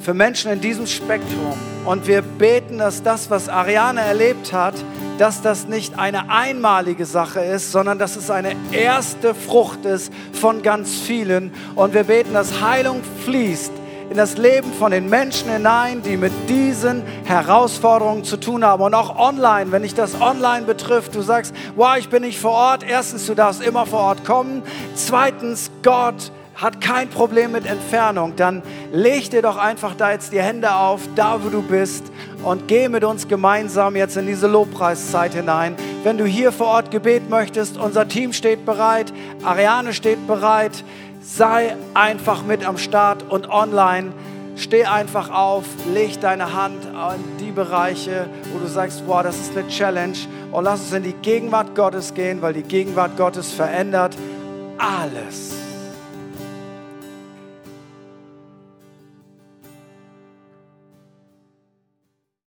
für 0.00 0.12
Menschen 0.12 0.52
in 0.52 0.60
diesem 0.60 0.86
Spektrum. 0.86 1.73
Und 1.84 2.06
wir 2.06 2.22
beten, 2.22 2.78
dass 2.78 3.02
das, 3.02 3.28
was 3.28 3.50
Ariane 3.50 4.00
erlebt 4.00 4.54
hat, 4.54 4.74
dass 5.18 5.42
das 5.42 5.68
nicht 5.68 5.98
eine 5.98 6.30
einmalige 6.30 7.04
Sache 7.04 7.40
ist, 7.40 7.72
sondern 7.72 7.98
dass 7.98 8.16
es 8.16 8.30
eine 8.30 8.56
erste 8.72 9.34
Frucht 9.34 9.84
ist 9.84 10.12
von 10.32 10.62
ganz 10.62 10.94
vielen. 10.94 11.52
Und 11.74 11.92
wir 11.92 12.04
beten, 12.04 12.32
dass 12.32 12.62
Heilung 12.62 13.02
fließt 13.24 13.72
in 14.10 14.16
das 14.16 14.38
Leben 14.38 14.72
von 14.72 14.92
den 14.92 15.08
Menschen 15.08 15.50
hinein, 15.50 16.02
die 16.02 16.16
mit 16.16 16.32
diesen 16.48 17.02
Herausforderungen 17.24 18.24
zu 18.24 18.38
tun 18.38 18.64
haben. 18.64 18.82
Und 18.82 18.94
auch 18.94 19.18
online, 19.18 19.70
wenn 19.70 19.82
dich 19.82 19.94
das 19.94 20.20
online 20.20 20.66
betrifft, 20.66 21.14
du 21.14 21.20
sagst, 21.20 21.54
wow, 21.76 21.96
ich 21.98 22.08
bin 22.08 22.22
nicht 22.22 22.38
vor 22.38 22.52
Ort. 22.52 22.82
Erstens, 22.82 23.26
du 23.26 23.34
darfst 23.34 23.62
immer 23.62 23.86
vor 23.86 24.00
Ort 24.00 24.24
kommen. 24.24 24.62
Zweitens, 24.94 25.70
Gott 25.82 26.32
hat 26.54 26.80
kein 26.80 27.08
Problem 27.08 27.52
mit 27.52 27.66
Entfernung, 27.66 28.34
dann 28.36 28.62
leg 28.92 29.30
dir 29.30 29.42
doch 29.42 29.56
einfach 29.56 29.94
da 29.94 30.12
jetzt 30.12 30.32
die 30.32 30.40
Hände 30.40 30.74
auf, 30.74 31.02
da 31.16 31.42
wo 31.42 31.48
du 31.48 31.62
bist 31.62 32.04
und 32.44 32.68
geh 32.68 32.88
mit 32.88 33.04
uns 33.04 33.26
gemeinsam 33.26 33.96
jetzt 33.96 34.16
in 34.16 34.26
diese 34.26 34.46
Lobpreiszeit 34.46 35.34
hinein. 35.34 35.76
Wenn 36.04 36.18
du 36.18 36.24
hier 36.24 36.52
vor 36.52 36.68
Ort 36.68 36.90
Gebet 36.90 37.28
möchtest, 37.28 37.76
unser 37.76 38.06
Team 38.06 38.32
steht 38.32 38.64
bereit, 38.64 39.12
Ariane 39.42 39.92
steht 39.92 40.26
bereit, 40.26 40.84
sei 41.22 41.76
einfach 41.94 42.44
mit 42.44 42.66
am 42.66 42.78
Start 42.78 43.24
und 43.30 43.48
online. 43.48 44.12
Steh 44.56 44.84
einfach 44.84 45.32
auf, 45.32 45.64
leg 45.92 46.20
deine 46.20 46.54
Hand 46.54 46.86
an 46.94 47.18
die 47.40 47.50
Bereiche, 47.50 48.28
wo 48.52 48.60
du 48.60 48.68
sagst, 48.68 49.04
boah, 49.04 49.24
das 49.24 49.36
ist 49.36 49.56
eine 49.56 49.66
Challenge. 49.66 50.16
Und 50.52 50.62
lass 50.62 50.80
uns 50.82 50.92
in 50.92 51.02
die 51.02 51.12
Gegenwart 51.12 51.74
Gottes 51.74 52.14
gehen, 52.14 52.40
weil 52.40 52.52
die 52.52 52.62
Gegenwart 52.62 53.16
Gottes 53.16 53.50
verändert 53.50 54.16
alles. 54.78 55.63